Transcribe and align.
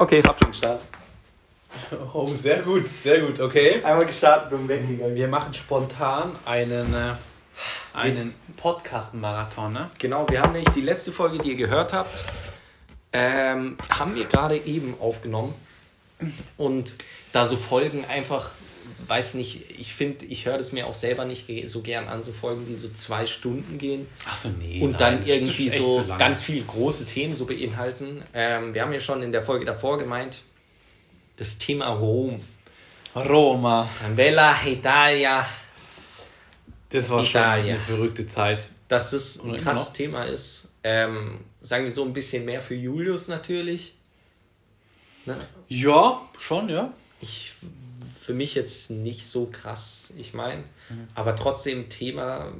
Okay, 0.00 0.22
hab 0.26 0.38
schon 0.38 0.48
gestartet. 0.48 0.86
Oh, 2.14 2.26
sehr 2.26 2.62
gut, 2.62 2.88
sehr 2.88 3.20
gut, 3.20 3.38
okay. 3.38 3.82
Einmal 3.84 4.06
gestartet 4.06 4.50
und 4.54 4.66
weggegangen. 4.66 5.14
Wir 5.14 5.28
machen 5.28 5.52
spontan 5.52 6.34
einen, 6.46 6.94
äh, 6.94 7.14
einen 7.92 8.34
Podcast-Marathon, 8.56 9.74
ne? 9.74 9.90
Genau, 9.98 10.26
wir 10.30 10.40
haben 10.40 10.52
nämlich 10.52 10.70
die 10.70 10.80
letzte 10.80 11.12
Folge, 11.12 11.36
die 11.36 11.50
ihr 11.50 11.56
gehört 11.56 11.92
habt, 11.92 12.24
ähm, 13.12 13.76
haben 13.90 14.14
wir 14.14 14.24
gerade 14.24 14.56
eben 14.56 14.94
aufgenommen. 15.00 15.54
Und 16.56 16.96
da 17.32 17.44
so 17.44 17.58
Folgen 17.58 18.06
einfach, 18.06 18.52
weiß 19.06 19.34
nicht, 19.34 19.70
ich 19.78 19.92
finde, 19.92 20.26
ich 20.26 20.46
höre 20.46 20.58
das 20.58 20.72
mir 20.72 20.86
auch 20.86 20.94
selber 20.94 21.24
nicht 21.24 21.46
so 21.68 21.80
gern 21.82 22.08
an, 22.08 22.22
so 22.24 22.32
Folgen, 22.32 22.66
die 22.66 22.74
so 22.74 22.88
zwei 22.88 23.26
Stunden 23.26 23.78
gehen. 23.78 24.06
Achso, 24.26 24.48
nee. 24.48 24.80
und 24.82 25.00
dann 25.00 25.18
das 25.18 25.26
irgendwie 25.28 25.68
so 25.68 26.04
ganz 26.18 26.42
viele 26.42 26.62
große 26.64 27.06
Themen 27.06 27.34
so 27.34 27.46
beinhalten. 27.46 28.22
Ähm, 28.34 28.74
wir 28.74 28.82
haben 28.82 28.92
ja 28.92 29.00
schon 29.00 29.22
in 29.22 29.32
der 29.32 29.42
Folge 29.42 29.64
davor 29.64 29.98
gemeint, 29.98 30.42
das 31.36 31.58
Thema 31.58 31.88
Rom. 31.88 32.40
Roma. 33.14 33.88
Bella 34.14 34.54
Italia, 34.66 35.44
Das 36.90 37.08
war 37.10 37.24
Italien. 37.24 37.64
schon 37.64 37.74
eine 37.74 37.78
verrückte 37.98 38.26
Zeit. 38.26 38.68
dass 38.88 39.12
es 39.12 39.42
ein 39.42 39.56
krasses? 39.56 39.92
Thema 39.92 40.22
ist. 40.24 40.68
Ähm, 40.84 41.40
sagen 41.60 41.84
wir 41.84 41.90
so 41.90 42.04
ein 42.04 42.12
bisschen 42.12 42.44
mehr 42.44 42.60
für 42.60 42.74
Julius 42.74 43.28
natürlich. 43.28 43.94
Ne? 45.26 45.36
Ja, 45.68 46.20
schon, 46.38 46.68
ja. 46.68 46.92
Ich, 47.20 47.52
für 48.20 48.34
mich 48.34 48.54
jetzt 48.54 48.90
nicht 48.90 49.26
so 49.26 49.48
krass, 49.50 50.10
ich 50.18 50.34
meine. 50.34 50.60
Mhm. 50.90 51.08
Aber 51.14 51.34
trotzdem 51.34 51.88
Thema, 51.88 52.52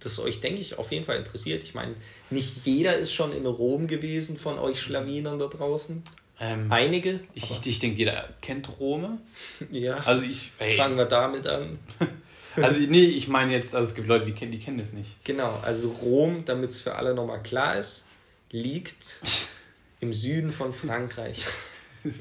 das 0.00 0.18
euch, 0.18 0.40
denke 0.40 0.62
ich, 0.62 0.78
auf 0.78 0.90
jeden 0.90 1.04
Fall 1.04 1.16
interessiert. 1.16 1.62
Ich 1.64 1.74
meine, 1.74 1.94
nicht 2.30 2.64
jeder 2.64 2.96
ist 2.96 3.12
schon 3.12 3.36
in 3.36 3.44
Rom 3.44 3.86
gewesen 3.86 4.38
von 4.38 4.58
euch 4.58 4.80
Schlawinern 4.80 5.38
da 5.38 5.48
draußen. 5.48 6.02
Ähm, 6.40 6.72
Einige. 6.72 7.20
ich, 7.34 7.50
ich, 7.50 7.66
ich 7.66 7.78
denke, 7.78 7.98
jeder 7.98 8.26
kennt 8.40 8.80
Rome. 8.80 9.18
Ja. 9.70 9.98
Also 10.06 10.22
ich, 10.22 10.50
ey, 10.58 10.76
Fangen 10.76 10.96
wir 10.96 11.04
damit 11.04 11.46
an. 11.46 11.78
also 12.56 12.80
nee, 12.88 13.04
ich 13.04 13.28
meine 13.28 13.52
jetzt, 13.52 13.74
also 13.74 13.90
es 13.90 13.94
gibt 13.94 14.08
Leute, 14.08 14.24
die 14.24 14.32
kennen, 14.32 14.50
die 14.50 14.58
kennen 14.58 14.78
das 14.78 14.94
nicht. 14.94 15.22
Genau, 15.24 15.60
also 15.62 15.90
Rom, 15.90 16.44
damit 16.46 16.70
es 16.70 16.80
für 16.80 16.94
alle 16.94 17.14
nochmal 17.14 17.42
klar 17.42 17.78
ist, 17.78 18.04
liegt 18.50 19.20
im 20.00 20.14
Süden 20.14 20.52
von 20.52 20.72
Frankreich. 20.72 21.44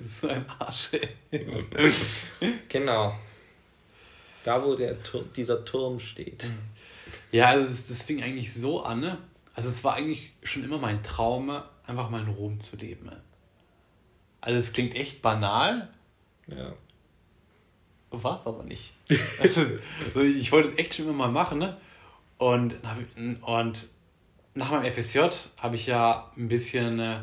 So 0.06 0.28
ein 0.28 0.46
Arsch, 0.60 0.92
ey. 0.94 1.46
Genau. 2.70 3.18
Da, 4.44 4.64
wo 4.64 4.76
der 4.76 5.02
Tur 5.04 5.26
dieser 5.36 5.64
Turm 5.66 6.00
steht. 6.00 6.48
Ja, 7.32 7.50
also 7.50 7.66
es- 7.72 7.88
das 7.88 8.02
fing 8.04 8.22
eigentlich 8.24 8.54
so 8.54 8.84
an, 8.84 9.00
ne? 9.00 9.18
Also 9.54 9.70
es 9.70 9.84
war 9.84 9.96
eigentlich 9.96 10.34
schon 10.44 10.64
immer 10.64 10.78
mein 10.78 11.02
Traum, 11.04 11.50
einfach 11.86 12.10
mal 12.10 12.22
in 12.22 12.28
Rom 12.30 12.60
zu 12.60 12.76
leben. 12.76 13.10
Also 14.42 14.60
es 14.60 14.74
klingt 14.74 14.96
echt 14.96 15.22
banal, 15.22 15.90
Ja. 16.48 16.74
war 18.12 18.36
es 18.40 18.46
aber 18.48 18.64
nicht. 18.64 18.94
Ich 20.16 20.52
wollte 20.52 20.70
es 20.70 20.78
echt 20.78 20.94
schon 20.96 21.06
immer 21.06 21.14
mal 21.28 21.32
machen, 21.32 21.60
ne? 21.60 21.78
Und, 22.38 22.78
und 23.44 23.88
nach 24.56 24.72
meinem 24.72 24.92
FSJ 24.92 25.20
habe 25.60 25.76
ich 25.76 25.86
ja 25.88 26.32
ein 26.36 26.48
bisschen 26.48 27.00
äh, 27.00 27.20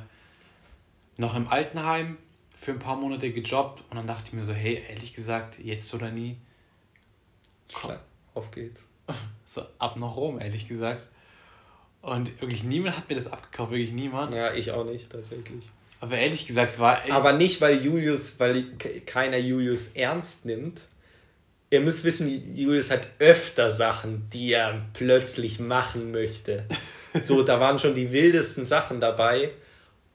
noch 1.17 1.34
im 1.36 1.47
Altenheim 1.48 2.17
für 2.61 2.72
ein 2.72 2.78
paar 2.78 2.97
Monate 2.97 3.30
gejobbt 3.33 3.83
und 3.91 3.97
dann 3.97 4.06
dachte 4.06 4.25
ich 4.27 4.33
mir 4.34 4.44
so, 4.44 4.53
hey, 4.53 4.83
ehrlich 4.91 5.14
gesagt, 5.14 5.58
jetzt 5.58 5.92
oder 5.94 6.11
nie, 6.11 6.36
Klar, 7.72 8.00
auf 8.34 8.50
geht's. 8.50 8.86
so 9.47 9.62
ab 9.78 9.97
nach 9.97 10.14
Rom, 10.17 10.41
ehrlich 10.41 10.67
gesagt. 10.69 11.06
Und 12.02 12.41
wirklich 12.41 12.64
niemand 12.64 12.97
hat 12.97 13.08
mir 13.08 13.14
das 13.14 13.27
abgekauft, 13.28 13.70
wirklich 13.72 13.92
niemand. 13.92 14.34
Ja, 14.34 14.52
ich 14.55 14.72
auch 14.72 14.84
nicht, 14.84 15.11
tatsächlich. 15.11 15.64
Aber 16.00 16.17
ehrlich 16.17 16.47
gesagt 16.47 16.78
war. 16.78 16.98
Aber 17.11 17.33
nicht, 17.34 17.61
weil 17.61 17.84
Julius, 17.84 18.39
weil 18.39 18.62
ke- 18.78 19.00
keiner 19.02 19.36
Julius 19.36 19.89
ernst 19.95 20.45
nimmt. 20.47 20.83
Ihr 21.70 21.80
müsst 21.83 22.05
wissen, 22.05 22.56
Julius 22.56 22.91
hat 22.91 23.06
öfter 23.19 23.70
Sachen, 23.70 24.28
die 24.30 24.52
er 24.52 24.86
plötzlich 24.92 25.61
machen 25.61 26.11
möchte. 26.11 26.67
So, 27.20 27.42
da 27.42 27.58
waren 27.58 27.80
schon 27.80 27.92
die 27.95 28.13
wildesten 28.13 28.64
Sachen 28.64 29.01
dabei. 29.01 29.51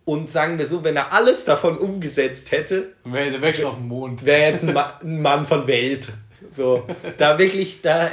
Und 0.06 0.30
sagen 0.30 0.60
wir 0.60 0.68
so, 0.68 0.84
wenn 0.84 0.96
er 0.96 1.12
alles 1.14 1.46
davon 1.46 1.78
umgesetzt 1.80 2.52
hätte, 2.52 2.94
wäre 3.04 3.42
weg 3.42 3.56
schon 3.56 3.66
auf 3.66 3.76
dem 3.76 3.88
Mond. 3.88 4.24
wäre 4.24 4.52
jetzt 4.52 4.64
ein, 4.64 4.74
Ma 4.74 5.00
ein 5.02 5.22
Mann 5.22 5.46
von 5.46 5.66
Welt. 5.66 6.14
So, 6.52 6.86
da 7.18 7.40
wirklich, 7.40 7.82
da, 7.82 8.10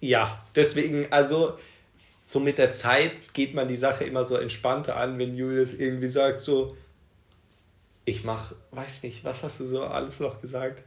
ja, 0.00 0.44
deswegen, 0.54 1.10
also, 1.10 1.54
so 2.22 2.40
mit 2.40 2.58
der 2.58 2.70
Zeit 2.70 3.12
geht 3.32 3.54
man 3.54 3.68
die 3.68 3.76
Sache 3.76 4.04
immer 4.04 4.24
so 4.24 4.36
entspannter 4.36 4.96
an, 4.96 5.18
wenn 5.18 5.34
Julius 5.34 5.72
irgendwie 5.72 6.08
sagt, 6.08 6.40
so, 6.40 6.76
ich 8.04 8.22
mach, 8.24 8.52
weiß 8.72 9.02
nicht, 9.02 9.24
was 9.24 9.42
hast 9.42 9.60
du 9.60 9.66
so 9.66 9.82
alles 9.82 10.20
noch 10.20 10.40
gesagt, 10.40 10.82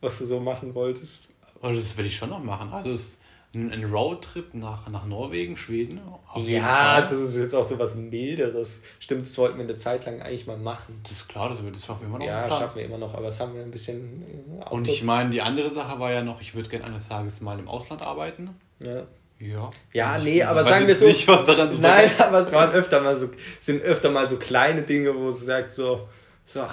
was 0.00 0.18
du 0.18 0.26
so 0.26 0.38
machen 0.38 0.74
wolltest? 0.74 1.28
Also 1.62 1.80
das 1.80 1.96
will 1.96 2.06
ich 2.06 2.16
schon 2.16 2.30
noch 2.30 2.42
machen. 2.42 2.72
Also 2.72 2.90
es 2.90 3.18
ein, 3.54 3.84
Roadtrip 3.84 4.52
nach, 4.52 4.88
nach 4.90 5.06
Norwegen, 5.06 5.56
Schweden. 5.56 6.00
Ja, 6.36 7.00
das 7.00 7.20
ist 7.20 7.36
jetzt 7.38 7.54
auch 7.54 7.64
so 7.64 7.78
was 7.78 7.94
Milderes. 7.94 8.82
Stimmt, 8.98 9.22
das 9.22 9.38
wollten 9.38 9.56
wir 9.56 9.64
eine 9.64 9.76
Zeit 9.76 10.04
lang 10.04 10.20
eigentlich 10.20 10.46
mal 10.46 10.58
machen. 10.58 11.00
Das 11.02 11.12
ist 11.12 11.28
klar, 11.28 11.48
das, 11.48 11.58
das 11.72 11.86
schaffen 11.86 12.02
wir 12.02 12.08
immer 12.08 12.18
noch. 12.18 12.26
Ja, 12.26 12.48
schaffen 12.50 12.76
wir 12.76 12.84
immer 12.84 12.98
noch, 12.98 13.14
aber 13.14 13.26
das 13.26 13.40
haben 13.40 13.54
wir 13.54 13.62
ein 13.62 13.70
bisschen. 13.70 14.60
äh, 14.60 14.68
Und 14.68 14.86
ich 14.86 15.02
meine, 15.02 15.30
die 15.30 15.40
andere 15.40 15.70
Sache 15.70 15.98
war 15.98 16.12
ja 16.12 16.22
noch, 16.22 16.40
ich 16.42 16.54
würde 16.54 16.68
gerne 16.68 16.84
eines 16.84 17.08
Tages 17.08 17.40
mal 17.40 17.58
im 17.58 17.68
Ausland 17.68 18.02
arbeiten. 18.02 18.50
Ja. 18.80 19.04
Ja. 19.40 19.70
Ja, 19.92 20.18
nee, 20.18 20.42
aber 20.42 20.64
sagen 20.64 20.86
wir 20.86 20.94
so. 20.94 21.06
nicht, 21.06 21.26
was 21.28 21.46
daran 21.46 21.70
so 21.70 21.78
Nein, 21.80 22.10
aber 22.18 22.40
es 22.40 22.52
waren 22.52 22.72
öfter 22.72 23.00
mal 23.00 23.16
so, 23.16 23.30
sind 23.60 23.82
öfter 23.82 24.10
mal 24.10 24.28
so 24.28 24.36
kleine 24.36 24.82
Dinge, 24.82 25.14
wo 25.14 25.30
du 25.30 25.32
sagst 25.32 25.76
so, 25.76 26.06
so, 26.44 26.66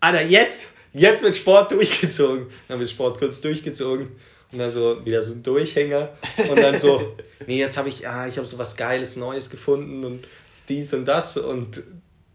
Alter, 0.00 0.22
jetzt, 0.22 0.74
jetzt 0.92 1.22
wird 1.22 1.36
Sport 1.36 1.70
durchgezogen. 1.70 2.48
Dann 2.68 2.80
wird 2.80 2.90
Sport 2.90 3.18
kurz 3.18 3.40
durchgezogen 3.40 4.10
dann 4.58 4.70
so 4.70 5.04
wieder 5.04 5.22
so 5.22 5.32
ein 5.32 5.42
Durchhänger 5.42 6.10
und 6.50 6.58
dann 6.58 6.78
so, 6.78 7.16
nee, 7.46 7.58
jetzt 7.58 7.76
habe 7.76 7.88
ich, 7.88 8.06
ah, 8.06 8.26
ich 8.26 8.36
habe 8.36 8.46
so 8.46 8.58
was 8.58 8.76
Geiles, 8.76 9.16
Neues 9.16 9.50
gefunden 9.50 10.04
und 10.04 10.26
dies 10.68 10.92
und 10.94 11.04
das 11.04 11.36
und 11.36 11.82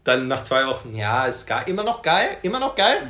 dann 0.04 0.28
nach 0.28 0.42
zwei 0.42 0.66
Wochen, 0.66 0.96
ja, 0.96 1.26
ist 1.26 1.46
geil, 1.46 1.64
immer 1.66 1.84
noch 1.84 2.02
geil, 2.02 2.36
immer 2.42 2.58
noch 2.58 2.74
geil, 2.74 3.08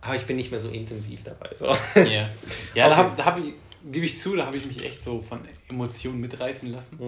aber 0.00 0.16
ich 0.16 0.26
bin 0.26 0.36
nicht 0.36 0.50
mehr 0.50 0.60
so 0.60 0.68
intensiv 0.68 1.22
dabei. 1.22 1.50
So. 1.58 1.66
Ja, 2.00 2.28
ja 2.74 2.88
da, 2.88 2.96
hab, 2.96 3.16
da 3.16 3.24
hab 3.24 3.38
ich, 3.38 3.54
gebe 3.90 4.04
ich 4.04 4.18
zu, 4.18 4.36
da 4.36 4.46
habe 4.46 4.56
ich 4.56 4.66
mich 4.66 4.84
echt 4.84 5.00
so 5.00 5.20
von 5.20 5.40
Emotionen 5.68 6.20
mitreißen 6.20 6.70
lassen. 6.72 6.98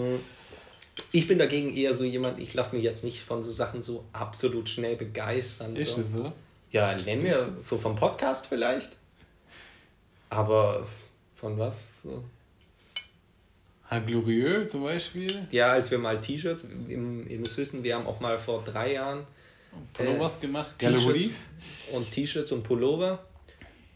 Ich 1.12 1.26
bin 1.26 1.38
dagegen 1.38 1.76
eher 1.76 1.92
so 1.92 2.04
jemand, 2.04 2.40
ich 2.40 2.54
lasse 2.54 2.74
mich 2.74 2.82
jetzt 2.82 3.04
nicht 3.04 3.22
von 3.22 3.42
so 3.44 3.50
Sachen 3.50 3.82
so 3.82 4.04
absolut 4.14 4.70
schnell 4.70 4.96
begeistern. 4.96 5.76
Ist 5.76 5.90
so. 5.90 5.96
das 5.96 6.12
so? 6.12 6.32
Ja, 6.70 6.96
nennen 6.96 7.22
wir 7.22 7.56
so 7.60 7.76
vom 7.76 7.96
Podcast 7.96 8.46
vielleicht. 8.46 8.96
Aber 10.30 10.86
von 11.36 11.56
was? 11.58 12.02
So. 12.02 12.24
Ah, 13.88 14.00
Glorieux 14.00 14.68
zum 14.68 14.82
Beispiel. 14.82 15.46
Ja, 15.52 15.68
als 15.72 15.90
wir 15.92 15.98
mal 15.98 16.20
T-Shirts, 16.20 16.64
im- 16.88 17.28
ihr 17.30 17.38
müsst 17.38 17.56
wissen, 17.56 17.84
wir 17.84 17.94
haben 17.94 18.06
auch 18.06 18.18
mal 18.18 18.38
vor 18.38 18.64
drei 18.64 18.94
Jahren 18.94 19.24
Pullovers 19.92 20.40
gemacht. 20.40 20.74
T-Shirts 20.78 21.04
Galeries. 21.04 21.46
und 21.92 22.10
T-Shirts 22.10 22.50
und 22.52 22.62
Pullover. 22.64 23.24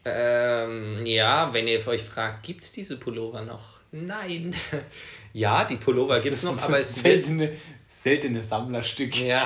Ähm, 0.05 1.05
ja, 1.05 1.53
wenn 1.53 1.67
ihr 1.69 1.87
euch 1.87 2.03
fragt, 2.03 2.45
gibt 2.45 2.63
es 2.65 2.73
diese 2.73 2.97
Pullover 2.97 3.43
noch? 3.43 3.81
Nein. 3.91 4.55
ja, 5.33 5.65
die 5.65 5.77
Pullover 5.77 6.21
gibt 6.21 6.37
es 6.37 6.43
noch, 6.45 6.61
aber 6.63 6.79
es 6.79 6.97
wird 7.03 7.25
seltene, 7.27 7.57
seltene 8.03 8.43
Sammlerstücke. 8.45 9.27
Ja. 9.27 9.45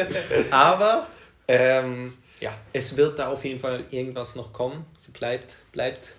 Aber 0.50 1.06
ähm, 1.46 2.12
ja, 2.40 2.56
es 2.72 2.96
wird 2.96 3.18
da 3.20 3.28
auf 3.28 3.44
jeden 3.44 3.60
Fall 3.60 3.84
irgendwas 3.90 4.34
noch 4.34 4.52
kommen. 4.52 4.84
Es 4.98 5.06
bleibt, 5.12 5.56
bleibt, 5.70 6.14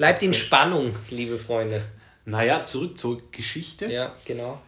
bleibt 0.00 0.22
in 0.22 0.32
Spannung, 0.32 0.94
liebe 1.10 1.36
Freunde. 1.36 1.82
Naja, 2.24 2.64
zurück 2.64 2.96
zur 2.96 3.20
Geschichte. 3.30 3.84
Ja, 3.92 4.14
genau. 4.24 4.58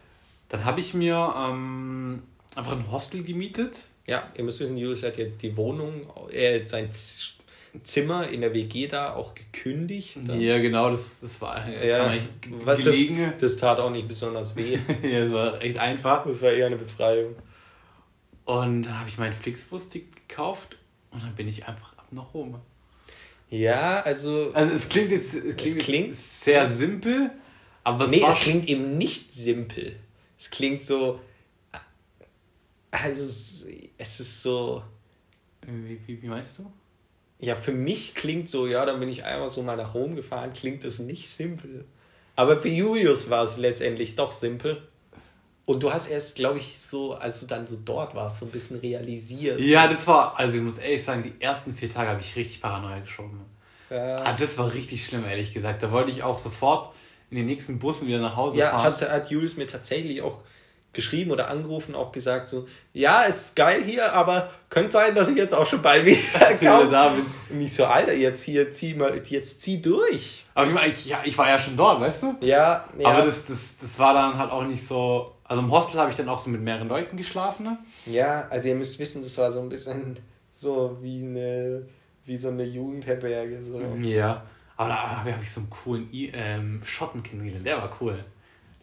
Dann 0.47 0.63
habe 0.63 0.79
ich 0.79 0.93
mir 0.93 1.33
ähm, 1.35 2.21
einfach 2.55 2.73
ein 2.73 2.91
Hostel 2.91 3.23
gemietet. 3.23 3.85
Ja, 4.05 4.29
ihr 4.37 4.43
müsst 4.43 4.59
wissen, 4.59 4.77
Julius 4.77 5.01
hat 5.01 5.17
ja 5.17 5.25
die 5.25 5.57
Wohnung, 5.57 6.05
äh, 6.29 6.63
sein 6.67 6.87
Zimmer 7.81 8.29
in 8.29 8.41
der 8.41 8.53
WG 8.53 8.85
da 8.85 9.15
auch 9.15 9.33
gekündigt. 9.33 10.19
Ja, 10.37 10.59
genau, 10.59 10.91
das, 10.91 11.21
das 11.21 11.41
war 11.41 11.67
Ja, 11.67 12.13
was- 12.59 12.77
gelegen. 12.77 13.31
Das, 13.31 13.53
das 13.53 13.57
tat 13.57 13.79
auch 13.79 13.89
nicht 13.89 14.07
besonders 14.07 14.55
weh. 14.55 14.77
ja, 15.01 15.23
das 15.23 15.31
war 15.33 15.59
echt 15.63 15.79
einfach. 15.79 16.27
Das 16.27 16.43
war 16.43 16.51
eher 16.51 16.67
eine 16.67 16.75
Befreiung. 16.75 17.35
Und 18.45 18.83
dann 18.83 18.99
habe 18.99 19.09
ich 19.09 19.17
meinen 19.17 19.33
Flixbus-Ticket 19.33 20.27
gekauft 20.29 20.77
und 21.09 21.23
dann 21.23 21.33
bin 21.33 21.47
ich 21.47 21.65
einfach 21.67 21.97
ab 21.97 22.05
nach 22.11 22.35
Rom. 22.35 22.59
Ja, 23.49 24.01
also. 24.01 24.51
Also 24.53 24.73
es 24.73 24.89
klingt 24.89 25.11
jetzt, 25.11 25.33
es 25.33 25.55
klingt, 25.57 25.79
klingt- 25.79 26.07
jetzt 26.09 26.41
sehr 26.41 26.69
simpel, 26.69 27.31
aber 27.83 28.05
es 28.05 28.09
Nee, 28.11 28.23
es 28.27 28.35
klingt 28.39 28.67
eben 28.67 28.97
nicht 28.97 29.33
simpel. 29.33 29.95
Es 30.39 30.49
klingt 30.49 30.85
so. 30.85 31.19
Also, 32.91 33.23
es 33.23 33.65
es 33.97 34.19
ist 34.19 34.41
so. 34.41 34.83
Wie, 35.65 35.99
wie, 36.07 36.21
wie 36.21 36.27
meinst 36.27 36.59
du? 36.59 36.71
Ja, 37.39 37.55
für 37.55 37.71
mich 37.71 38.13
klingt 38.15 38.47
so, 38.49 38.67
ja, 38.67 38.85
dann 38.85 38.99
bin 38.99 39.09
ich 39.09 39.23
einmal 39.25 39.49
so 39.49 39.63
mal 39.63 39.75
nach 39.75 39.93
Rom 39.95 40.15
gefahren, 40.15 40.53
klingt 40.53 40.83
das 40.83 40.99
nicht 40.99 41.29
simpel. 41.29 41.85
Aber 42.35 42.57
für 42.57 42.69
Julius 42.69 43.29
war 43.29 43.43
es 43.43 43.57
letztendlich 43.57 44.15
doch 44.15 44.31
simpel. 44.31 44.81
Und 45.65 45.81
du 45.81 45.93
hast 45.93 46.07
erst, 46.07 46.35
glaube 46.35 46.59
ich, 46.59 46.77
so, 46.79 47.13
als 47.13 47.39
du 47.39 47.45
dann 47.45 47.65
so 47.65 47.77
dort 47.83 48.15
warst, 48.15 48.39
so 48.39 48.45
ein 48.45 48.51
bisschen 48.51 48.77
realisiert. 48.77 49.59
Ja, 49.61 49.87
das 49.87 50.05
war, 50.07 50.37
also 50.37 50.57
ich 50.57 50.63
muss 50.63 50.77
ehrlich 50.77 51.03
sagen, 51.03 51.23
die 51.23 51.41
ersten 51.41 51.73
vier 51.75 51.89
Tage 51.89 52.09
habe 52.09 52.19
ich 52.19 52.35
richtig 52.35 52.61
Paranoia 52.61 52.99
geschoben. 52.99 53.39
Ja. 53.89 54.23
Ah, 54.23 54.33
das 54.33 54.57
war 54.57 54.73
richtig 54.73 55.05
schlimm, 55.05 55.23
ehrlich 55.25 55.53
gesagt. 55.53 55.81
Da 55.81 55.91
wollte 55.91 56.11
ich 56.11 56.23
auch 56.23 56.37
sofort 56.37 56.93
in 57.29 57.37
den 57.37 57.45
nächsten 57.45 57.79
Bussen 57.79 58.07
wieder 58.07 58.19
nach 58.19 58.35
Hause 58.35 58.59
Ja, 58.59 58.71
fahren. 58.71 58.83
hast 58.83 59.01
du, 59.01 59.09
hat 59.09 59.29
Julius 59.29 59.55
mir 59.55 59.65
tatsächlich 59.67 60.21
auch 60.21 60.39
geschrieben 60.91 61.31
oder 61.31 61.49
angerufen, 61.49 61.95
auch 61.95 62.11
gesagt 62.11 62.47
so, 62.49 62.67
ja, 62.93 63.21
ist 63.21 63.55
geil 63.55 63.83
hier, 63.83 64.13
aber 64.13 64.49
könnte 64.69 64.91
sein, 64.91 65.15
dass 65.15 65.27
ich 65.27 65.37
jetzt 65.37 65.53
auch 65.53 65.65
schon 65.65 65.79
wieder 65.83 66.05
wieder 66.05 66.77
komme. 66.77 66.91
da 66.91 67.09
bin. 67.09 67.25
Und 67.49 67.61
ich 67.61 67.73
so, 67.73 67.85
Alter, 67.85 68.13
jetzt 68.13 68.43
hier, 68.43 68.71
zieh 68.71 68.93
mal, 68.95 69.19
jetzt 69.27 69.61
zieh 69.61 69.81
durch. 69.81 70.45
Aber 70.53 70.67
ich, 70.67 70.73
meine, 70.73 70.91
ich, 70.93 71.05
ja, 71.05 71.21
ich 71.23 71.37
war 71.37 71.47
ja 71.49 71.57
schon 71.57 71.75
dort, 71.77 71.99
weißt 72.01 72.23
du? 72.23 72.35
Ja, 72.41 72.85
ja. 72.99 73.07
Aber 73.07 73.23
das, 73.25 73.45
das, 73.45 73.75
das 73.81 73.97
war 73.97 74.13
dann 74.13 74.37
halt 74.37 74.51
auch 74.51 74.63
nicht 74.65 74.85
so. 74.85 75.32
Also 75.45 75.61
im 75.61 75.71
Hostel 75.71 75.99
habe 75.99 76.09
ich 76.09 76.15
dann 76.15 76.29
auch 76.29 76.39
so 76.39 76.49
mit 76.49 76.61
mehreren 76.61 76.87
Leuten 76.87 77.17
geschlafen. 77.17 77.63
Ne? 77.65 77.77
Ja, 78.05 78.47
also 78.49 78.69
ihr 78.69 78.75
müsst 78.75 78.97
wissen, 78.99 79.21
das 79.23 79.37
war 79.37 79.51
so 79.51 79.59
ein 79.61 79.69
bisschen 79.69 80.17
so 80.53 80.97
wie 81.01 81.21
eine, 81.23 81.85
wie 82.25 82.37
so 82.37 82.49
eine 82.49 82.63
Jugendherberge. 82.63 83.59
So. 83.65 83.81
Ja. 84.01 84.43
Aber 84.77 84.89
da 84.89 85.17
habe 85.23 85.33
ich 85.41 85.51
so 85.51 85.59
einen 85.61 85.69
coolen 85.69 86.09
I 86.11 86.31
ähm, 86.33 86.81
Schotten 86.83 87.21
kennengelernt. 87.23 87.65
Der 87.65 87.77
war 87.77 87.95
cool. 88.01 88.23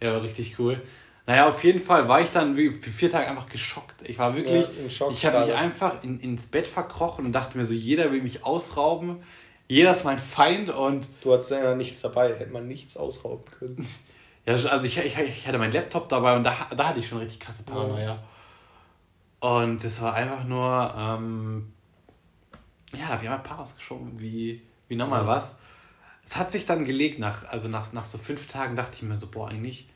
Der 0.00 0.12
war 0.12 0.22
richtig 0.22 0.58
cool. 0.58 0.80
Naja, 1.26 1.48
auf 1.48 1.62
jeden 1.64 1.80
Fall 1.80 2.08
war 2.08 2.20
ich 2.20 2.30
dann 2.30 2.56
wie- 2.56 2.70
für 2.70 2.90
vier 2.90 3.10
Tage 3.10 3.28
einfach 3.28 3.48
geschockt. 3.48 4.08
Ich 4.08 4.18
war 4.18 4.34
wirklich, 4.34 4.66
Ja, 4.98 5.08
ich 5.10 5.24
habe 5.26 5.46
mich 5.46 5.54
einfach 5.54 6.02
in, 6.02 6.18
ins 6.20 6.46
Bett 6.46 6.66
verkrochen 6.66 7.26
und 7.26 7.32
dachte 7.32 7.58
mir 7.58 7.66
so, 7.66 7.72
jeder 7.72 8.10
will 8.12 8.22
mich 8.22 8.44
ausrauben. 8.44 9.22
Jeder 9.68 9.94
ist 9.94 10.04
mein 10.04 10.18
Feind 10.18 10.70
und 10.70 11.08
Du 11.22 11.32
hattest 11.32 11.50
ja 11.52 11.74
nichts 11.74 12.00
dabei, 12.00 12.34
hätte 12.34 12.50
man 12.52 12.66
nichts 12.66 12.96
ausrauben 12.96 13.44
können. 13.58 13.86
Ja, 14.56 14.70
also 14.70 14.87
ich, 14.87 14.99
ich, 14.99 15.19
ich 15.19 15.47
hatte 15.47 15.58
meinen 15.58 15.73
Laptop 15.73 16.08
dabei 16.08 16.37
und 16.37 16.44
da, 16.44 16.55
da 16.76 16.88
hatte 16.88 17.00
ich 17.00 17.08
schon 17.08 17.19
richtig 17.19 17.41
krasse 17.41 17.62
Paranoia. 17.62 18.19
Und 19.41 19.82
das 19.82 20.00
war 20.02 20.14
einfach 20.14 20.44
nur, 20.44 20.94
ähm, 20.97 21.73
ja, 22.93 22.99
da 23.00 23.08
habe 23.08 23.23
ich 23.25 23.31
einmal 23.31 23.43
Paras 23.43 23.76
geschoben, 23.76 24.20
wie, 24.20 24.62
wie 24.88 24.97
nochmal 24.97 25.26
was. 25.26 25.56
Es 26.25 26.37
hat 26.37 26.50
sich 26.50 26.67
dann 26.67 26.85
gelegt, 26.85 27.19
nach, 27.19 27.44
also 27.49 27.69
nach, 27.69 27.91
nach 27.93 28.05
so 28.05 28.19
fünf 28.19 28.47
Tagen 28.47 28.76
dachte 28.76 28.97
ich 28.97 29.02
mir 29.02 29.17
so, 29.17 29.26
boah, 29.26 29.49
eigentlich, 29.49 29.88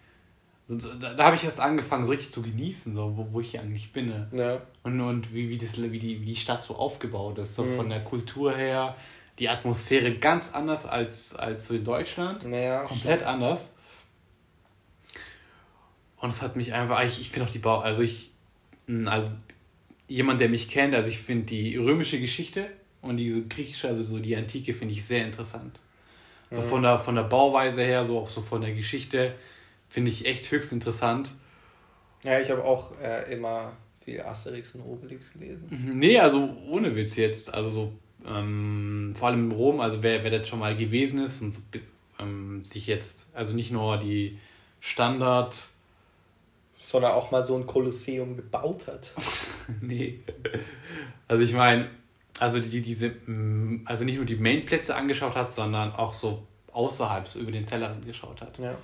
da, 0.66 1.12
da 1.14 1.24
habe 1.24 1.36
ich 1.36 1.44
erst 1.44 1.60
angefangen, 1.60 2.06
so 2.06 2.12
richtig 2.12 2.32
zu 2.32 2.40
genießen, 2.40 2.94
so, 2.94 3.16
wo, 3.16 3.32
wo 3.32 3.40
ich 3.40 3.50
hier 3.50 3.60
eigentlich 3.60 3.92
bin. 3.92 4.08
ne? 4.08 4.28
Ja. 4.32 4.60
Und, 4.82 5.00
und 5.00 5.34
wie, 5.34 5.50
wie, 5.50 5.58
das, 5.58 5.80
wie, 5.80 5.98
die, 5.98 6.22
wie 6.22 6.26
die 6.26 6.36
Stadt 6.36 6.64
so 6.64 6.76
aufgebaut 6.76 7.38
ist, 7.38 7.54
so 7.54 7.64
von 7.64 7.90
der 7.90 8.02
Kultur 8.02 8.56
her, 8.56 8.96
die 9.38 9.48
Atmosphäre 9.48 10.14
ganz 10.14 10.54
anders 10.54 10.86
als, 10.86 11.36
als 11.36 11.66
so 11.66 11.74
in 11.74 11.84
Deutschland 11.84 12.48
Naja, 12.48 12.84
komplett 12.84 13.22
anders. 13.24 13.73
Und 16.24 16.30
es 16.30 16.40
hat 16.40 16.56
mich 16.56 16.72
einfach, 16.72 17.04
ich, 17.04 17.20
ich 17.20 17.28
finde 17.28 17.46
auch 17.46 17.52
die 17.52 17.58
Bau, 17.58 17.80
also 17.80 18.00
ich, 18.00 18.30
mh, 18.86 19.10
also 19.10 19.30
jemand, 20.08 20.40
der 20.40 20.48
mich 20.48 20.70
kennt, 20.70 20.94
also 20.94 21.06
ich 21.06 21.18
finde 21.18 21.44
die 21.44 21.76
römische 21.76 22.18
Geschichte 22.18 22.70
und 23.02 23.18
diese 23.18 23.42
griechische, 23.42 23.88
also 23.88 24.02
so 24.02 24.18
die 24.18 24.34
Antike, 24.34 24.72
finde 24.72 24.94
ich 24.94 25.04
sehr 25.04 25.22
interessant. 25.26 25.80
So 26.50 26.62
von 26.62 26.82
der, 26.82 26.98
von 26.98 27.14
der 27.14 27.24
Bauweise 27.24 27.82
her, 27.82 28.06
so 28.06 28.18
auch 28.18 28.30
so 28.30 28.40
von 28.40 28.62
der 28.62 28.72
Geschichte, 28.72 29.34
finde 29.90 30.10
ich 30.10 30.24
echt 30.24 30.50
höchst 30.50 30.72
interessant. 30.72 31.34
Ja, 32.22 32.40
ich 32.40 32.50
habe 32.50 32.64
auch 32.64 32.98
äh, 33.02 33.30
immer 33.30 33.76
viel 34.02 34.22
Asterix 34.22 34.74
und 34.74 34.80
Obelix 34.80 35.30
gelesen. 35.30 35.92
Nee, 35.92 36.18
also 36.18 36.56
ohne 36.70 36.96
Witz 36.96 37.16
jetzt. 37.16 37.52
Also 37.52 37.68
so, 37.68 37.92
ähm, 38.26 39.12
vor 39.14 39.28
allem 39.28 39.50
in 39.50 39.52
Rom, 39.52 39.80
also 39.80 40.02
wer, 40.02 40.24
wer 40.24 40.30
das 40.30 40.48
schon 40.48 40.60
mal 40.60 40.74
gewesen 40.74 41.18
ist 41.18 41.42
und 41.42 41.52
so, 41.52 41.60
ähm, 42.18 42.64
sich 42.64 42.86
jetzt, 42.86 43.28
also 43.34 43.54
nicht 43.54 43.72
nur 43.72 43.98
die 43.98 44.38
Standard- 44.80 45.68
Sondern 46.84 47.12
auch 47.12 47.30
mal 47.30 47.42
so 47.44 47.56
ein 47.56 47.66
Kolosseum 47.66 48.36
gebaut 48.36 48.86
hat. 48.86 49.12
Nee. 49.80 50.20
Also 51.26 51.42
ich 51.42 51.54
meine, 51.54 51.88
also 52.38 52.60
die, 52.60 52.82
diese, 52.82 53.08
mm, 53.08 53.82
also 53.86 54.04
nicht 54.04 54.16
nur 54.16 54.26
die 54.26 54.36
Mainplätze 54.36 54.94
angeschaut 54.94 55.34
hat, 55.34 55.50
sondern 55.50 55.92
auch 55.92 56.12
so 56.12 56.46
außerhalb, 56.70 57.26
so 57.26 57.38
über 57.38 57.50
den 57.50 57.64
Tellerrand 57.64 58.04
geschaut 58.04 58.42
hat. 58.42 58.58
Ja. 58.58 58.76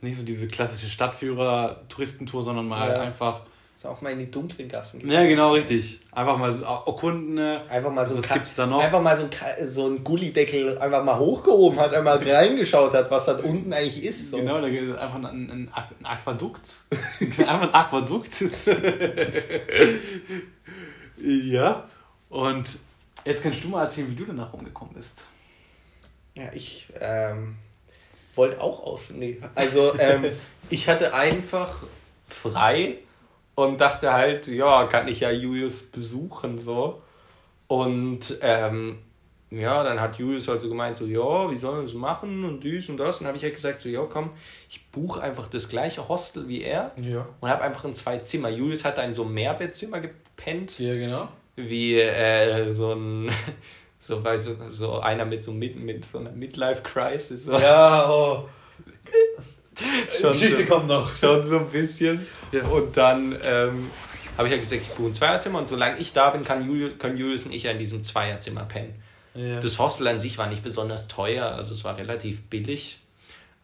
Nicht 0.00 0.16
so 0.16 0.22
diese 0.22 0.46
klassische 0.46 0.86
Stadtführer-Touristentour, 0.88 2.44
sondern 2.44 2.68
mal 2.68 2.88
Ja. 2.88 3.00
einfach. 3.00 3.40
Ist 3.80 3.86
auch 3.86 4.02
mal 4.02 4.12
in 4.12 4.18
die 4.18 4.30
dunklen 4.30 4.68
Gassen. 4.68 5.08
Ja, 5.08 5.24
genau, 5.24 5.52
richtig. 5.52 6.02
Einfach 6.12 6.36
mal 6.36 6.52
so 6.52 6.60
erkunden. 6.60 7.38
Einfach 7.38 7.90
mal 7.90 8.06
so 8.06 8.14
ein 8.14 8.22
Was 8.22 8.28
gibt's 8.28 8.54
da 8.54 8.66
noch? 8.66 8.78
Einfach 8.78 9.00
mal 9.00 9.16
so 9.16 9.22
ein, 9.22 9.30
so 9.70 9.86
ein 9.86 10.04
Gullideckel 10.04 10.76
einfach 10.76 11.02
mal 11.02 11.18
hochgehoben 11.18 11.80
hat, 11.80 11.94
einmal 11.94 12.18
reingeschaut 12.18 12.92
hat, 12.92 13.10
was 13.10 13.24
da 13.24 13.38
unten 13.38 13.72
eigentlich 13.72 14.04
ist. 14.04 14.32
So. 14.32 14.36
Genau, 14.36 14.60
da 14.60 14.68
es 14.68 14.98
einfach 14.98 15.14
ein, 15.14 15.24
ein, 15.24 15.70
ein 15.72 16.04
Aquadukt. 16.04 16.82
einfach 17.20 17.62
ein 17.62 17.74
Aquadukt. 17.74 18.32
ja. 21.24 21.88
Und 22.28 22.78
jetzt 23.24 23.42
kannst 23.42 23.64
du 23.64 23.68
mal 23.68 23.84
erzählen, 23.84 24.10
wie 24.10 24.14
du 24.14 24.26
danach 24.26 24.52
rumgekommen 24.52 24.92
bist. 24.92 25.24
Ja, 26.34 26.52
ich 26.52 26.88
ähm, 27.00 27.54
wollte 28.34 28.60
auch 28.60 28.82
aus. 28.82 29.08
Nee. 29.08 29.40
Also, 29.54 29.98
ähm, 29.98 30.26
ich 30.68 30.86
hatte 30.86 31.14
einfach 31.14 31.76
frei 32.28 32.98
und 33.66 33.80
dachte 33.80 34.12
halt, 34.12 34.46
ja, 34.48 34.84
kann 34.86 35.08
ich 35.08 35.20
ja 35.20 35.30
Julius 35.30 35.82
besuchen, 35.82 36.58
so. 36.58 37.02
Und 37.66 38.38
ähm, 38.42 38.98
ja, 39.50 39.82
dann 39.82 40.00
hat 40.00 40.16
Julius 40.18 40.46
halt 40.48 40.60
so 40.60 40.68
gemeint, 40.68 40.96
so, 40.96 41.06
ja, 41.06 41.50
wie 41.50 41.56
sollen 41.56 41.78
wir 41.78 41.82
das 41.82 41.94
machen 41.94 42.44
und 42.44 42.62
dies 42.62 42.88
und 42.88 42.96
das. 42.98 43.20
Und 43.20 43.26
habe 43.26 43.36
ich 43.36 43.42
halt 43.42 43.54
gesagt, 43.54 43.80
so, 43.80 43.88
ja, 43.88 44.02
komm, 44.04 44.30
ich 44.68 44.88
buche 44.90 45.20
einfach 45.22 45.48
das 45.48 45.68
gleiche 45.68 46.08
Hostel 46.08 46.46
wie 46.48 46.62
er 46.62 46.92
Ja. 47.00 47.26
und 47.40 47.48
habe 47.48 47.62
einfach 47.62 47.84
in 47.84 47.94
zwei 47.94 48.18
Zimmer. 48.18 48.48
Julius 48.48 48.84
hat 48.84 48.98
da 48.98 49.02
in 49.02 49.14
so 49.14 49.24
Mehrbettzimmer 49.24 50.00
gepennt 50.00 50.78
Ja, 50.78 50.94
genau. 50.94 51.28
wie 51.56 52.00
äh, 52.00 52.70
so 52.70 52.92
ein 52.92 53.30
so, 53.98 54.22
weißt 54.24 54.46
du, 54.46 54.68
so 54.68 55.00
einer 55.00 55.24
mit 55.24 55.42
so 55.42 55.52
mit, 55.52 55.76
mit 55.76 56.04
so 56.04 56.18
einer 56.18 56.30
Midlife 56.30 56.82
Crisis 56.82 57.44
so. 57.44 57.52
Ja, 57.58 58.08
oh. 58.10 58.48
schon 60.20 60.32
Geschichte 60.32 60.64
so, 60.66 60.74
kommt 60.74 60.86
noch. 60.88 61.14
schon 61.14 61.44
so 61.44 61.58
ein 61.58 61.68
bisschen 61.68 62.26
Ja. 62.52 62.64
und 62.64 62.96
dann 62.96 63.32
ähm, 63.44 63.90
habe 64.36 64.48
ich 64.48 64.52
ja 64.54 64.58
gesagt 64.60 64.82
ich 64.82 64.88
buche 64.88 65.08
ein 65.08 65.14
Zweierzimmer 65.14 65.58
und 65.60 65.68
solange 65.68 65.98
ich 65.98 66.12
da 66.12 66.30
bin 66.30 66.44
kann 66.44 66.66
Julius, 66.66 66.98
können 66.98 67.16
Julius 67.16 67.44
und 67.44 67.52
ich 67.52 67.64
ja 67.64 67.72
in 67.72 67.78
diesem 67.78 68.02
Zweierzimmer 68.02 68.64
pennen 68.64 68.94
Ja. 69.34 69.60
das 69.60 69.78
Hostel 69.78 70.06
an 70.08 70.18
sich 70.20 70.38
war 70.38 70.46
nicht 70.48 70.62
besonders 70.62 71.08
teuer 71.08 71.46
also 71.46 71.72
es 71.72 71.84
war 71.84 71.96
relativ 71.96 72.42
billig 72.48 73.00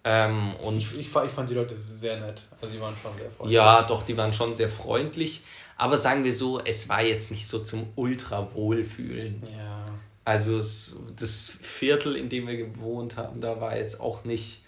ähm, 0.05 0.55
und 0.63 0.79
ich, 0.79 0.97
ich, 0.99 1.09
fand- 1.09 1.27
ich 1.27 1.33
fand 1.33 1.51
die 1.51 1.55
Leute 1.55 1.75
sehr 1.75 2.21
nett. 2.21 2.43
Also 2.61 2.73
die 2.73 2.81
waren 2.81 2.95
schon 3.03 3.11
sehr 3.19 3.29
freundlich. 3.29 3.53
Ja, 3.57 3.83
doch, 3.83 4.05
die 4.07 4.17
waren 4.17 4.33
schon 4.33 4.55
sehr 4.55 4.69
freundlich. 4.69 5.43
Aber 5.77 5.99
sagen 5.99 6.23
wir 6.23 6.33
so, 6.33 6.61
es 6.65 6.89
war 6.89 7.03
jetzt 7.03 7.33
nicht 7.33 7.45
so 7.49 7.59
zum 7.59 7.89
Ultra-Wohlfühlen. 7.97 9.43
Ja. 9.57 9.85
Also 10.25 10.58
es, 10.58 10.94
das 11.19 11.53
Viertel, 11.61 12.15
in 12.15 12.29
dem 12.29 12.46
wir 12.46 12.56
gewohnt 12.56 13.17
haben, 13.17 13.41
da 13.41 13.61
war 13.61 13.77
jetzt 13.77 14.01
auch 14.01 14.25
nicht 14.25 14.63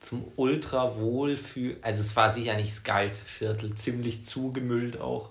zum 0.00 0.24
Ultra-Wohlfühlen. 0.36 1.76
Also 1.82 2.00
es 2.00 2.16
war 2.16 2.32
sicher 2.32 2.56
nicht 2.56 2.70
das 2.70 2.82
geilste 2.82 3.26
Viertel, 3.26 3.74
ziemlich 3.74 4.24
zugemüllt 4.24 5.00
auch. 5.00 5.30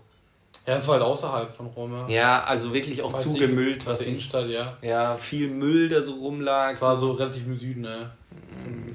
Ja, 0.65 0.77
es 0.77 0.87
war 0.87 0.95
halt 0.95 1.03
außerhalb 1.03 1.51
von 1.51 1.65
Rom. 1.67 1.91
Ja, 1.91 2.07
Ja, 2.07 2.43
also 2.43 2.73
wirklich 2.73 3.01
auch 3.01 3.13
jetzt 3.13 3.23
zugemüllt, 3.23 3.81
so, 3.81 3.87
was 3.87 4.01
Innenstadt, 4.01 4.47
ja. 4.49 4.77
ja, 4.81 5.15
viel 5.15 5.49
Müll, 5.49 5.89
der 5.89 6.03
so 6.03 6.13
rumlag. 6.13 6.73
Es 6.73 6.81
war 6.81 6.95
so 6.95 7.13
relativ 7.13 7.45
im 7.47 7.57
Süden, 7.57 7.81
ne? 7.81 8.11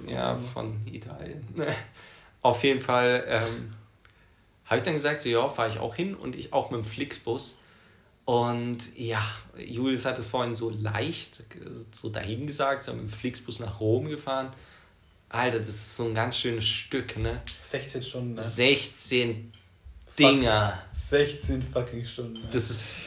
Ja, 0.06 0.36
von 0.36 0.80
Italien. 0.86 1.44
Auf 2.42 2.62
jeden 2.62 2.80
Fall 2.80 3.24
ähm, 3.26 3.74
habe 4.66 4.76
ich 4.76 4.82
dann 4.84 4.94
gesagt, 4.94 5.20
so 5.20 5.28
ja, 5.28 5.48
fahre 5.48 5.70
ich 5.70 5.78
auch 5.80 5.96
hin 5.96 6.14
und 6.14 6.36
ich 6.36 6.52
auch 6.52 6.70
mit 6.70 6.80
dem 6.80 6.84
Flixbus. 6.84 7.58
Und 8.24 8.96
ja, 8.96 9.22
Julius 9.58 10.04
hat 10.04 10.18
es 10.18 10.26
vorhin 10.26 10.54
so 10.54 10.70
leicht 10.70 11.42
so 11.90 12.08
dahin 12.08 12.46
gesagt, 12.46 12.84
so 12.84 12.92
mit 12.92 13.02
dem 13.02 13.08
Flixbus 13.08 13.60
nach 13.60 13.80
Rom 13.80 14.08
gefahren. 14.08 14.50
Alter, 15.34 15.58
das 15.58 15.68
ist 15.68 15.96
so 15.96 16.04
ein 16.04 16.14
ganz 16.14 16.36
schönes 16.36 16.66
Stück, 16.66 17.16
ne? 17.16 17.40
16 17.62 18.02
Stunden, 18.02 18.34
ne? 18.34 18.40
16 18.40 19.52
Dinger. 20.18 20.82
16 20.92 21.62
fucking 21.62 22.06
Stunden. 22.06 22.34
Ne? 22.34 22.48
Das 22.52 22.70
ist, 22.70 23.02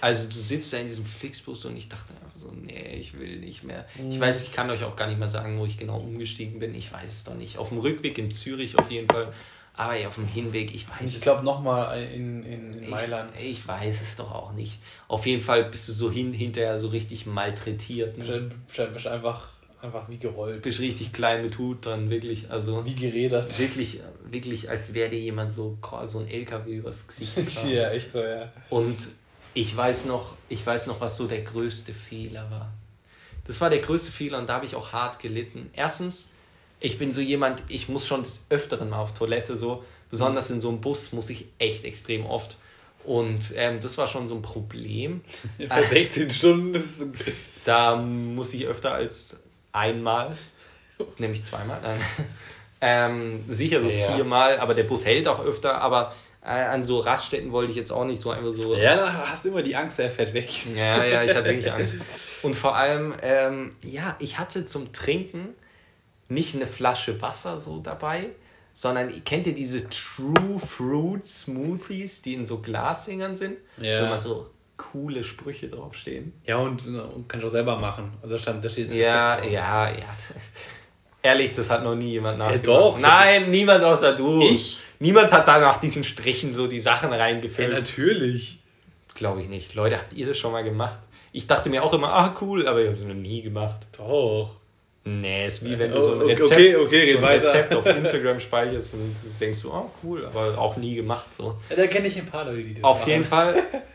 also 0.00 0.28
du 0.28 0.36
sitzt 0.36 0.72
da 0.72 0.78
in 0.78 0.86
diesem 0.86 1.04
Flixbus 1.04 1.64
und 1.64 1.76
ich 1.76 1.88
dachte 1.88 2.14
einfach 2.14 2.36
so, 2.36 2.52
nee, 2.52 2.96
ich 2.98 3.18
will 3.18 3.38
nicht 3.38 3.64
mehr. 3.64 3.86
Ich 4.08 4.18
weiß, 4.18 4.42
ich 4.42 4.52
kann 4.52 4.70
euch 4.70 4.84
auch 4.84 4.96
gar 4.96 5.08
nicht 5.08 5.18
mehr 5.18 5.28
sagen, 5.28 5.58
wo 5.58 5.66
ich 5.66 5.76
genau 5.76 5.98
umgestiegen 5.98 6.60
bin. 6.60 6.74
Ich 6.74 6.92
weiß 6.92 7.10
es 7.10 7.24
doch 7.24 7.34
nicht. 7.34 7.58
Auf 7.58 7.70
dem 7.70 7.78
Rückweg 7.78 8.16
in 8.18 8.30
Zürich 8.30 8.78
auf 8.78 8.90
jeden 8.90 9.08
Fall. 9.08 9.32
Aber 9.74 9.96
ja, 9.96 10.08
auf 10.08 10.16
dem 10.16 10.26
Hinweg, 10.26 10.74
ich 10.74 10.88
weiß 10.88 11.08
ich 11.08 11.16
es 11.16 11.22
glaube 11.22 11.44
nochmal 11.44 12.02
in, 12.14 12.44
in, 12.44 12.74
in 12.74 12.90
Mailand. 12.90 13.32
Ich, 13.36 13.50
ich 13.50 13.66
weiß 13.66 14.02
es 14.02 14.16
doch 14.16 14.30
auch 14.30 14.52
nicht. 14.52 14.78
Auf 15.08 15.24
jeden 15.26 15.42
Fall 15.42 15.64
bist 15.64 15.88
du 15.88 15.92
so 15.92 16.10
hin, 16.10 16.32
hinterher 16.32 16.78
so 16.78 16.88
richtig 16.88 17.24
malträtiert. 17.26 18.18
Ne? 18.18 18.24
Bestimmt, 18.24 18.66
bestimmt 18.92 19.06
einfach, 19.06 19.48
einfach 19.82 20.08
wie 20.08 20.18
gerollt. 20.18 20.62
Bist 20.62 20.80
richtig 20.80 21.12
klein 21.12 21.42
mit 21.42 21.58
Hut 21.58 21.84
dran, 21.86 22.10
wirklich. 22.10 22.50
Also 22.50 22.84
Wie 22.84 22.94
gerädert. 22.94 23.58
wirklich, 23.58 24.00
wirklich, 24.24 24.70
als 24.70 24.94
wäre 24.94 25.10
dir 25.10 25.20
jemand 25.20 25.52
so, 25.52 25.78
so 26.04 26.20
ein 26.20 26.28
LKW 26.28 26.76
übers 26.76 27.06
Gesicht 27.06 27.34
gefahren. 27.36 27.70
ja, 27.70 27.90
echt 27.90 28.12
so, 28.12 28.22
ja. 28.22 28.52
Und 28.70 29.08
ich 29.54 29.76
weiß 29.76 30.06
noch, 30.06 30.36
ich 30.48 30.64
weiß 30.64 30.86
noch, 30.86 31.00
was 31.00 31.16
so 31.16 31.26
der 31.26 31.42
größte 31.42 31.92
Fehler 31.92 32.50
war. 32.50 32.72
Das 33.44 33.60
war 33.60 33.70
der 33.70 33.80
größte 33.80 34.12
Fehler 34.12 34.38
und 34.38 34.48
da 34.48 34.54
habe 34.54 34.64
ich 34.64 34.76
auch 34.76 34.92
hart 34.92 35.18
gelitten. 35.18 35.70
Erstens, 35.74 36.30
ich 36.80 36.96
bin 36.98 37.12
so 37.12 37.20
jemand, 37.20 37.62
ich 37.68 37.88
muss 37.88 38.06
schon 38.06 38.22
des 38.22 38.44
Öfteren 38.50 38.90
mal 38.90 38.98
auf 38.98 39.14
Toilette 39.14 39.56
so, 39.56 39.84
Besonders 40.12 40.50
in 40.50 40.60
so 40.60 40.68
einem 40.68 40.82
Bus 40.82 41.12
muss 41.12 41.30
ich 41.30 41.46
echt 41.58 41.86
extrem 41.86 42.26
oft. 42.26 42.58
Und 43.02 43.54
ähm, 43.56 43.80
das 43.80 43.96
war 43.96 44.06
schon 44.06 44.28
so 44.28 44.34
ein 44.34 44.42
Problem. 44.42 45.22
Für 45.56 45.82
16 45.82 46.30
Stunden 46.30 46.74
ist 46.74 47.02
Da 47.64 47.96
muss 47.96 48.52
ich 48.52 48.66
öfter 48.66 48.92
als 48.92 49.38
einmal, 49.72 50.36
nämlich 51.18 51.44
zweimal. 51.44 51.80
Ähm, 52.80 53.44
sicher 53.48 53.80
so 53.80 53.88
Ja. 53.88 54.14
viermal, 54.14 54.58
aber 54.58 54.74
der 54.74 54.84
Bus 54.84 55.04
hält 55.04 55.28
auch 55.28 55.44
öfter, 55.44 55.80
aber 55.80 56.14
äh, 56.44 56.48
an 56.48 56.82
so 56.82 56.98
Raststätten 56.98 57.52
wollte 57.52 57.70
ich 57.70 57.76
jetzt 57.76 57.92
auch 57.92 58.04
nicht 58.04 58.20
so 58.20 58.30
einfach 58.30 58.50
so. 58.52 58.74
Ja, 58.76 58.96
da 58.96 59.12
hast 59.28 59.44
du 59.44 59.50
immer 59.50 59.62
die 59.62 59.76
Angst, 59.76 60.00
er 60.00 60.10
fährt 60.10 60.34
weg. 60.34 60.48
Ja, 60.76 61.04
ja, 61.04 61.22
ich 61.22 61.30
hatte 61.34 61.48
wirklich 61.48 61.70
Angst. 61.70 61.96
Und 62.42 62.54
vor 62.56 62.74
allem, 62.76 63.14
ähm, 63.22 63.70
ja, 63.84 64.16
ich 64.18 64.38
hatte 64.38 64.66
zum 64.66 64.92
Trinken 64.92 65.50
nicht 66.28 66.56
eine 66.56 66.66
Flasche 66.66 67.22
Wasser 67.22 67.60
so 67.60 67.78
dabei, 67.78 68.30
sondern 68.72 69.24
kennt 69.24 69.46
ihr 69.46 69.54
diese 69.54 69.88
True 69.88 70.58
Fruit 70.58 71.24
Smoothies, 71.24 72.22
die 72.22 72.34
in 72.34 72.46
so 72.46 72.58
Glasdingern 72.58 73.36
sind, 73.36 73.58
Ja. 73.76 74.00
wo 74.00 74.06
immer 74.06 74.18
so 74.18 74.50
coole 74.90 75.22
Sprüche 75.24 75.68
draufstehen? 75.68 76.32
Ja, 76.44 76.56
und, 76.56 76.86
und 76.86 77.28
kannst 77.28 77.46
auch 77.46 77.50
selber 77.50 77.76
machen. 77.78 78.12
Also 78.22 78.36
da, 78.36 78.42
stand, 78.42 78.64
da 78.64 78.68
steht 78.68 78.86
das 78.88 78.94
Ja, 78.94 79.36
drauf. 79.36 79.50
ja, 79.50 79.88
ja. 79.90 79.94
Ehrlich, 81.22 81.52
das 81.52 81.70
hat 81.70 81.84
noch 81.84 81.94
nie 81.94 82.10
jemand 82.12 82.38
nachgemacht. 82.38 82.66
doch. 82.66 82.98
Nein, 82.98 83.50
niemand 83.50 83.84
außer 83.84 84.14
du. 84.16 84.42
Ich? 84.42 84.78
Niemand 84.98 85.30
hat 85.30 85.46
da 85.46 85.58
nach 85.60 85.78
diesen 85.78 86.02
Strichen 86.04 86.52
so 86.54 86.66
die 86.66 86.80
Sachen 86.80 87.10
Ja, 87.10 87.16
reingefüllt. 87.16 87.70
natürlich. 87.72 88.58
Glaube 89.14 89.40
ich 89.40 89.48
nicht. 89.48 89.74
Leute, 89.74 89.98
habt 89.98 90.12
ihr 90.14 90.26
das 90.26 90.38
schon 90.38 90.52
mal 90.52 90.64
gemacht? 90.64 90.98
Ich 91.32 91.46
dachte 91.46 91.70
mir 91.70 91.82
auch 91.84 91.92
immer, 91.92 92.12
ah 92.12 92.34
cool, 92.40 92.66
aber 92.66 92.80
ich 92.80 92.86
habe 92.88 92.96
es 92.96 93.04
noch 93.04 93.14
nie 93.14 93.42
gemacht. 93.42 93.86
Doch. 93.96 94.56
Nee, 95.04 95.46
ist 95.46 95.64
wie 95.64 95.76
wenn 95.78 95.90
du 95.90 95.96
Oh, 95.96 96.00
so 96.00 96.12
ein 96.14 96.22
okay, 96.22 96.32
Rezept, 96.34 96.52
okay, 96.52 96.76
okay, 96.76 97.12
so 97.12 97.18
ein. 97.18 97.24
Rezept 97.40 97.74
auf 97.74 97.86
Instagram 97.98 98.38
speicherst 98.40 98.94
und 98.94 99.14
du 99.14 99.28
denkst 99.40 99.58
so, 99.58 99.72
ah 99.72 99.90
cool, 100.04 100.24
aber 100.26 100.56
auch 100.58 100.76
nie 100.76 100.94
gemacht. 100.94 101.34
So. 101.34 101.56
Ja, 101.70 101.76
da 101.76 101.86
kenne 101.88 102.06
ich 102.08 102.16
ein 102.18 102.26
paar 102.26 102.44
Leute, 102.44 102.62
die 102.62 102.74
das 102.74 102.84
Auf 102.84 103.00
machen. 103.00 103.10
jeden 103.10 103.24
Fall 103.24 103.54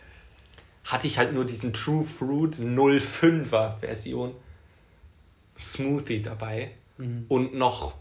hatte 0.87 1.07
ich 1.07 1.17
halt 1.17 1.33
nur 1.33 1.45
diesen 1.45 1.71
True 1.71 2.03
Fruit 2.03 2.55
05er 2.55 3.77
Version 3.79 4.33
Smoothie 5.57 6.21
dabei 6.21 6.71
Mhm. 6.97 7.25
und 7.27 7.53
noch 7.53 7.93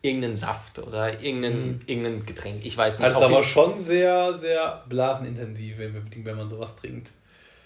irgendeinen 0.00 0.36
Saft 0.36 0.78
oder 0.78 1.20
irgendeinen, 1.20 1.80
irgendein 1.86 2.24
Getränk. 2.24 2.64
Ich 2.64 2.76
weiß 2.76 3.00
nicht. 3.00 3.06
Also 3.06 3.22
aber 3.22 3.42
schon 3.42 3.76
sehr, 3.78 4.32
sehr 4.34 4.84
blasenintensiv, 4.88 5.78
wenn, 5.78 5.94
wenn 6.24 6.36
man 6.36 6.48
sowas 6.48 6.76
trinkt. 6.76 7.10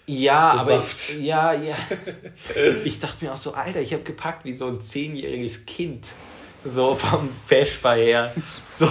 Ja, 0.07 0.53
So 0.55 0.61
aber 0.61 0.81
Saft. 0.81 1.09
ich, 1.11 1.21
ja, 1.21 1.53
ja. 1.53 1.75
Ich 2.85 2.97
dachte 2.97 3.23
mir 3.23 3.33
auch 3.33 3.37
so, 3.37 3.53
Alter, 3.53 3.81
ich 3.81 3.93
habe 3.93 4.01
gepackt 4.01 4.45
wie 4.45 4.53
so 4.53 4.65
ein 4.65 4.81
zehnjähriges 4.81 5.67
Kind. 5.67 6.13
So 6.65 6.95
vom 6.95 7.29
Feschbar 7.45 7.95
her. 7.95 8.33
So 8.73 8.89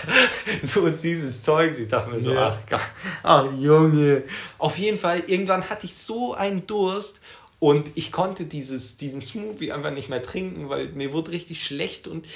nur 0.80 0.92
süßes 0.92 1.42
Zeug. 1.42 1.78
Ich 1.78 1.88
dachte 1.88 2.10
mir 2.10 2.20
so, 2.20 2.34
Ja. 2.34 2.58
ach, 2.70 2.80
ach 3.22 3.52
Junge. 3.58 4.22
Auf 4.58 4.78
jeden 4.78 4.98
Fall, 4.98 5.22
irgendwann 5.26 5.68
hatte 5.70 5.86
ich 5.86 5.96
so 5.96 6.34
einen 6.34 6.66
Durst 6.66 7.20
und 7.58 7.90
ich 7.94 8.12
konnte 8.12 8.44
dieses, 8.44 8.96
diesen 8.96 9.20
Smoothie 9.20 9.72
einfach 9.72 9.90
nicht 9.92 10.08
mehr 10.08 10.22
trinken, 10.22 10.68
weil 10.68 10.88
mir 10.88 11.12
wurde 11.12 11.32
richtig 11.32 11.64
schlecht 11.64 12.08
und 12.08 12.26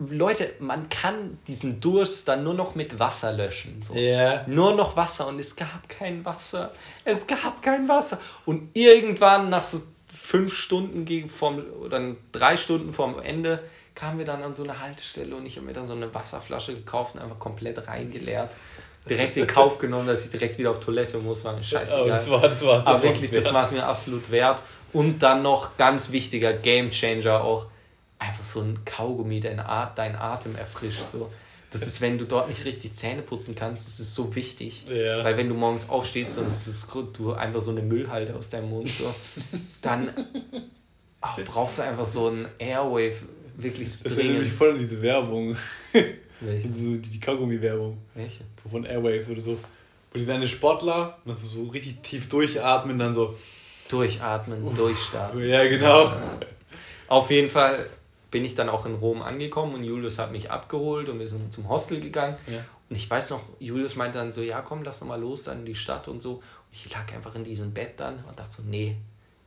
Leute, 0.00 0.52
man 0.60 0.88
kann 0.88 1.38
diesen 1.48 1.80
Durst 1.80 2.28
dann 2.28 2.44
nur 2.44 2.54
noch 2.54 2.76
mit 2.76 3.00
Wasser 3.00 3.32
löschen. 3.32 3.82
So. 3.86 3.94
Ja. 3.94 4.44
Nur 4.46 4.76
noch 4.76 4.96
Wasser 4.96 5.26
und 5.26 5.40
es 5.40 5.56
gab 5.56 5.88
kein 5.88 6.24
Wasser. 6.24 6.72
Es 7.04 7.26
gab 7.26 7.62
kein 7.62 7.88
Wasser. 7.88 8.20
Und 8.44 8.76
irgendwann 8.76 9.50
nach 9.50 9.64
so 9.64 9.80
fünf 10.06 10.54
Stunden 10.54 11.04
gegen 11.04 11.28
vom, 11.28 11.62
oder 11.80 12.14
drei 12.30 12.56
Stunden 12.56 12.92
vorm 12.92 13.18
Ende 13.18 13.60
kamen 13.98 14.18
wir 14.18 14.24
dann 14.24 14.42
an 14.44 14.54
so 14.54 14.62
eine 14.62 14.80
Haltestelle 14.80 15.34
und 15.34 15.44
ich 15.44 15.56
habe 15.56 15.66
mir 15.66 15.72
dann 15.72 15.88
so 15.88 15.92
eine 15.92 16.14
Wasserflasche 16.14 16.72
gekauft 16.72 17.16
und 17.16 17.22
einfach 17.22 17.40
komplett 17.40 17.88
reingeleert. 17.88 18.56
Direkt 19.10 19.36
in 19.36 19.46
Kauf 19.46 19.78
genommen, 19.78 20.06
dass 20.06 20.24
ich 20.24 20.30
direkt 20.30 20.56
wieder 20.58 20.70
auf 20.70 20.78
Toilette 20.78 21.18
muss, 21.18 21.44
war 21.44 21.54
mir 21.54 21.64
scheißegal. 21.64 22.02
Aber 22.02 22.10
das 22.10 22.30
war, 22.30 22.40
das 22.42 22.64
war, 22.64 22.78
das 22.78 22.86
Aber 22.86 23.02
wirklich, 23.02 23.30
das 23.30 23.52
war 23.52 23.64
es 23.64 23.72
mir 23.72 23.84
absolut 23.84 24.30
wert. 24.30 24.62
Und 24.92 25.18
dann 25.18 25.42
noch 25.42 25.76
ganz 25.76 26.12
wichtiger 26.12 26.52
Game 26.52 26.90
Changer 26.92 27.42
auch, 27.42 27.66
einfach 28.20 28.44
so 28.44 28.60
ein 28.60 28.84
Kaugummi, 28.84 29.40
dein, 29.40 29.58
At 29.58 29.98
dein 29.98 30.14
Atem 30.14 30.54
erfrischt. 30.54 31.10
So. 31.10 31.30
Das 31.72 31.82
ist, 31.82 32.00
wenn 32.00 32.18
du 32.18 32.24
dort 32.24 32.48
nicht 32.48 32.64
richtig 32.64 32.94
Zähne 32.94 33.22
putzen 33.22 33.56
kannst, 33.56 33.86
das 33.86 33.98
ist 33.98 34.14
so 34.14 34.34
wichtig. 34.36 34.86
Ja. 34.88 35.24
Weil 35.24 35.36
wenn 35.36 35.48
du 35.48 35.54
morgens 35.54 35.88
aufstehst 35.88 36.38
und 36.38 36.46
es 36.46 36.68
ist, 36.68 36.86
du 37.14 37.32
einfach 37.32 37.62
so 37.62 37.72
eine 37.72 37.82
Müllhalde 37.82 38.36
aus 38.36 38.48
deinem 38.48 38.70
Mund, 38.70 38.88
so, 38.88 39.12
dann 39.82 40.10
auch 41.20 41.38
brauchst 41.44 41.78
du 41.78 41.82
einfach 41.82 42.06
so 42.06 42.28
ein 42.28 42.48
Airwave 42.58 43.16
wirklich 43.58 43.92
so 43.92 44.04
Das 44.04 44.16
erinnert 44.16 44.38
mich 44.38 44.48
dringend. 44.48 44.58
voll 44.58 44.70
an 44.70 44.78
diese 44.78 45.02
Werbung. 45.02 45.56
Welche? 46.40 46.70
So 46.70 46.96
die, 46.96 47.20
Kaugummi-Werbung 47.20 47.98
Welche? 48.14 48.44
von 48.70 48.84
Airwaves 48.84 49.28
oder 49.28 49.40
so. 49.40 49.58
Wo 50.12 50.18
die 50.18 50.24
seine 50.24 50.48
Sportler, 50.48 51.18
und 51.24 51.32
das 51.32 51.42
so 51.42 51.64
richtig 51.64 52.00
tief 52.02 52.28
durchatmen, 52.28 52.98
dann 52.98 53.12
so. 53.12 53.36
Durchatmen, 53.90 54.74
durchstarten. 54.74 55.46
Ja, 55.46 55.66
genau. 55.68 56.12
Auf 57.08 57.30
jeden 57.30 57.48
Fall 57.48 57.88
bin 58.30 58.44
ich 58.44 58.54
dann 58.54 58.68
auch 58.68 58.86
in 58.86 58.94
Rom 58.94 59.22
angekommen 59.22 59.74
und 59.74 59.84
Julius 59.84 60.18
hat 60.18 60.30
mich 60.30 60.50
abgeholt 60.50 61.08
und 61.08 61.18
wir 61.18 61.28
sind 61.28 61.52
zum 61.52 61.68
Hostel 61.68 62.00
gegangen. 62.00 62.36
Ja. 62.46 62.58
Und 62.90 62.96
ich 62.96 63.08
weiß 63.08 63.30
noch, 63.30 63.42
Julius 63.58 63.96
meinte 63.96 64.18
dann 64.18 64.32
so, 64.32 64.42
ja 64.42 64.60
komm, 64.62 64.82
lass 64.82 65.00
noch 65.00 65.08
mal 65.08 65.20
los 65.20 65.42
dann 65.44 65.60
in 65.60 65.66
die 65.66 65.74
Stadt 65.74 66.08
und 66.08 66.22
so. 66.22 66.34
Und 66.34 66.42
ich 66.72 66.90
lag 66.92 67.12
einfach 67.14 67.34
in 67.34 67.44
diesem 67.44 67.72
Bett 67.72 67.94
dann 67.96 68.22
und 68.28 68.38
dachte 68.38 68.56
so, 68.56 68.62
nee, 68.62 68.96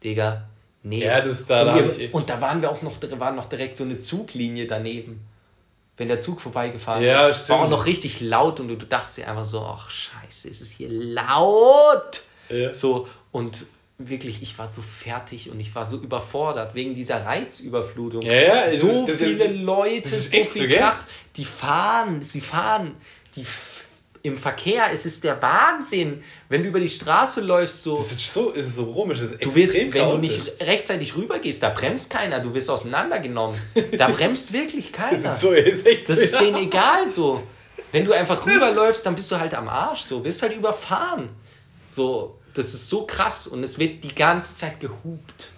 Digga, 0.04 0.48
nee. 0.84 1.04
Ja, 1.04 1.22
das 1.22 1.46
da, 1.46 1.62
und, 1.62 1.68
da 1.90 1.98
wir, 1.98 2.14
und 2.16 2.30
da 2.30 2.42
waren 2.42 2.62
wir 2.62 2.72
auch 2.72 2.82
noch, 2.82 2.98
da 2.98 3.20
war 3.20 3.32
noch 3.32 3.46
direkt 3.46 3.76
so 3.78 3.84
eine 3.84 4.00
Zuglinie 4.00 4.68
daneben. 4.68 5.22
Wenn 5.98 6.08
der 6.08 6.20
Zug 6.20 6.42
vorbeigefahren 6.42 7.04
Ja, 7.04 7.24
war, 7.24 7.34
stimmt. 7.34 7.50
war 7.50 7.60
auch 7.66 7.70
noch 7.70 7.86
richtig 7.86 8.22
laut 8.22 8.60
und 8.60 8.70
du, 8.70 8.76
du 8.76 8.86
dachtest 8.86 9.18
dir 9.18 9.28
einfach 9.28 9.46
so, 9.46 9.60
ach 9.62 9.90
scheiße, 9.92 10.48
ist 10.48 10.62
es 10.62 10.72
hier 10.72 10.90
laut. 10.90 12.22
Ja. 12.50 12.74
So, 12.74 13.08
und 13.32 13.66
wirklich, 13.98 14.42
ich 14.42 14.58
war 14.58 14.68
so 14.68 14.82
fertig 14.82 15.52
und 15.52 15.60
ich 15.60 15.76
war 15.76 15.86
so 15.86 15.98
überfordert 15.98 16.74
wegen 16.74 16.96
dieser 16.96 17.24
Reizüberflutung. 17.26 18.22
Ja, 18.24 18.34
ja, 18.34 18.70
so 18.78 18.88
ist- 18.88 19.10
ist- 19.10 19.18
viele 19.24 19.48
Leute, 19.48 20.10
ist 20.10 20.32
so 20.32 20.44
viel 20.44 20.72
so? 20.72 20.78
Krach, 20.78 21.06
die 21.36 21.46
fahren, 21.46 22.22
sie 22.24 22.42
fahren, 22.42 22.96
die 23.36 23.42
f- 23.42 23.84
im 24.24 24.38
Verkehr, 24.38 24.86
es 24.94 25.06
ist 25.06 25.24
der 25.24 25.42
Wahnsinn, 25.42 26.24
wenn 26.50 26.64
du 26.64 26.70
über 26.70 26.80
die 26.80 26.90
Straße 26.90 27.42
läufst, 27.42 27.84
so. 27.84 27.98
Das 27.98 28.12
ist 28.12 28.32
so, 28.32 28.54
es 28.54 28.68
ist 28.68 28.76
so 28.76 28.86
komisch. 28.86 29.20
Das 29.20 29.32
ist 29.32 29.44
Du 29.44 29.56
wirst, 29.56 29.76
wenn 29.76 29.92
du 29.92 30.18
nicht 30.18 30.54
rechtzeitig 30.62 31.16
rübergehst, 31.16 31.64
da 31.64 31.70
bremst 31.70 32.10
keiner, 32.10 32.40
du 32.40 32.54
wirst 32.54 32.70
auseinandergenommen. 32.70 33.60
Da 33.98 34.10
bremst 34.10 34.54
wirklich 34.54 34.92
keiner. 34.92 35.12
Das 35.22 35.36
ist 35.36 35.42
so, 35.42 35.52
ist 35.52 35.86
echt 35.86 36.10
Das 36.10 36.18
ist 36.18 36.40
denen 36.40 36.58
egal 36.58 37.08
so. 37.12 37.44
Wenn 37.92 38.06
du 38.06 38.14
einfach 38.14 38.46
rüberläufst, 38.46 39.06
dann 39.06 39.16
bist 39.16 39.30
du 39.32 39.40
halt 39.40 39.54
am 39.54 39.68
Arsch, 39.68 40.02
so, 40.02 40.24
wirst 40.24 40.42
halt 40.42 40.56
überfahren. 40.56 41.30
So, 41.86 42.38
das 42.54 42.74
ist 42.74 42.90
so 42.90 43.06
krass 43.06 43.48
und 43.48 43.64
es 43.64 43.80
wird 43.80 44.04
die 44.04 44.14
ganze 44.14 44.56
Zeit 44.56 44.80
gehupt. 44.80 45.52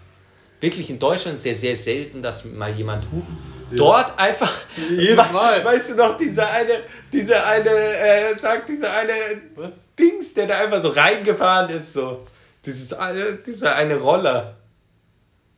Wirklich 0.63 0.89
in 0.89 0.97
Deutschland 0.97 1.37
sehr, 1.39 1.55
sehr 1.55 1.75
selten, 1.75 2.21
dass 2.21 2.45
mal 2.45 2.71
jemand 2.71 3.11
hupt. 3.11 3.27
Dort 3.75 4.17
einfach. 4.17 4.49
Jedes 4.89 5.29
Mal. 5.29 5.65
Weißt 5.65 5.89
du 5.89 5.95
noch, 5.95 6.17
dieser 6.17 6.49
eine, 6.49 6.83
dieser 7.11 7.45
eine, 7.47 7.69
äh, 7.69 8.37
sagt 8.39 8.69
dieser 8.69 8.93
eine 8.93 9.11
Was? 9.55 9.71
Dings, 9.99 10.33
der 10.33 10.47
da 10.47 10.59
einfach 10.59 10.79
so 10.79 10.87
reingefahren 10.87 11.69
ist, 11.69 11.91
so. 11.91 12.25
Dieses 12.65 12.93
eine, 12.93 13.33
dieser 13.45 13.75
eine 13.75 13.97
Roller. 13.97 14.55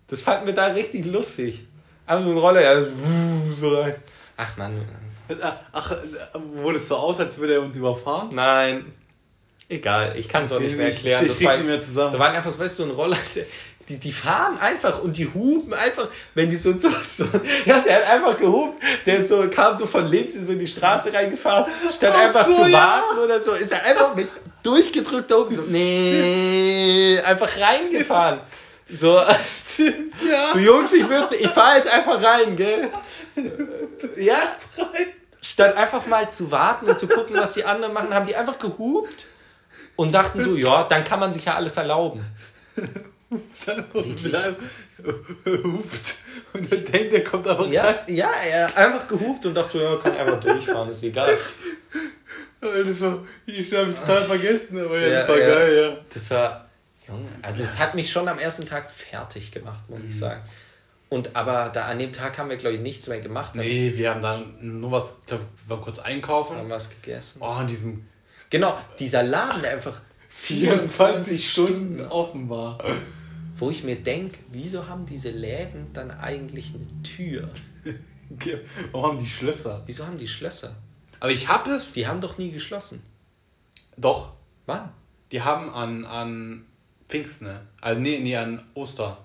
Das 0.07 0.23
fanden 0.23 0.47
wir 0.47 0.53
da 0.55 0.65
richtig 0.67 1.05
lustig. 1.05 1.67
Einfach 2.07 2.25
so 2.25 2.31
ein 2.31 2.37
Roller, 2.39 2.61
ja, 2.61 2.83
so 3.47 3.79
rein. 3.79 3.95
Ach 4.37 4.57
man, 4.57 4.83
Ach, 5.71 5.95
wurde 6.55 6.79
es 6.79 6.87
so 6.87 6.95
aus, 6.95 7.19
als 7.19 7.37
würde 7.37 7.53
er 7.53 7.61
uns 7.61 7.77
überfahren? 7.77 8.29
nein. 8.33 8.91
Egal, 9.67 10.15
ich 10.15 10.29
kann 10.29 10.43
es 10.43 10.51
auch 10.51 10.59
nicht 10.59 10.77
mehr 10.77 10.89
erklären. 10.89 11.25
ich 11.25 11.31
Das 11.31 11.43
war, 11.43 11.57
mehr 11.57 11.81
zusammen. 11.81 12.11
Da 12.11 12.19
waren 12.19 12.35
einfach, 12.35 12.51
weißt 12.57 12.77
du, 12.79 12.83
so 12.83 12.89
ein 12.89 12.95
Roller, 12.95 13.17
die, 13.89 13.97
die 13.97 14.11
fahren 14.11 14.57
einfach 14.59 14.99
und 15.01 15.15
die 15.15 15.31
hupen 15.31 15.73
einfach, 15.73 16.09
wenn 16.33 16.49
die 16.49 16.55
so, 16.55 16.77
so, 16.77 16.89
so 17.07 17.25
ja, 17.65 17.79
der 17.81 17.97
hat 17.97 18.09
einfach 18.09 18.37
gehupt, 18.37 18.81
der 19.05 19.23
so, 19.23 19.47
kam 19.49 19.77
so 19.77 19.85
von 19.85 20.07
links 20.07 20.35
in 20.35 20.45
so 20.45 20.53
in 20.53 20.59
die 20.59 20.67
Straße 20.67 21.13
reingefahren, 21.13 21.71
statt 21.95 22.13
Ach 22.15 22.19
einfach 22.21 22.47
so, 22.47 22.63
zu 22.63 22.67
ja. 22.69 22.77
warten 22.79 23.19
oder 23.19 23.43
so, 23.43 23.51
ist 23.51 23.71
er 23.71 23.83
einfach 23.83 24.15
mit 24.15 24.29
durchgedrückt 24.63 25.29
da 25.29 25.35
oben 25.35 25.55
so, 25.55 25.61
nee, 25.63 27.19
einfach 27.23 27.49
reingefahren. 27.59 28.39
So, 28.89 29.19
Stimmt, 29.73 30.13
ja. 30.29 30.49
so 30.51 30.59
Jungs, 30.59 30.93
ich, 30.93 31.03
würd- 31.05 31.33
ich 31.33 31.47
fahr 31.47 31.77
jetzt 31.77 31.87
einfach 31.87 32.21
rein, 32.21 32.55
gell? 32.55 32.89
Ja, 34.17 34.37
statt 35.41 35.75
einfach 35.77 36.05
mal 36.05 36.29
zu 36.29 36.51
warten 36.51 36.87
und 36.87 36.97
zu 36.97 37.07
gucken, 37.07 37.35
was 37.35 37.53
die 37.53 37.63
anderen 37.65 37.93
machen, 37.93 38.13
haben 38.13 38.25
die 38.27 38.35
einfach 38.35 38.59
gehupt 38.59 39.25
und 39.95 40.13
dachten 40.13 40.43
so, 40.43 40.55
ja, 40.55 40.83
dann 40.83 41.03
kann 41.03 41.19
man 41.19 41.33
sich 41.33 41.45
ja 41.45 41.55
alles 41.55 41.77
erlauben. 41.77 42.23
Dann 43.65 43.85
hupt 43.93 44.25
und 46.53 46.71
er 46.71 46.77
denkt, 46.77 47.13
er 47.13 47.23
kommt 47.23 47.47
einfach 47.47 47.67
Ja, 47.69 47.83
rein. 47.83 47.95
ja, 48.15 48.31
er 48.49 48.75
einfach 48.77 49.07
gehupt 49.07 49.45
und 49.45 49.53
dachte 49.53 49.77
so, 49.77 49.83
ja, 49.83 49.95
kann 49.97 50.15
einfach 50.17 50.39
durchfahren, 50.39 50.89
ist 50.89 51.03
egal. 51.03 51.37
Das 52.61 52.99
war, 53.01 53.23
ich 53.45 53.71
habe 53.75 53.91
es 53.91 53.99
total 53.99 54.23
vergessen, 54.23 54.79
aber 54.83 54.99
ja, 54.99 55.07
Ja, 55.07 55.19
das 55.19 55.29
war 55.29 55.37
ja. 55.37 55.53
geil, 55.53 55.77
ja. 55.77 55.97
Das 56.11 56.31
war, 56.31 56.67
Junge, 57.07 57.27
also 57.43 57.61
es 57.61 57.77
hat 57.77 57.93
mich 57.93 58.11
schon 58.11 58.27
am 58.27 58.39
ersten 58.39 58.65
Tag 58.65 58.89
fertig 58.89 59.51
gemacht, 59.51 59.83
muss 59.87 59.99
ich 60.07 60.17
sagen. 60.17 60.41
Und 61.09 61.35
aber 61.35 61.69
da 61.71 61.85
an 61.85 61.99
dem 61.99 62.11
Tag 62.11 62.39
haben 62.39 62.49
wir, 62.49 62.57
glaube 62.57 62.77
ich, 62.77 62.81
nichts 62.81 63.07
mehr 63.07 63.19
gemacht. 63.19 63.53
Nee, 63.55 63.91
wir 63.95 64.09
haben 64.09 64.21
dann 64.21 64.79
nur 64.79 64.89
was, 64.91 65.13
ich 65.21 65.27
glaub, 65.27 65.41
wir 65.41 65.69
waren 65.69 65.81
kurz 65.81 65.99
einkaufen. 65.99 66.57
Haben 66.57 66.69
was 66.71 66.89
gegessen. 66.89 67.39
Oh, 67.41 67.57
in 67.61 67.67
diesem 67.67 68.07
Genau, 68.49 68.75
dieser 68.97 69.21
Laden, 69.21 69.61
der 69.61 69.71
einfach 69.73 70.01
24 70.29 71.51
Stunden 71.51 72.01
offen 72.07 72.49
war. 72.49 72.79
Wo 73.57 73.69
ich 73.69 73.83
mir 73.83 73.95
denke, 73.95 74.37
wieso 74.51 74.87
haben 74.87 75.05
diese 75.05 75.29
Läden 75.31 75.87
dann 75.93 76.11
eigentlich 76.11 76.73
eine 76.75 77.03
Tür? 77.03 77.49
Warum 78.91 79.11
haben 79.11 79.19
die 79.19 79.25
Schlösser? 79.29 79.83
Wieso 79.85 80.05
haben 80.05 80.17
die 80.17 80.27
Schlösser? 80.27 80.75
Aber 81.19 81.31
ich 81.31 81.47
habe 81.47 81.71
es. 81.71 81.93
Die 81.93 82.07
haben 82.07 82.19
doch 82.21 82.37
nie 82.37 82.51
geschlossen. 82.51 83.01
Doch. 83.97 84.33
Wann? 84.65 84.89
Die 85.31 85.41
haben 85.41 85.69
an, 85.69 86.05
an 86.05 86.65
Pfingsten, 87.07 87.45
ne? 87.47 87.61
Also 87.81 87.99
nee, 88.01 88.19
nee, 88.19 88.35
an 88.35 88.63
Oster. 88.73 89.17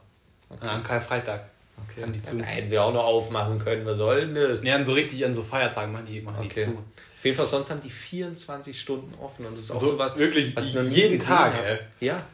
An 0.60 0.82
Karfreitag. 0.82 1.44
Okay. 1.88 2.02
Haben 2.02 2.12
die 2.12 2.22
zu. 2.22 2.36
Da 2.36 2.44
hätten 2.44 2.68
sie 2.68 2.78
auch 2.78 2.92
noch 2.92 3.04
aufmachen 3.04 3.58
können. 3.58 3.86
Was 3.86 3.96
soll 3.96 4.26
denn 4.26 4.34
das? 4.34 4.62
Nee, 4.62 4.72
an 4.72 4.84
so 4.84 4.92
richtig 4.92 5.24
an 5.24 5.34
so 5.34 5.42
Feiertagen 5.42 5.92
machen 5.92 6.06
die, 6.06 6.20
machen 6.20 6.44
Okay. 6.44 6.66
die 6.66 6.72
zu. 6.72 6.78
Auf 6.78 7.24
jeden 7.24 7.36
Fall, 7.36 7.46
sonst 7.46 7.70
haben 7.70 7.80
die 7.80 7.90
24 7.90 8.80
Stunden 8.80 9.14
offen 9.20 9.44
und 9.44 9.52
das 9.52 9.64
ist 9.64 9.70
auch 9.72 9.80
So, 9.80 9.88
sowas, 9.88 10.16
wirklich, 10.16 10.56
was 10.56 10.68
ich 10.68 10.74
noch 10.74 10.82
nie 10.82 10.94
jeden 10.94 11.20
Tag. 11.20 11.52
Ja. 12.00 12.24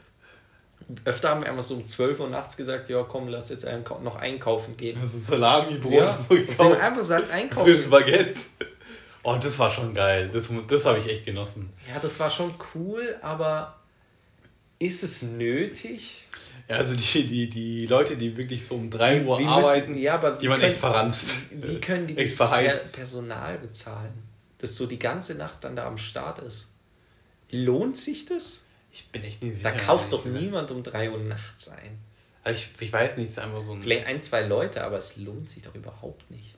Öfter 1.05 1.31
haben 1.31 1.41
wir 1.43 1.49
einfach 1.51 1.63
so 1.63 1.75
um 1.75 1.85
12 1.87 2.21
Uhr 2.21 2.29
nachts 2.29 2.57
gesagt, 2.57 2.89
ja 2.89 3.03
komm, 3.03 3.29
lass 3.29 3.49
jetzt 3.49 3.67
einkau- 3.67 4.01
noch 4.03 4.17
einkaufen 4.17 4.77
gehen. 4.77 5.01
Also 5.01 5.19
Salami, 5.19 5.79
Brot, 5.79 5.93
Ja, 5.93 6.19
so 6.29 6.35
gekauft. 6.35 6.61
einfach 6.81 6.97
gesagt, 6.99 7.31
einkaufen. 7.31 7.67
Frisches 7.67 7.91
Baguette. 7.91 8.41
Oh, 9.25 9.37
das 9.41 9.59
war 9.59 9.71
schon 9.71 9.93
geil. 9.95 10.31
Das, 10.33 10.45
das 10.69 10.85
habe 10.85 10.99
ich 10.99 11.09
echt 11.09 11.25
genossen. 11.25 11.71
Ja, 11.93 11.99
das 12.01 12.21
war 12.21 12.31
schon 12.31 12.55
cool, 12.75 13.17
aber 13.23 13.77
ist 14.79 15.03
es 15.03 15.23
nötig? 15.23 16.29
Ja, 16.69 16.77
also 16.77 16.95
die, 16.95 17.27
die, 17.27 17.49
die 17.49 17.87
Leute, 17.87 18.17
die 18.17 18.37
wirklich 18.37 18.65
so 18.67 18.75
um 18.77 18.91
3 18.91 19.25
Uhr 19.25 19.39
Wie 19.41 19.47
arbeiten, 19.47 19.91
müssen- 19.93 20.03
ja, 20.03 20.15
aber 20.15 20.33
die 20.33 20.49
waren 20.49 20.61
können- 20.61 20.71
echt 20.71 20.81
verranzt. 20.81 21.37
Wie 21.51 21.81
können 21.81 22.07
die 22.07 22.15
das 22.15 22.35
verheizt. 22.35 22.93
Personal 22.93 23.59
bezahlen? 23.59 24.13
Das 24.59 24.77
so 24.77 24.87
die 24.87 24.99
ganze 24.99 25.35
Nacht 25.35 25.65
dann 25.65 25.75
da 25.75 25.87
am 25.87 25.99
Start 25.99 26.39
ist. 26.41 26.71
Lohnt 27.51 27.97
sich 27.97 28.25
das? 28.27 28.63
Ich 28.99 29.09
bin 29.09 29.23
echt 29.25 29.43
nicht 29.43 29.57
sicher. 29.59 29.71
Da 29.71 29.77
kauft 29.77 30.13
doch 30.13 30.25
niemand 30.25 30.71
um 30.71 30.83
3 30.83 31.11
Uhr 31.11 31.19
nachts 31.19 31.69
ein. 31.69 31.99
Also 32.43 32.61
ich, 32.61 32.81
ich 32.81 32.93
weiß 32.93 33.17
nicht, 33.17 33.25
es 33.27 33.33
ist 33.33 33.39
einfach 33.39 33.61
so 33.61 33.73
ein. 33.73 33.83
Vielleicht 33.83 34.07
ein, 34.07 34.23
zwei 34.23 34.43
Leute, 34.43 34.85
aber 34.85 34.97
es 34.97 35.17
lohnt 35.17 35.51
sich 35.51 35.63
doch 35.63 35.75
überhaupt 35.75 36.31
nicht. 36.31 36.55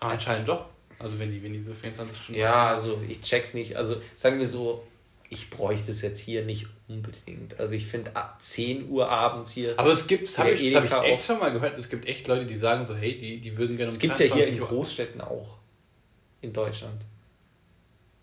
Ah, 0.00 0.08
anscheinend 0.08 0.48
doch. 0.48 0.66
Also 0.98 1.18
wenn 1.18 1.30
die, 1.30 1.42
wenn 1.42 1.52
die 1.52 1.60
so 1.60 1.72
24 1.72 2.16
Stunden. 2.16 2.40
Ja, 2.40 2.68
also 2.68 3.00
ich 3.08 3.20
check's 3.20 3.54
nicht. 3.54 3.76
Also 3.76 3.96
sagen 4.16 4.38
wir 4.38 4.48
so, 4.48 4.84
ich 5.28 5.50
bräuchte 5.50 5.90
es 5.92 6.02
jetzt 6.02 6.18
hier 6.18 6.44
nicht 6.44 6.66
unbedingt. 6.88 7.58
Also 7.60 7.74
ich 7.74 7.86
finde 7.86 8.14
ab 8.16 8.38
10 8.40 8.88
Uhr 8.88 9.08
abends 9.08 9.50
hier. 9.52 9.78
Aber 9.78 9.90
es 9.90 10.06
gibt, 10.06 10.26
das 10.28 10.38
habe 10.38 10.50
ich, 10.50 10.74
hab 10.74 10.84
ich 10.84 10.92
echt 10.92 11.20
auch. 11.20 11.24
schon 11.24 11.38
mal 11.38 11.52
gehört, 11.52 11.78
es 11.78 11.88
gibt 11.88 12.06
echt 12.06 12.26
Leute, 12.26 12.46
die 12.46 12.56
sagen 12.56 12.84
so, 12.84 12.94
hey, 12.96 13.16
die, 13.16 13.40
die 13.40 13.56
würden 13.56 13.76
gerne 13.76 13.90
um 13.90 13.94
Das 13.94 13.98
gibt's 13.98 14.18
ja 14.18 14.26
hier 14.26 14.46
in 14.46 14.56
23 14.56 14.60
Uhr- 14.62 14.68
Großstädten 14.68 15.20
auch. 15.20 15.58
In 16.40 16.52
Deutschland. 16.52 17.04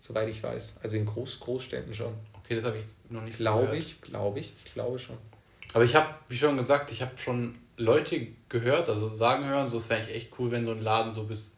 Soweit 0.00 0.28
ich 0.28 0.42
weiß. 0.42 0.74
Also 0.82 0.96
in 0.96 1.06
Groß 1.06 1.40
Großstädten 1.40 1.94
schon. 1.94 2.14
Okay, 2.52 2.56
das 2.60 2.64
habe 2.64 2.76
ich 2.76 2.82
jetzt 2.82 3.10
noch 3.10 3.22
nicht 3.22 3.38
Glaube 3.38 3.62
gehört. 3.66 3.78
ich, 3.78 4.00
glaube 4.02 4.40
ich, 4.40 4.52
ich 4.64 4.74
glaube 4.74 4.98
schon. 4.98 5.16
Aber 5.74 5.84
ich 5.84 5.94
habe, 5.94 6.08
wie 6.28 6.36
schon 6.36 6.56
gesagt, 6.56 6.90
ich 6.92 7.00
habe 7.00 7.16
schon 7.16 7.54
Leute 7.78 8.26
gehört, 8.48 8.88
also 8.88 9.08
sagen 9.08 9.46
hören, 9.46 9.68
so 9.70 9.78
es 9.78 9.88
wäre 9.88 10.06
echt 10.10 10.30
cool, 10.38 10.50
wenn 10.50 10.66
so 10.66 10.72
ein 10.72 10.82
Laden 10.82 11.14
so 11.14 11.24
bis. 11.24 11.52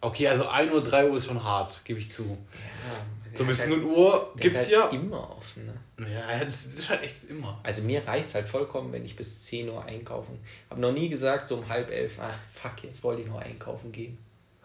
Okay, 0.00 0.28
also 0.28 0.48
1 0.48 0.72
Uhr, 0.72 0.82
3 0.82 1.08
Uhr 1.10 1.16
ist 1.16 1.26
schon 1.26 1.42
hart, 1.42 1.84
gebe 1.84 1.98
ich 1.98 2.08
zu. 2.10 2.24
Ja, 2.24 3.36
So 3.36 3.44
bis 3.44 3.58
der 3.58 3.68
0 3.68 3.78
hat 3.78 3.84
Uhr 3.84 4.12
halt- 4.12 4.22
der 4.36 4.40
gibt's 4.42 4.60
hat 4.66 4.70
ja. 4.70 4.82
halt 4.84 4.92
immer 4.94 5.36
offen, 5.36 5.66
ne? 5.66 5.74
Ja, 6.12 6.44
das 6.44 6.64
ist 6.66 6.88
halt 6.88 7.02
echt 7.02 7.28
immer. 7.28 7.58
Also 7.62 7.82
mir 7.82 8.06
reicht 8.06 8.28
es 8.28 8.34
halt 8.34 8.46
vollkommen, 8.48 8.92
wenn 8.92 9.04
ich 9.04 9.16
bis 9.16 9.42
10 9.44 9.68
Uhr 9.68 9.84
einkaufen. 9.84 10.38
Hab 10.70 10.78
noch 10.78 10.92
nie 10.92 11.08
gesagt, 11.08 11.48
so 11.48 11.56
um 11.56 11.68
halb 11.68 11.90
elf, 11.90 12.18
ah, 12.20 12.30
fuck, 12.50 12.82
jetzt 12.84 13.02
wollte 13.02 13.22
ich 13.22 13.28
noch 13.28 13.40
einkaufen 13.40 13.92
gehen. 13.92 14.16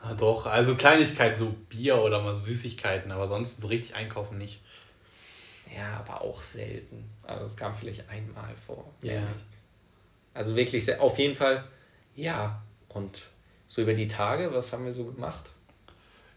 Ah, 0.01 0.13
doch, 0.13 0.46
also 0.46 0.75
Kleinigkeiten, 0.75 1.36
so 1.38 1.53
Bier 1.70 1.98
oder 2.01 2.22
mal 2.22 2.34
Süßigkeiten, 2.36 3.12
aber 3.12 3.27
sonst 3.27 3.60
so 3.62 3.67
richtig 3.67 3.96
einkaufen 3.96 4.38
nicht. 4.38 4.62
Ja, 5.75 5.98
aber 6.06 6.22
auch 6.22 6.42
selten. 6.42 7.10
Also 7.24 7.44
es 7.44 7.56
kam 7.56 7.74
vielleicht 7.74 8.08
einmal 8.10 8.54
vor. 8.66 8.92
Ja. 9.01 9.22
Also 10.34 10.56
wirklich, 10.56 10.84
sehr, 10.86 11.01
auf 11.01 11.17
jeden 11.17 11.36
Fall, 11.36 11.63
ja. 12.15 12.62
Und 12.89 13.28
so 13.67 13.82
über 13.82 13.93
die 13.93 14.08
Tage, 14.08 14.54
was 14.54 14.72
haben 14.74 14.86
wir 14.86 14.93
so 14.93 15.06
gemacht? 15.06 15.52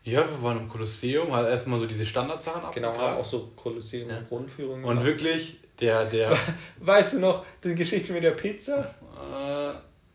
Ja, 0.05 0.21
wir 0.21 0.43
waren 0.43 0.59
im 0.59 0.69
Kolosseum, 0.69 1.33
halt 1.35 1.49
erstmal 1.49 1.79
so 1.81 1.87
diese 1.87 2.05
Standardsachen 2.05 2.71
Genau, 2.73 2.89
haben 2.89 2.95
abgegrast. 3.01 3.25
auch 3.25 3.29
so 3.29 3.53
Kolosseum 3.57 4.11
Ja. 4.11 4.23
Rundführungen 4.31 4.85
Und 4.85 4.91
gemacht. 4.91 5.07
wirklich, 5.07 5.57
der, 5.81 6.05
der, 6.05 6.37
Weißt 6.81 7.15
du 7.15 7.21
noch 7.21 7.45
die 7.63 7.75
Geschichte 7.75 8.13
mit 8.13 8.23
der 8.23 8.33
Pizza? 8.33 8.95
äh, 9.17 9.73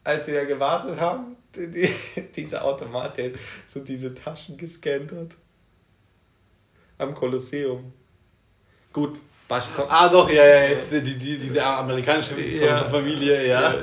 Als 0.08 0.28
wir 0.28 0.36
da 0.36 0.44
gewartet 0.46 1.00
haben, 1.00 1.36
die, 1.56 1.68
die, 1.72 1.90
dieser 2.36 2.64
Automat, 2.64 3.18
der 3.18 3.32
so 3.66 3.80
diese 3.82 4.14
Taschen 4.14 4.56
gescannt 4.58 5.12
hat. 5.12 5.36
Am 7.00 7.14
Kolosseum. 7.16 7.92
Gut, 9.00 9.20
komm. 9.76 9.86
ah 9.90 10.08
doch, 10.10 10.30
ja, 10.30 10.46
ja, 10.46 10.64
jetzt 10.70 10.92
die, 10.92 11.02
die, 11.18 11.38
diese 11.38 11.64
amerikanische 11.66 12.40
Ja. 12.40 12.84
Familie, 12.84 13.48
ja. 13.48 13.74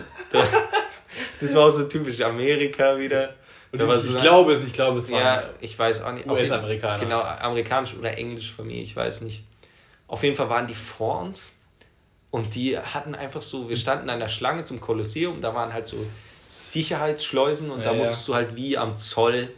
Das 1.41 1.55
war 1.55 1.67
auch 1.67 1.71
so 1.71 1.85
typisch 1.85 2.21
Amerika 2.21 2.99
wieder. 2.99 3.35
Und 3.73 3.81
Da 3.81 3.89
war 3.89 3.97
ich, 3.97 4.03
so 4.03 4.19
glaube 4.19 4.53
es, 4.55 4.65
ich 4.65 4.73
glaube 4.73 5.01
es 5.01 5.11
war. 5.11 5.21
Ja, 5.21 5.45
ich 5.61 5.79
weiß 5.79 6.03
auch 6.03 6.13
nicht. 6.13 6.27
US-Amerikaner. 6.27 6.99
Genau, 7.03 7.21
amerikanisch 7.21 7.95
oder 7.95 8.17
englisch 8.17 8.53
Familie, 8.53 8.83
ich 8.83 8.95
weiß 8.95 9.23
nicht. 9.23 9.43
Auf 10.09 10.23
jeden 10.23 10.37
Fall 10.37 10.49
waren 10.51 10.67
die 10.67 10.75
vor 10.75 11.21
uns 11.21 11.53
und 12.31 12.55
die 12.55 12.79
hatten 12.79 13.15
einfach 13.15 13.43
so, 13.43 13.69
wir 13.69 13.77
standen 13.77 14.09
an 14.11 14.21
der 14.21 14.29
Schlange 14.29 14.65
zum 14.65 14.81
Kolosseum, 14.81 15.41
da 15.41 15.55
waren 15.55 15.73
halt 15.73 15.87
so 15.87 15.97
Sicherheitsschleusen 16.49 17.71
und 17.71 17.81
Ja, 17.81 17.87
da 17.87 17.93
ja. 17.93 17.99
musstest 17.99 18.29
du 18.29 18.35
halt 18.35 18.55
wie 18.55 18.79
am 18.79 18.97
Zoll, 18.97 19.49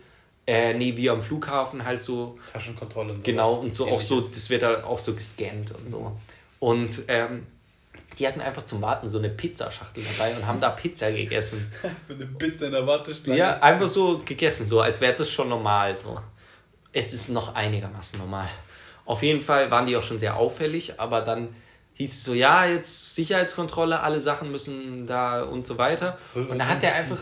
äh, 0.48 0.72
nee, 0.72 0.96
wie 0.96 1.10
am 1.10 1.20
Flughafen 1.20 1.84
halt 1.84 2.02
so, 2.02 2.38
Taschenkontrolle 2.50 3.12
und 3.12 3.18
so. 3.18 3.22
genau, 3.22 3.52
und 3.52 3.74
so 3.74 3.86
auch 3.86 4.00
so, 4.00 4.22
das 4.22 4.48
wird 4.48 4.62
halt 4.62 4.82
auch 4.82 4.98
so 4.98 5.14
gescannt 5.14 5.72
und 5.72 5.90
so. 5.90 6.16
Und 6.58 7.02
ähm, 7.08 7.46
die 8.18 8.26
hatten 8.26 8.40
einfach 8.40 8.64
zum 8.64 8.80
Warten 8.80 9.10
so 9.10 9.18
eine 9.18 9.28
Pizzaschachtel 9.28 10.02
dabei 10.02 10.34
und 10.34 10.46
haben 10.46 10.58
da 10.58 10.70
Pizza 10.70 11.12
gegessen. 11.12 11.70
Mit 12.08 12.22
einer 12.22 12.32
Pizza 12.32 12.66
in 12.66 12.72
der 12.72 12.86
Warteschlange. 12.86 13.38
Ja, 13.38 13.60
einfach 13.60 13.88
so 13.88 14.16
gegessen, 14.24 14.66
so 14.66 14.80
als 14.80 15.02
wäre 15.02 15.14
das 15.14 15.30
schon 15.30 15.50
normal. 15.50 15.98
So. 15.98 16.18
Es 16.94 17.12
ist 17.12 17.28
noch 17.28 17.54
einigermaßen 17.54 18.18
normal. 18.18 18.48
Auf 19.04 19.22
jeden 19.22 19.42
Fall 19.42 19.70
waren 19.70 19.86
die 19.86 19.98
auch 19.98 20.02
schon 20.02 20.18
sehr 20.18 20.34
auffällig, 20.38 20.98
aber 20.98 21.20
dann 21.20 21.54
hieß 21.92 22.10
es 22.10 22.24
so, 22.24 22.32
ja, 22.32 22.64
jetzt 22.64 23.14
Sicherheitskontrolle, 23.14 24.00
alle 24.00 24.22
Sachen 24.22 24.50
müssen 24.50 25.06
da 25.06 25.42
und 25.42 25.66
so 25.66 25.76
weiter. 25.76 26.16
Voll 26.16 26.46
Und 26.46 26.58
da 26.58 26.68
hat 26.68 26.82
der 26.82 26.94
einfach 26.94 27.18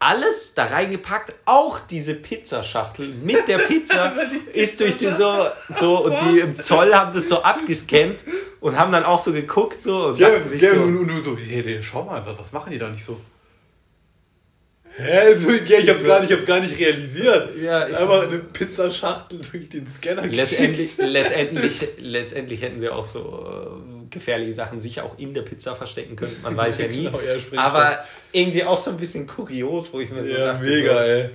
alles 0.00 0.54
da 0.54 0.64
reingepackt, 0.66 1.34
auch 1.44 1.80
diese 1.80 2.14
Pizzaschachtel 2.14 3.08
mit 3.08 3.48
der 3.48 3.58
Pizza 3.58 4.14
ist 4.52 4.80
durch 4.80 4.96
die 4.96 5.10
so, 5.10 5.46
so 5.76 6.04
und 6.04 6.14
die 6.30 6.38
im 6.40 6.58
Zoll 6.58 6.94
haben 6.94 7.12
das 7.12 7.28
so 7.28 7.42
abgescannt 7.42 8.16
und 8.60 8.78
haben 8.78 8.92
dann 8.92 9.04
auch 9.04 9.22
so 9.24 9.32
geguckt 9.32 9.82
so 9.82 10.06
und 10.06 10.18
Ja, 10.20 10.30
dachten 10.30 10.48
sich 10.50 10.62
ja, 10.62 10.74
so, 10.74 10.82
und, 10.82 10.98
und 10.98 11.08
du 11.08 11.22
so, 11.22 11.36
hey, 11.36 11.62
hey, 11.64 11.82
schau 11.82 12.04
mal, 12.04 12.24
was, 12.24 12.38
was 12.38 12.52
machen 12.52 12.70
die 12.72 12.78
da 12.78 12.88
nicht 12.88 13.04
so? 13.04 13.18
Hä? 14.96 15.36
So, 15.36 15.50
ja, 15.52 15.78
ich 15.78 15.88
hab's 15.90 16.02
gar 16.04 16.20
nicht, 16.20 16.30
ich 16.30 16.36
hab's 16.36 16.46
gar 16.46 16.60
nicht 16.60 16.76
realisiert. 16.78 17.56
Ja, 17.62 17.86
ich- 17.88 17.96
Einfach 17.96 18.22
eine 18.22 18.38
Pizzaschachtel 18.38 19.40
durch 19.50 19.68
den 19.68 19.86
Scanner 19.86 20.26
Letztendlich, 20.26 20.96
geschickt. 20.96 21.12
letztendlich, 21.12 21.88
letztendlich 21.98 22.62
hätten 22.62 22.80
sie 22.80 22.88
auch 22.88 23.04
so 23.04 23.20
äh, 23.20 23.97
gefährliche 24.10 24.52
Sachen 24.52 24.80
sicher 24.80 25.04
auch 25.04 25.18
in 25.18 25.34
der 25.34 25.42
Pizza 25.42 25.74
verstecken 25.74 26.16
können. 26.16 26.36
Man 26.42 26.56
weiß 26.56 26.78
ja 26.78 26.88
nie. 26.88 27.04
Genau, 27.04 27.20
ja, 27.20 27.62
Aber 27.62 27.98
irgendwie 28.32 28.64
auch 28.64 28.76
so 28.76 28.90
ein 28.90 28.96
bisschen 28.96 29.26
kurios, 29.26 29.92
wo 29.92 30.00
ich 30.00 30.10
mir 30.10 30.24
so 30.24 30.30
Ja, 30.30 30.52
dachte. 30.52 30.64
mega, 30.64 30.92
so, 30.94 30.98
ey. 31.00 31.30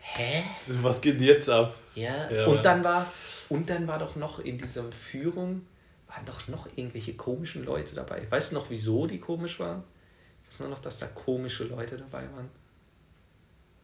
Hä? 0.00 0.42
Was 0.82 1.00
geht 1.00 1.16
denn 1.16 1.22
jetzt 1.26 1.48
ab? 1.48 1.74
Ja. 1.94 2.30
Ja. 2.30 2.46
Und 2.46 2.64
dann 2.64 2.82
war 2.82 3.06
und 3.48 3.68
dann 3.68 3.86
war 3.86 3.98
doch 3.98 4.16
noch 4.16 4.38
in 4.38 4.58
dieser 4.58 4.84
Führung 4.92 5.62
waren 6.14 6.24
doch 6.24 6.48
noch 6.48 6.66
irgendwelche 6.76 7.14
komischen 7.14 7.64
Leute 7.64 7.94
dabei. 7.94 8.22
Weißt 8.30 8.50
du 8.50 8.56
noch, 8.56 8.68
wieso 8.70 9.06
die 9.06 9.20
komisch 9.20 9.60
waren? 9.60 9.84
Ich 10.42 10.48
weiß 10.48 10.60
nur 10.60 10.70
noch, 10.70 10.80
dass 10.80 10.98
da 10.98 11.06
komische 11.06 11.64
Leute 11.64 11.96
dabei 11.96 12.22
waren. 12.34 12.48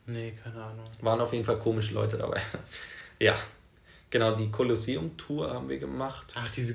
Nee, 0.07 0.33
keine 0.43 0.63
Ahnung. 0.63 0.85
Waren 1.01 1.21
auf 1.21 1.33
jeden 1.33 1.45
Fall 1.45 1.59
komische 1.59 1.95
Leute 1.95 2.17
dabei. 2.17 2.41
ja. 3.21 3.37
Genau, 4.11 4.35
die 4.35 4.51
Kolosseum-Tour 4.51 5.53
haben 5.53 5.69
wir 5.69 5.79
gemacht. 5.79 6.33
Ach, 6.37 6.51
diese 6.51 6.75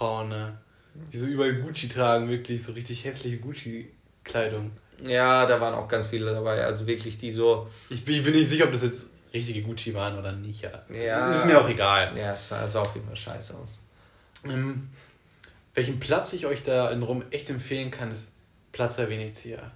Gucci-Frauen, 0.00 0.28
ne? 0.28 0.58
Die 1.12 1.18
so 1.18 1.26
überall 1.26 1.54
Gucci 1.54 1.88
tragen, 1.88 2.28
wirklich 2.28 2.62
so 2.62 2.72
richtig 2.72 3.04
hässliche 3.04 3.38
Gucci-Kleidung. 3.38 4.72
Ja, 5.06 5.46
da 5.46 5.60
waren 5.60 5.74
auch 5.74 5.88
ganz 5.88 6.08
viele 6.08 6.30
dabei. 6.30 6.64
Also 6.64 6.86
wirklich 6.86 7.16
die 7.18 7.30
so. 7.30 7.68
Ich 7.90 8.04
bin, 8.04 8.16
ich 8.16 8.24
bin 8.24 8.34
nicht 8.34 8.48
sicher, 8.48 8.64
ob 8.64 8.72
das 8.72 8.82
jetzt 8.82 9.06
richtige 9.32 9.62
Gucci 9.62 9.94
waren 9.94 10.18
oder 10.18 10.32
nicht. 10.32 10.62
Ja. 10.62 10.82
Ja. 10.92 11.32
Ist 11.32 11.46
mir 11.46 11.60
auch 11.60 11.68
egal. 11.68 12.12
Ja, 12.16 12.32
es 12.32 12.48
sah, 12.48 12.66
sah 12.66 12.80
auf 12.80 12.94
jeden 12.94 13.06
Fall 13.06 13.16
scheiße 13.16 13.56
aus. 13.56 13.78
Ähm, 14.44 14.88
welchen 15.74 16.00
Platz 16.00 16.32
ich 16.32 16.46
euch 16.46 16.62
da 16.62 16.90
in 16.90 17.02
Rom 17.02 17.24
echt 17.30 17.48
empfehlen 17.50 17.90
kann, 17.90 18.10
ist 18.10 18.32
Plaza 18.72 19.08
Venezia. 19.08 19.70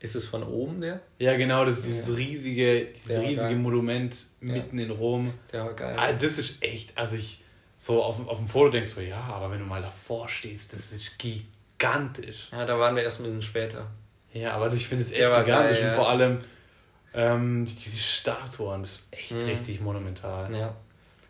Ist 0.00 0.14
es 0.14 0.26
von 0.26 0.42
oben 0.42 0.80
der? 0.82 1.00
Ja, 1.18 1.36
genau, 1.36 1.64
das 1.64 1.78
ist 1.78 1.86
dieses 1.86 2.16
riesige, 2.16 2.86
dieses 2.86 3.08
Ja, 3.08 3.20
riesige 3.20 3.40
geil. 3.40 3.56
Monument 3.56 4.14
mitten 4.40 4.78
in 4.78 4.90
Rom. 4.90 5.32
Der 5.52 5.64
war 5.64 5.74
geil. 5.74 5.96
Ah, 5.98 6.12
das 6.12 6.38
ist 6.38 6.56
echt, 6.62 6.96
also 6.96 7.16
ich, 7.16 7.42
so 7.76 8.02
auf, 8.02 8.16
dem- 8.16 8.28
auf 8.28 8.38
dem 8.38 8.46
Foto 8.46 8.70
denkst 8.70 8.94
du, 8.94 9.00
ja, 9.02 9.20
aber 9.20 9.50
wenn 9.50 9.58
du 9.60 9.64
mal 9.66 9.82
davor 9.82 10.28
stehst, 10.28 10.72
das 10.72 10.92
ist 10.92 11.18
gigantisch. 11.18 12.48
Ja, 12.52 12.64
da 12.64 12.78
waren 12.78 12.94
wir 12.96 13.02
erst 13.02 13.20
ein 13.20 13.24
bisschen 13.24 13.42
später. 13.42 13.90
Ja, 14.32 14.52
aber 14.54 14.72
ich 14.72 14.88
finde 14.88 15.04
es 15.04 15.10
echt 15.10 15.20
gigantisch 15.20 15.46
geil, 15.78 15.82
und 15.82 15.86
ja. 15.90 15.94
vor 15.94 16.08
allem 16.08 16.40
ähm, 17.14 17.66
diese 17.66 17.98
Statuen, 17.98 18.86
echt 19.12 19.32
Mhm. 19.32 19.38
richtig 19.44 19.80
monumental. 19.80 20.52
Ja. 20.54 20.74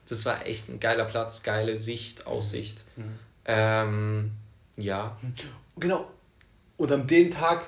Das 0.08 0.24
war 0.24 0.46
echt 0.46 0.68
ein 0.68 0.80
geiler 0.80 1.04
Platz, 1.04 1.42
geile 1.42 1.76
Sicht, 1.76 2.26
Aussicht. 2.26 2.84
Mhm. 2.96 3.18
Ähm, 3.46 4.30
ja. 4.76 5.16
Genau. 5.76 6.06
Und 6.76 6.90
an 6.92 7.06
dem 7.06 7.30
Tag 7.30 7.66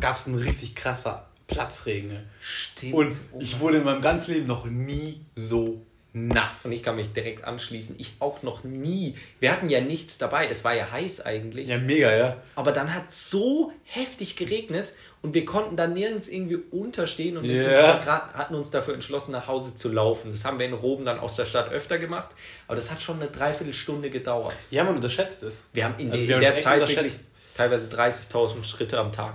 gab 0.00 0.16
es 0.16 0.26
einen 0.26 0.38
richtig 0.38 0.74
krasser 0.74 1.26
Platzregen. 1.46 2.28
Stimmt. 2.40 2.94
Und 2.94 3.20
Oh 3.32 3.38
ich 3.40 3.60
wurde 3.60 3.78
in 3.78 3.84
meinem 3.84 4.00
ganzen 4.02 4.32
Leben 4.34 4.46
noch 4.46 4.64
nie 4.66 5.20
so 5.36 5.84
nass. 6.12 6.64
Und 6.64 6.72
ich 6.72 6.82
kann 6.82 6.96
mich 6.96 7.12
direkt 7.12 7.44
anschließen. 7.44 7.94
Ich 7.98 8.14
auch 8.18 8.42
noch 8.42 8.64
nie. 8.64 9.14
Wir 9.38 9.52
hatten 9.52 9.68
ja 9.68 9.80
nichts 9.80 10.18
dabei. 10.18 10.48
Es 10.48 10.64
war 10.64 10.74
ja 10.74 10.90
heiß 10.90 11.24
eigentlich. 11.24 11.68
Ja, 11.68 11.78
mega, 11.78 12.14
ja. 12.14 12.36
Aber 12.56 12.72
dann 12.72 12.92
hat 12.92 13.12
so 13.12 13.72
heftig 13.84 14.36
geregnet 14.36 14.92
und 15.22 15.34
wir 15.34 15.44
konnten 15.44 15.76
da 15.76 15.86
nirgends 15.86 16.28
irgendwie 16.28 16.56
unterstehen 16.56 17.36
und 17.36 17.44
sind 17.44 17.68
grad, 17.68 18.34
hatten 18.34 18.54
uns 18.54 18.70
dafür 18.70 18.94
entschlossen, 18.94 19.32
nach 19.32 19.46
Hause 19.46 19.76
zu 19.76 19.90
laufen. 19.90 20.30
Das 20.30 20.44
haben 20.44 20.58
wir 20.58 20.66
in 20.66 20.72
Roben 20.72 21.04
dann 21.04 21.20
aus 21.20 21.36
der 21.36 21.44
Stadt 21.44 21.70
öfter 21.70 21.98
gemacht, 21.98 22.30
aber 22.66 22.76
das 22.76 22.90
hat 22.90 23.02
schon 23.02 23.20
eine 23.20 23.30
Dreiviertelstunde 23.30 24.10
gedauert. 24.10 24.56
Ja, 24.70 24.84
man 24.84 24.96
unterschätzt 24.96 25.42
es. 25.42 25.66
Wir 25.72 25.84
haben 25.84 25.94
in, 25.98 26.10
Also 26.10 26.22
wir 26.22 26.28
in 26.28 26.34
haben 26.34 26.54
der 26.54 26.58
Zeit 26.58 26.88
wirklich 26.88 27.12
teilweise 27.54 27.94
30.000 27.94 28.64
Schritte 28.64 28.98
am 28.98 29.12
Tag. 29.12 29.34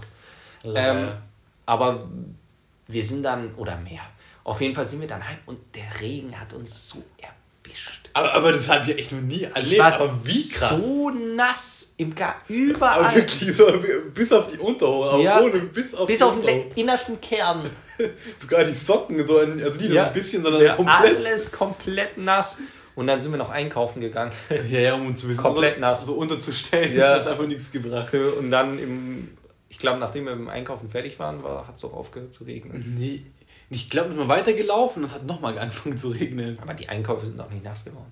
Ähm, 0.63 1.11
aber 1.65 2.09
wir 2.87 3.03
sind 3.03 3.23
dann, 3.23 3.53
oder 3.55 3.77
mehr, 3.77 4.01
auf 4.45 4.61
jeden 4.61 4.73
Fall 4.73 4.85
sind 4.85 5.01
wir 5.01 5.07
dann 5.07 5.27
heim 5.27 5.37
und 5.47 5.59
der 5.75 6.01
Regen 6.01 6.39
hat 6.39 6.53
uns 6.53 6.87
so 6.89 7.03
erwischt. 7.17 8.09
aber, 8.13 8.33
aber 8.33 8.53
das 8.53 8.69
habe 8.69 8.89
ich 8.91 8.97
echt 8.97 9.11
noch 9.11 9.19
nie 9.21 9.43
Ich 9.43 9.55
erlebt. 9.55 9.79
war 9.79 9.93
Aber 9.95 10.19
wie 10.23 10.49
krass. 10.49 10.69
so 10.69 11.09
nass, 11.09 11.93
im 11.97 12.15
Gar 12.15 12.29
aber 12.35 12.43
überall. 12.47 13.15
wirklich 13.15 13.55
so 13.55 13.67
bis 14.13 14.31
auf 14.31 14.47
die 14.47 14.57
Unterhose. 14.59 15.09
Aber 15.11 15.21
Ja, 15.21 15.41
ohne 15.41 15.59
bis 15.59 15.93
auf 15.95 16.07
bis 16.07 16.21
auf 16.21 16.39
den 16.39 16.71
innersten 16.75 17.19
Kern. 17.19 17.69
Sogar 18.39 18.63
die 18.63 18.73
Socken, 18.73 19.25
so 19.25 19.37
ein, 19.39 19.61
also 19.63 19.77
nicht 19.77 19.87
nur 19.89 19.95
Ja. 19.95 20.07
ein 20.07 20.13
bisschen, 20.13 20.43
sondern 20.43 20.61
Ja, 20.63 20.75
komplett. 20.75 21.17
alles 21.17 21.51
komplett 21.51 22.17
nass. 22.17 22.59
Und 22.93 23.07
dann 23.07 23.19
sind 23.19 23.31
wir 23.31 23.37
noch 23.37 23.49
einkaufen 23.49 23.99
gegangen. 23.99 24.31
Ja, 24.69 24.79
ja, 24.79 24.93
um 24.95 25.07
uns 25.07 25.21
ein 25.23 25.27
bisschen 25.27 25.43
Komplett 25.43 25.75
unter, 25.75 25.89
nass. 25.89 26.05
so 26.05 26.13
unterzustellen. 26.13 26.95
Ja. 26.95 27.17
Das 27.17 27.19
hat 27.25 27.31
einfach 27.33 27.47
nichts 27.47 27.71
gebracht. 27.71 28.13
Und 28.13 28.51
dann 28.51 28.79
im, 28.79 29.37
ich 29.75 29.79
glaube, 29.79 29.99
nachdem 29.99 30.23
wir 30.25 30.31
im 30.31 30.47
Einkaufen 30.47 30.87
fertig 30.87 31.19
waren, 31.19 31.43
war, 31.43 31.67
hat 31.67 31.75
es 31.75 31.83
auch 31.83 31.91
aufgehört 31.91 32.33
zu 32.33 32.45
regnen. 32.45 32.95
Nee, 32.97 33.25
ich 33.69 33.89
glaube, 33.89 34.11
wir 34.11 34.15
sind 34.17 34.25
mal 34.25 34.33
weitergelaufen 34.37 35.03
und 35.03 35.09
es 35.09 35.13
hat 35.15 35.25
nochmal 35.25 35.59
angefangen 35.59 35.97
zu 35.97 36.11
regnen. 36.11 36.57
Aber 36.61 36.73
die 36.73 36.87
Einkäufe 36.87 37.25
sind 37.25 37.37
auch 37.41 37.49
nicht 37.49 37.65
nass 37.65 37.83
geworden. 37.83 38.09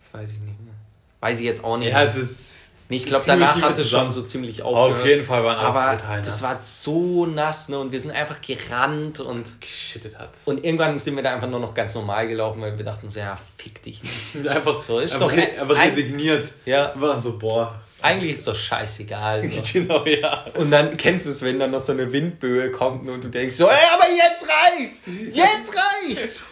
Das 0.00 0.20
weiß 0.20 0.32
ich 0.32 0.40
nicht 0.40 0.60
mehr. 0.60 0.74
Weiß 1.20 1.38
ich 1.38 1.44
jetzt 1.46 1.62
auch 1.62 1.76
nicht. 1.78 1.92
Ja, 1.92 2.02
es 2.02 2.16
ist. 2.16 2.60
Nee, 2.88 2.96
ich 2.96 3.06
glaube, 3.06 3.22
danach 3.26 3.62
hat 3.62 3.78
es 3.78 3.88
schon 3.88 4.10
so 4.10 4.22
ziemlich 4.22 4.62
aufgehört. 4.62 5.00
Auf 5.02 5.06
jeden 5.06 5.24
Fall 5.24 5.44
waren 5.44 5.58
Aber 5.58 5.96
total 5.96 6.18
nass. 6.18 6.26
das 6.26 6.42
war 6.42 6.58
so 6.60 7.24
nass, 7.24 7.68
ne? 7.68 7.78
Und 7.78 7.92
wir 7.92 8.00
sind 8.00 8.10
einfach 8.10 8.40
gerannt 8.42 9.20
und, 9.20 9.60
geschittet 9.60 10.18
hat. 10.18 10.30
und 10.44 10.64
irgendwann 10.64 10.98
sind 10.98 11.14
wir 11.14 11.22
da 11.22 11.34
einfach 11.34 11.48
nur 11.48 11.60
noch 11.60 11.72
ganz 11.72 11.94
normal 11.94 12.26
gelaufen, 12.26 12.60
weil 12.60 12.76
wir 12.76 12.84
dachten 12.84 13.08
so, 13.08 13.20
ja, 13.20 13.38
fick 13.56 13.80
dich 13.82 14.02
nicht. 14.02 14.48
einfach 14.48 14.78
So, 14.82 14.98
ist 14.98 15.14
einfach, 15.14 15.30
doch 15.30 15.60
einfach 15.60 15.76
ein- 15.78 15.90
resigniert. 15.92 16.52
Ja. 16.66 16.92
War 16.96 17.16
so, 17.18 17.38
boah. 17.38 17.80
Eigentlich 18.04 18.32
ist 18.32 18.46
doch 18.46 18.54
scheißegal. 18.54 19.48
So. 19.50 19.62
genau, 19.72 20.04
ja. 20.04 20.44
Und 20.54 20.70
dann 20.70 20.96
kennst 20.96 21.24
du 21.24 21.30
es, 21.30 21.42
wenn 21.42 21.58
dann 21.58 21.70
noch 21.70 21.82
so 21.82 21.92
eine 21.92 22.12
Windböe 22.12 22.70
kommt 22.70 23.08
und 23.08 23.24
du 23.24 23.28
denkst 23.28 23.56
so, 23.56 23.68
ey, 23.68 23.76
aber 23.92 24.04
jetzt 24.10 24.46
reicht's! 24.48 25.02
Jetzt 25.32 25.74
reicht's! 25.74 26.44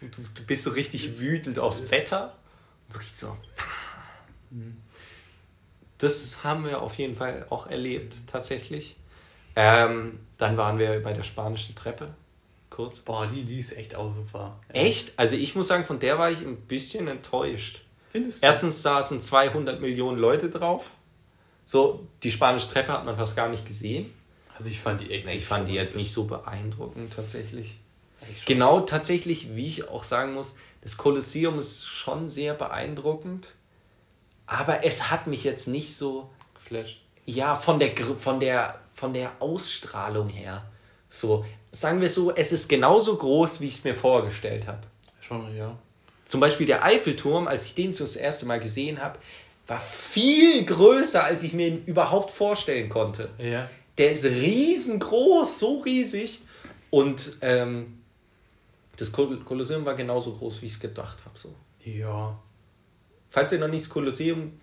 Und 0.00 0.16
du, 0.16 0.22
du 0.34 0.42
bist 0.46 0.64
so 0.64 0.70
richtig 0.70 1.20
wütend 1.20 1.58
aufs 1.58 1.90
Wetter. 1.90 2.36
Und 2.88 2.94
so 2.94 2.98
richtig 2.98 3.18
so. 3.18 3.36
Das 5.98 6.42
haben 6.42 6.64
wir 6.64 6.80
auf 6.80 6.94
jeden 6.94 7.14
Fall 7.14 7.46
auch 7.50 7.66
erlebt, 7.66 8.26
tatsächlich. 8.26 8.96
Ähm, 9.54 10.18
dann 10.38 10.56
waren 10.56 10.78
wir 10.78 11.02
bei 11.02 11.12
der 11.12 11.22
spanischen 11.24 11.74
Treppe. 11.74 12.14
Kurz. 12.70 13.00
Boah, 13.00 13.26
die, 13.26 13.44
die 13.44 13.60
ist 13.60 13.76
echt 13.76 13.94
auch 13.94 14.10
super. 14.10 14.58
Echt? 14.68 15.12
Also 15.18 15.36
ich 15.36 15.54
muss 15.54 15.68
sagen, 15.68 15.84
von 15.84 15.98
der 15.98 16.18
war 16.18 16.30
ich 16.30 16.40
ein 16.40 16.56
bisschen 16.56 17.06
enttäuscht. 17.06 17.82
Findest 18.12 18.42
du? 18.42 18.46
Erstens 18.46 18.82
saßen 18.82 19.22
200 19.22 19.80
Millionen 19.80 20.18
Leute 20.18 20.50
drauf. 20.50 20.90
So, 21.64 22.06
die 22.22 22.30
spanische 22.30 22.68
Treppe 22.68 22.92
hat 22.92 23.04
man 23.06 23.16
fast 23.16 23.34
gar 23.34 23.48
nicht 23.48 23.66
gesehen. 23.66 24.12
Also 24.54 24.68
ich 24.68 24.80
fand 24.80 25.00
die 25.00 25.10
echt. 25.10 25.26
Nee, 25.26 25.38
ich 25.38 25.46
fand 25.46 25.66
die 25.66 25.72
jetzt 25.72 25.96
nicht 25.96 26.12
so 26.12 26.24
beeindruckend 26.24 27.12
tatsächlich. 27.14 27.78
Genau 28.44 28.80
tatsächlich, 28.80 29.56
wie 29.56 29.66
ich 29.66 29.88
auch 29.88 30.04
sagen 30.04 30.34
muss, 30.34 30.56
das 30.82 30.96
Kolosseum 30.96 31.58
ist 31.58 31.86
schon 31.86 32.28
sehr 32.28 32.54
beeindruckend. 32.54 33.48
Aber 34.46 34.84
es 34.84 35.10
hat 35.10 35.26
mich 35.26 35.42
jetzt 35.44 35.66
nicht 35.66 35.96
so, 35.96 36.30
Geflasht. 36.54 37.00
ja, 37.24 37.54
von 37.54 37.80
der, 37.80 37.96
von 37.96 38.38
der, 38.38 38.78
von 38.92 39.14
der 39.14 39.32
Ausstrahlung 39.40 40.28
her. 40.28 40.64
So, 41.08 41.44
sagen 41.70 42.00
wir 42.00 42.10
so, 42.10 42.34
es 42.34 42.52
ist 42.52 42.68
genauso 42.68 43.16
groß, 43.16 43.60
wie 43.60 43.68
ich 43.68 43.74
es 43.74 43.84
mir 43.84 43.94
vorgestellt 43.94 44.66
habe. 44.66 44.82
Schon, 45.20 45.56
ja. 45.56 45.76
Zum 46.32 46.40
Beispiel 46.40 46.64
der 46.64 46.82
Eiffelturm, 46.82 47.46
als 47.46 47.66
ich 47.66 47.74
den 47.74 47.94
das 47.94 48.16
erste 48.16 48.46
Mal 48.46 48.58
gesehen 48.58 49.02
habe, 49.02 49.18
war 49.66 49.78
viel 49.78 50.64
größer, 50.64 51.22
als 51.22 51.42
ich 51.42 51.52
mir 51.52 51.66
ihn 51.66 51.84
überhaupt 51.84 52.30
vorstellen 52.30 52.88
konnte. 52.88 53.28
Ja. 53.36 53.68
Der 53.98 54.12
ist 54.12 54.24
riesengroß, 54.24 55.58
so 55.58 55.80
riesig. 55.80 56.40
Und 56.88 57.36
ähm, 57.42 57.98
das 58.96 59.12
Kol- 59.12 59.44
Kolosseum 59.44 59.84
war 59.84 59.92
genauso 59.94 60.32
groß, 60.32 60.62
wie 60.62 60.66
ich 60.66 60.72
es 60.72 60.80
gedacht 60.80 61.18
habe. 61.26 61.38
So. 61.38 61.54
Ja. 61.84 62.34
Falls 63.28 63.52
ihr 63.52 63.58
noch 63.58 63.68
nicht 63.68 63.84
das 63.84 63.90
Kolosseum 63.90 64.58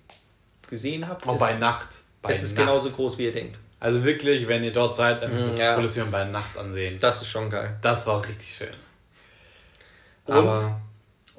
gesehen 0.68 1.08
habt, 1.08 1.28
Auch 1.28 1.36
es, 1.36 1.40
bei 1.40 1.54
Nacht. 1.54 2.02
Bei 2.24 2.32
es 2.32 2.42
ist 2.42 2.58
Nacht. 2.58 2.66
genauso 2.66 2.90
groß, 2.90 3.20
wie 3.20 3.26
ihr 3.26 3.32
denkt. 3.32 3.60
Also 3.80 4.04
wirklich, 4.04 4.48
wenn 4.48 4.64
ihr 4.64 4.74
dort 4.74 4.96
seid, 4.96 5.22
dann 5.22 5.32
müsst 5.32 5.44
ihr 5.46 5.50
das 5.52 5.60
Ja. 5.60 5.76
Kolosseum 5.76 6.10
bei 6.10 6.24
Nacht 6.24 6.58
ansehen. 6.58 6.98
Das 7.00 7.22
ist 7.22 7.28
schon 7.28 7.48
geil. 7.48 7.78
Das 7.84 8.08
war 8.08 8.28
richtig 8.28 8.56
schön. 8.56 8.74
Und, 10.26 10.34
Aber 10.36 10.82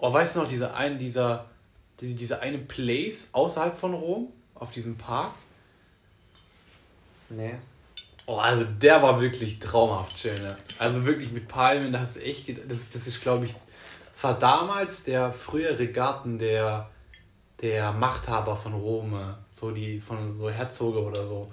oh, 0.00 0.12
weißt 0.12 0.36
du 0.36 0.40
noch, 0.40 0.48
diese 0.48 0.74
ein, 0.74 0.98
dieser, 0.98 1.46
diese, 2.00 2.14
diese 2.14 2.40
eine 2.40 2.58
Place 2.58 3.28
außerhalb 3.32 3.78
von 3.78 3.94
Rom, 3.94 4.32
auf 4.54 4.70
diesem 4.70 4.96
Park? 4.96 5.34
nee. 7.30 7.54
Oh, 8.26 8.36
also 8.36 8.64
der 8.64 9.02
war 9.02 9.20
wirklich 9.20 9.58
traumhaft 9.58 10.18
schön. 10.18 10.40
Ne? 10.40 10.56
Also 10.78 11.04
wirklich 11.04 11.32
mit 11.32 11.48
Palmen, 11.48 11.92
da 11.92 12.00
hast 12.00 12.16
echt, 12.16 12.48
das, 12.70 12.88
das 12.90 13.06
ist 13.08 13.20
glaube 13.20 13.46
ich, 13.46 13.56
das 14.12 14.22
war 14.22 14.38
damals 14.38 15.02
der 15.02 15.32
frühere 15.32 15.88
Garten 15.88 16.38
der, 16.38 16.90
der 17.60 17.92
Machthaber 17.92 18.56
von 18.56 18.74
Rom, 18.74 19.14
äh, 19.14 19.34
so 19.50 19.72
die, 19.72 20.00
von 20.00 20.36
so 20.36 20.48
Herzoge 20.48 21.02
oder 21.02 21.26
so. 21.26 21.50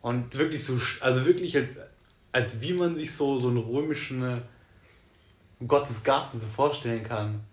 Und 0.00 0.36
wirklich 0.36 0.64
so, 0.64 0.78
also 1.00 1.24
wirklich 1.24 1.56
als, 1.56 1.78
als 2.32 2.60
wie 2.60 2.72
man 2.72 2.96
sich 2.96 3.14
so, 3.14 3.38
so 3.38 3.48
einen 3.48 3.58
römischen 3.58 4.22
äh, 4.22 4.40
Gottesgarten 5.66 6.40
so 6.40 6.46
vorstellen 6.46 7.04
kann. 7.04 7.44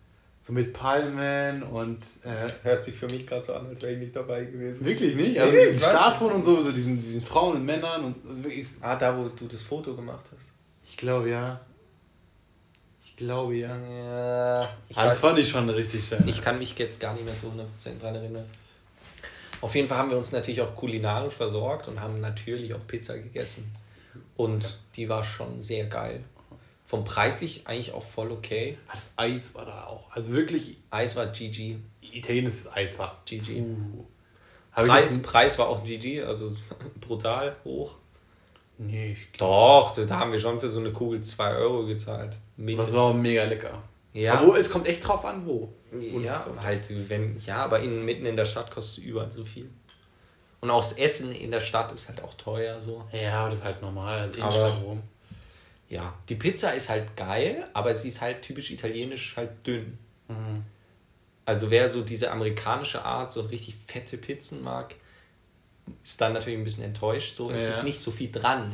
So 0.45 0.53
mit 0.53 0.73
Palmen 0.73 1.63
und 1.63 1.97
äh, 2.23 2.47
Hört 2.63 2.83
sich 2.83 2.93
für 2.95 3.07
mich 3.07 3.25
gerade 3.25 3.43
so 3.43 3.53
an, 3.55 3.65
als 3.67 3.81
wäre 3.81 3.93
ich 3.93 3.99
nicht 3.99 4.15
dabei 4.15 4.43
gewesen. 4.45 4.85
wirklich 4.85 5.15
nicht. 5.15 5.39
Also 5.39 5.51
Nee, 5.51 5.57
mit 5.57 5.65
diesen 5.73 5.79
Statuen 5.79 6.33
und 6.33 6.43
so, 6.43 6.61
so 6.61 6.71
diesen, 6.71 6.99
diesen 7.01 7.21
Frauen 7.21 7.55
und 7.57 7.65
Männern 7.65 8.03
und 8.05 8.43
wirklich 8.43 8.67
Ah, 8.79 8.95
da, 8.95 9.17
wo 9.17 9.27
du 9.29 9.47
das 9.47 9.61
Foto 9.63 9.95
gemacht 9.95 10.25
hast. 10.31 10.51
Ich 10.87 10.97
glaube 10.97 11.31
ja. 11.31 11.59
Ich 13.03 13.15
glaube 13.15 13.55
ja. 13.55 13.75
Ja. 13.75 14.69
Ich, 14.87 14.95
Ah, 14.97 15.05
das 15.05 15.19
fand 15.19 15.39
ich 15.39 15.49
schon 15.49 15.67
richtig 15.69 16.05
schön. 16.07 16.27
ich 16.27 16.41
kann 16.41 16.59
mich 16.59 16.77
jetzt 16.77 16.99
gar 16.99 17.13
nicht 17.13 17.25
mehr 17.25 17.35
zu 17.35 17.47
100% 17.47 17.99
dran 17.99 18.13
erinnern. 18.15 18.45
Auf 19.61 19.73
jeden 19.73 19.87
Fall 19.87 19.97
haben 19.97 20.11
wir 20.11 20.17
uns 20.17 20.31
natürlich 20.31 20.61
auch 20.61 20.75
kulinarisch 20.75 21.33
versorgt 21.33 21.87
und 21.87 21.99
haben 22.01 22.19
natürlich 22.21 22.71
auch 22.75 22.85
Pizza 22.85 23.17
gegessen. 23.17 23.71
Und 24.35 24.79
die 24.95 25.09
war 25.09 25.23
schon 25.23 25.61
sehr 25.61 25.85
geil. 25.85 26.23
Vom 26.87 27.03
preislich 27.03 27.65
eigentlich 27.67 27.93
auch 27.93 28.03
voll 28.03 28.31
okay. 28.31 28.77
Ah, 28.87 28.91
das 28.93 29.11
Eis 29.17 29.55
war 29.55 29.65
da 29.65 29.85
auch. 29.87 30.09
Also 30.11 30.29
wirklich, 30.33 30.77
Eis 30.91 31.15
war 31.15 31.25
GG. 31.27 31.77
italienisches 32.01 32.71
Eis 32.71 32.97
war. 32.99 33.21
GG. 33.25 33.61
Uh. 33.61 34.05
Preis, 34.71 35.09
das- 35.09 35.21
Preis 35.21 35.57
war 35.59 35.67
auch 35.67 35.83
GG, 35.83 36.21
also 36.23 36.51
brutal 37.01 37.55
hoch. 37.63 37.95
Nee, 38.77 39.13
ich 39.13 39.31
Doch, 39.37 39.95
da 39.95 40.19
haben 40.19 40.31
wir 40.33 40.39
schon 40.39 40.59
für 40.59 40.67
so 40.69 40.79
eine 40.79 40.91
Kugel 40.91 41.21
2 41.21 41.55
Euro 41.55 41.85
gezahlt. 41.85 42.33
Das 42.33 42.39
Mindestens. 42.57 42.97
war 42.97 43.13
mega 43.13 43.45
lecker. 43.45 43.81
Ja. 44.13 44.33
Obwohl, 44.39 44.57
es 44.57 44.69
kommt 44.69 44.85
echt 44.87 45.05
drauf 45.07 45.23
an, 45.25 45.45
wo. 45.45 45.73
Ja, 46.19 46.45
halt, 46.61 46.87
wenn, 47.09 47.39
ja, 47.45 47.63
aber 47.63 47.79
in, 47.79 48.03
mitten 48.05 48.25
in 48.25 48.35
der 48.35 48.43
Stadt 48.45 48.69
kostet 48.71 48.99
es 49.03 49.09
überall 49.09 49.31
so 49.31 49.45
viel. 49.45 49.69
Und 50.59 50.69
auch 50.71 50.81
das 50.81 50.93
Essen 50.93 51.31
in 51.31 51.51
der 51.51 51.61
Stadt 51.61 51.91
ist 51.93 52.09
halt 52.09 52.21
auch 52.21 52.33
teuer 52.33 52.79
so. 52.81 53.03
Ja, 53.13 53.47
das 53.49 53.59
ist 53.59 53.63
halt 53.63 53.81
normal. 53.81 54.19
Also 54.19 54.41
Aber- 54.41 54.73
Rom. 54.83 55.01
Ja, 55.95 56.13
die 56.27 56.35
Pizza 56.35 56.73
ist 56.73 56.89
halt 56.89 57.15
geil, 57.15 57.67
aber 57.73 57.93
sie 57.95 58.09
ist 58.09 58.19
halt 58.21 58.41
typisch 58.41 58.69
italienisch 58.71 59.35
halt 59.37 59.65
dünn. 59.65 59.97
Mhm. 60.27 60.63
Also 61.45 61.69
wer 61.71 61.89
so 61.89 62.01
diese 62.01 62.31
amerikanische 62.31 63.03
Art, 63.05 63.31
so 63.31 63.41
richtig 63.41 63.75
fette 63.87 64.17
Pizzen 64.17 64.61
mag, 64.61 64.93
ist 66.03 66.19
dann 66.19 66.33
natürlich 66.33 66.57
ein 66.59 66.63
bisschen 66.65 66.83
enttäuscht. 66.83 67.35
So, 67.35 67.49
es 67.51 67.63
Ja. 67.63 67.69
ist 67.69 67.83
nicht 67.83 67.99
so 67.99 68.11
viel 68.11 68.31
dran. 68.31 68.71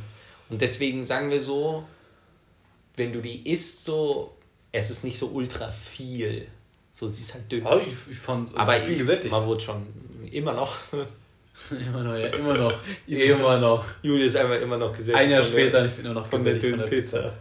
Und 0.49 0.61
deswegen 0.61 1.03
sagen 1.03 1.29
wir 1.29 1.39
so, 1.41 1.85
wenn 2.95 3.13
du 3.13 3.21
die 3.21 3.49
isst, 3.49 3.83
so, 3.83 4.35
es 4.71 4.89
ist 4.89 5.03
nicht 5.03 5.19
so 5.19 5.27
ultra 5.27 5.69
viel. 5.69 6.47
So, 6.93 7.07
sie 7.07 7.21
ist 7.21 7.33
halt 7.33 7.51
dünn. 7.51 7.65
Aber 7.67 7.81
ich, 7.81 7.93
ich 8.09 8.17
fand, 8.17 8.55
Aber 8.57 8.77
ich 8.87 9.29
man 9.29 9.45
wurde 9.45 9.61
schon 9.61 9.85
immer 10.31 10.53
noch. 10.53 10.75
immer 11.87 12.03
noch, 12.03 12.15
ja, 12.17 12.27
immer 12.27 12.57
noch. 12.57 12.73
immer 13.07 13.57
noch. 13.59 13.85
Julius 14.01 14.29
ist 14.29 14.35
einfach 14.37 14.59
immer 14.61 14.77
noch 14.77 14.95
gesetzt. 14.95 15.15
Ein 15.17 15.29
Jahr 15.29 15.43
später, 15.43 15.77
der- 15.79 15.85
ich 15.85 15.93
bin 15.93 16.05
immer 16.05 16.15
noch 16.15 16.27
von 16.27 16.43
der 16.43 16.55
dünnen 16.55 16.79
der 16.79 16.87
Pizza. 16.87 17.33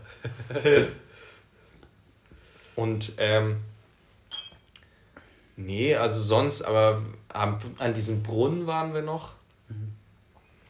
Und 2.77 3.12
ähm, 3.18 3.57
nee, 5.57 5.94
also 5.94 6.20
sonst, 6.23 6.62
aber 6.62 7.03
am, 7.29 7.59
an 7.79 7.94
diesem 7.94 8.23
Brunnen 8.23 8.66
waren 8.66 8.94
wir 8.94 9.03
noch. 9.03 9.35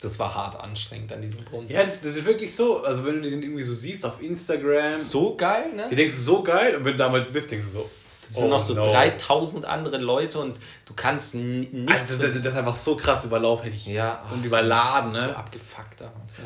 Das 0.02 0.18
war 0.18 0.34
hart 0.34 0.58
anstrengend 0.58 1.12
an 1.12 1.20
diesem 1.20 1.44
Brunnen. 1.44 1.68
Ja, 1.68 1.84
das, 1.84 2.00
das 2.00 2.16
ist 2.16 2.24
wirklich 2.24 2.54
so. 2.56 2.82
Also, 2.82 3.04
wenn 3.04 3.22
du 3.22 3.28
den 3.30 3.42
irgendwie 3.42 3.62
so 3.62 3.74
siehst 3.74 4.06
auf 4.06 4.22
Instagram, 4.22 4.94
So 4.94 5.36
geil, 5.36 5.74
ne? 5.74 5.88
du 5.90 5.94
denkst 5.96 6.14
du 6.16 6.22
so 6.22 6.42
geil 6.42 6.74
und 6.76 6.86
wenn 6.86 6.92
du 6.92 6.98
damals 6.98 7.30
bist, 7.30 7.50
denkst 7.50 7.66
du 7.66 7.72
so. 7.72 7.90
Es 8.30 8.36
sind 8.36 8.44
oh 8.44 8.48
noch 8.48 8.60
so 8.60 8.74
no. 8.74 8.84
3000 8.84 9.64
andere 9.64 9.98
Leute 9.98 10.38
und 10.38 10.56
du 10.84 10.94
kannst 10.94 11.34
nichts. 11.34 12.12
Also, 12.12 12.18
das, 12.18 12.32
das 12.34 12.52
ist 12.52 12.58
einfach 12.58 12.76
so 12.76 12.94
krass 12.94 13.24
überlaufen, 13.24 13.64
hätte 13.64 13.76
ich. 13.76 13.86
ja, 13.86 14.22
und 14.32 14.38
ach, 14.40 14.46
überladen, 14.46 15.10
so, 15.10 15.20
ne? 15.20 15.28
So 15.28 15.34
abgefuckt. 15.34 15.98
So. 15.98 16.42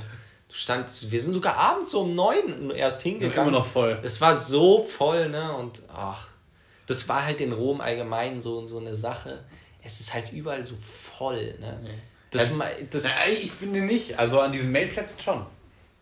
Du 0.49 0.55
standst, 0.55 1.11
wir 1.11 1.21
sind 1.21 1.35
sogar 1.35 1.59
abends 1.59 1.91
so 1.91 2.01
um 2.01 2.15
neun 2.15 2.71
erst 2.71 3.03
hingegangen. 3.03 3.49
immer 3.49 3.59
noch 3.59 3.67
voll. 3.67 3.99
Es 4.03 4.19
war 4.23 4.35
so 4.35 4.83
voll, 4.83 5.29
ne? 5.29 5.53
Und 5.53 5.83
ach, 5.93 6.29
das 6.87 7.07
war 7.07 7.27
halt 7.27 7.43
in 7.43 7.53
Rom 7.53 7.83
allgemein 7.83 8.41
so, 8.41 8.67
so 8.67 8.79
eine 8.79 8.97
Sache. 8.97 9.45
Es 9.83 10.01
ist 10.01 10.15
halt 10.15 10.33
überall 10.33 10.65
so 10.65 10.77
voll, 10.77 11.55
ne? 11.61 11.81
Das, 12.31 12.49
Ja, 12.49 12.65
das, 12.91 13.05
Na, 13.05 13.31
ich 13.31 13.53
finde 13.53 13.83
nicht. 13.83 14.19
Also 14.19 14.41
an 14.41 14.53
diesen 14.53 14.73
Mailplätzen 14.73 15.21
schon. 15.21 15.45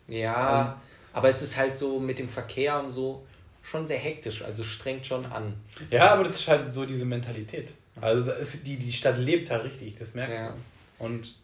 ja, 0.06 0.80
aber 1.12 1.28
es 1.28 1.42
ist 1.42 1.56
halt 1.56 1.76
so 1.76 1.98
mit 1.98 2.20
dem 2.20 2.28
Verkehr 2.28 2.78
und 2.78 2.90
so 2.90 3.26
schon 3.62 3.86
sehr 3.86 3.98
hektisch, 3.98 4.42
also 4.42 4.64
strengt 4.64 5.06
schon 5.06 5.24
an. 5.26 5.54
Ja, 5.90 6.12
aber 6.12 6.24
das 6.24 6.34
ist 6.36 6.48
halt 6.48 6.70
so 6.70 6.84
diese 6.84 7.04
Mentalität. 7.04 7.72
Also 8.00 8.30
es 8.32 8.54
ist, 8.54 8.66
die, 8.66 8.76
die 8.76 8.92
Stadt 8.92 9.18
lebt 9.18 9.50
halt 9.50 9.64
richtig, 9.64 9.94
das 9.98 10.14
merkst 10.14 10.40
Ja. 10.40 10.54
du. 10.98 11.04
Und 11.04 11.26
so, 11.26 11.34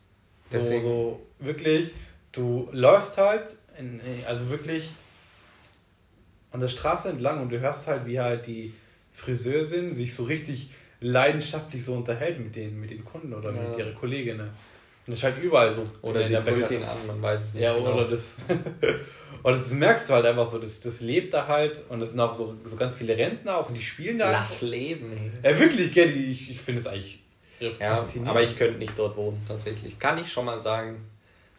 Deswegen- 0.52 0.82
so 0.82 1.26
wirklich, 1.38 1.92
du 2.32 2.68
läufst 2.72 3.18
halt, 3.18 3.54
in, 3.78 4.00
also 4.26 4.48
wirklich 4.50 4.90
an 6.50 6.60
der 6.60 6.68
Straße 6.68 7.08
entlang 7.10 7.42
und 7.42 7.50
du 7.50 7.60
hörst 7.60 7.86
halt, 7.86 8.06
wie 8.06 8.18
halt 8.18 8.46
die 8.46 8.72
Friseurin 9.12 9.92
sich 9.92 10.14
so 10.14 10.24
richtig 10.24 10.70
leidenschaftlich 11.00 11.84
so 11.84 11.94
unterhält 11.94 12.40
mit 12.40 12.56
den, 12.56 12.80
mit 12.80 12.90
den 12.90 13.04
Kunden 13.04 13.32
oder 13.34 13.52
Ja. 13.54 13.62
mit 13.68 13.78
ihrer 13.78 13.92
Kollegin. 13.92 14.40
Und 15.08 15.12
das 15.14 15.20
ist 15.20 15.24
halt 15.24 15.42
überall 15.42 15.72
so. 15.72 15.84
Oder 16.02 16.20
In 16.20 16.26
sie 16.26 16.32
der 16.34 16.42
brüllt 16.42 16.70
ihn 16.70 16.82
an, 16.82 17.06
man 17.06 17.22
weiß 17.22 17.40
es 17.40 17.54
nicht. 17.54 17.62
Ja, 17.62 17.74
genau. 17.74 17.94
oder 17.94 18.08
das. 18.08 18.34
oder 19.42 19.56
das 19.56 19.70
merkst 19.70 20.06
du 20.10 20.12
halt 20.12 20.26
einfach 20.26 20.46
so, 20.46 20.58
das, 20.58 20.80
das 20.80 21.00
lebt 21.00 21.32
da 21.32 21.46
halt 21.46 21.80
und 21.88 22.02
es 22.02 22.10
sind 22.10 22.20
auch 22.20 22.34
so, 22.34 22.54
so 22.62 22.76
ganz 22.76 22.92
viele 22.94 23.16
Rentner 23.16 23.56
auch 23.56 23.68
und 23.70 23.74
die 23.74 23.80
spielen 23.82 24.18
da. 24.18 24.30
Lass 24.30 24.60
leben, 24.60 25.10
ey. 25.42 25.50
Ja, 25.52 25.58
wirklich, 25.58 25.92
gell, 25.92 26.10
ich, 26.14 26.50
ich 26.50 26.60
finde 26.60 26.82
es 26.82 26.86
eigentlich 26.86 27.22
Ja, 27.58 27.70
faszinierend. 27.72 28.28
aber 28.28 28.42
ich 28.42 28.54
könnte 28.58 28.78
nicht 28.78 28.98
dort 28.98 29.16
wohnen, 29.16 29.40
tatsächlich. 29.48 29.98
Kann 29.98 30.18
ich 30.18 30.30
schon 30.30 30.44
mal 30.44 30.60
sagen. 30.60 31.06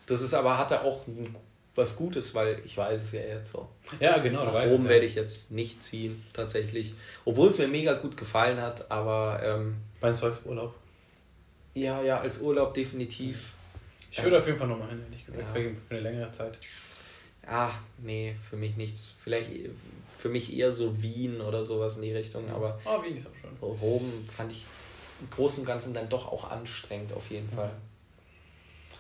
Das 0.06 0.22
ist 0.22 0.36
aber, 0.36 0.60
hatte 0.60 0.84
auch 0.84 1.08
ein, 1.08 1.36
was 1.74 1.96
Gutes, 1.96 2.36
weil 2.36 2.62
ich 2.66 2.78
weiß 2.78 3.02
es 3.02 3.12
ja 3.14 3.22
jetzt 3.22 3.52
so. 3.52 3.68
Ja, 4.00 4.20
genau. 4.20 4.46
Nach 4.46 4.66
Rom 4.68 4.88
werde 4.88 5.08
ich 5.08 5.16
jetzt 5.16 5.50
nicht 5.50 5.84
ziehen, 5.84 6.24
tatsächlich. 6.34 6.94
Obwohl 7.26 7.50
es 7.50 7.58
mir 7.58 7.68
mega 7.68 7.94
gut 7.94 8.16
gefallen 8.16 8.62
hat, 8.62 8.92
aber 8.92 9.40
ähm, 9.44 9.78
Meinst 10.02 10.22
du 10.22 10.28
als 10.28 10.38
Urlaub? 10.46 10.76
Ja, 11.74 12.02
ja, 12.02 12.20
als 12.20 12.40
Urlaub 12.40 12.74
definitiv. 12.74 13.54
Ich 14.12 14.24
würde 14.24 14.38
auf 14.38 14.46
jeden 14.48 14.58
Fall 14.58 14.68
nochmal 14.68 14.90
hin, 14.90 15.02
ehrlich 15.04 15.26
gesagt, 15.26 15.44
Ja. 15.44 15.54
für, 15.54 15.76
eine 15.96 16.00
längere 16.02 16.32
Zeit. 16.32 16.58
Ah, 17.46 17.72
nee, 18.00 18.36
für 18.48 18.56
mich 18.58 18.76
nichts. 18.76 19.14
Vielleicht 19.20 19.50
für 20.18 20.30
mich 20.30 20.54
eher 20.54 20.72
so 20.72 21.02
Wien 21.02 21.40
oder 21.42 21.64
sowas 21.64 21.96
in 21.98 22.04
die 22.04 22.14
Richtung, 22.14 22.50
aber 22.50 22.80
Ah, 22.86 23.02
Wien 23.04 23.16
ist 23.18 23.28
auch 23.28 23.36
schön. 23.40 23.56
Rom 23.62 24.24
fand 24.26 24.52
ich 24.52 24.66
im 25.22 25.30
Großen 25.30 25.60
und 25.62 25.66
Ganzen 25.66 25.94
dann 25.94 26.10
doch 26.10 26.32
auch 26.32 26.50
anstrengend 26.52 27.14
auf 27.14 27.30
jeden 27.30 27.50
Fall. 27.50 27.72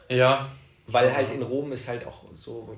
Ja. 0.09 0.49
Weil 0.87 1.13
halt 1.13 1.29
in 1.31 1.43
Rom 1.43 1.71
ist 1.71 1.87
halt 1.87 2.05
auch 2.07 2.23
so, 2.33 2.75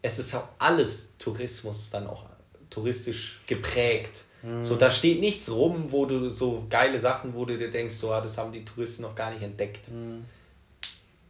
es 0.00 0.18
ist 0.18 0.34
auch 0.34 0.48
alles 0.58 1.14
Tourismus 1.18 1.90
dann 1.90 2.06
auch 2.06 2.26
touristisch 2.70 3.40
geprägt. 3.46 4.24
So, 4.62 4.76
da 4.76 4.88
steht 4.90 5.18
nichts 5.20 5.50
rum, 5.50 5.86
wo 5.90 6.06
du 6.06 6.28
so 6.30 6.64
geile 6.70 6.98
Sachen, 7.00 7.34
wo 7.34 7.44
du 7.44 7.58
dir 7.58 7.70
denkst, 7.70 7.96
so, 7.96 8.12
ah, 8.12 8.20
das 8.20 8.38
haben 8.38 8.52
die 8.52 8.64
Touristen 8.64 9.02
noch 9.02 9.14
gar 9.16 9.30
nicht 9.32 9.42
entdeckt. 9.42 9.88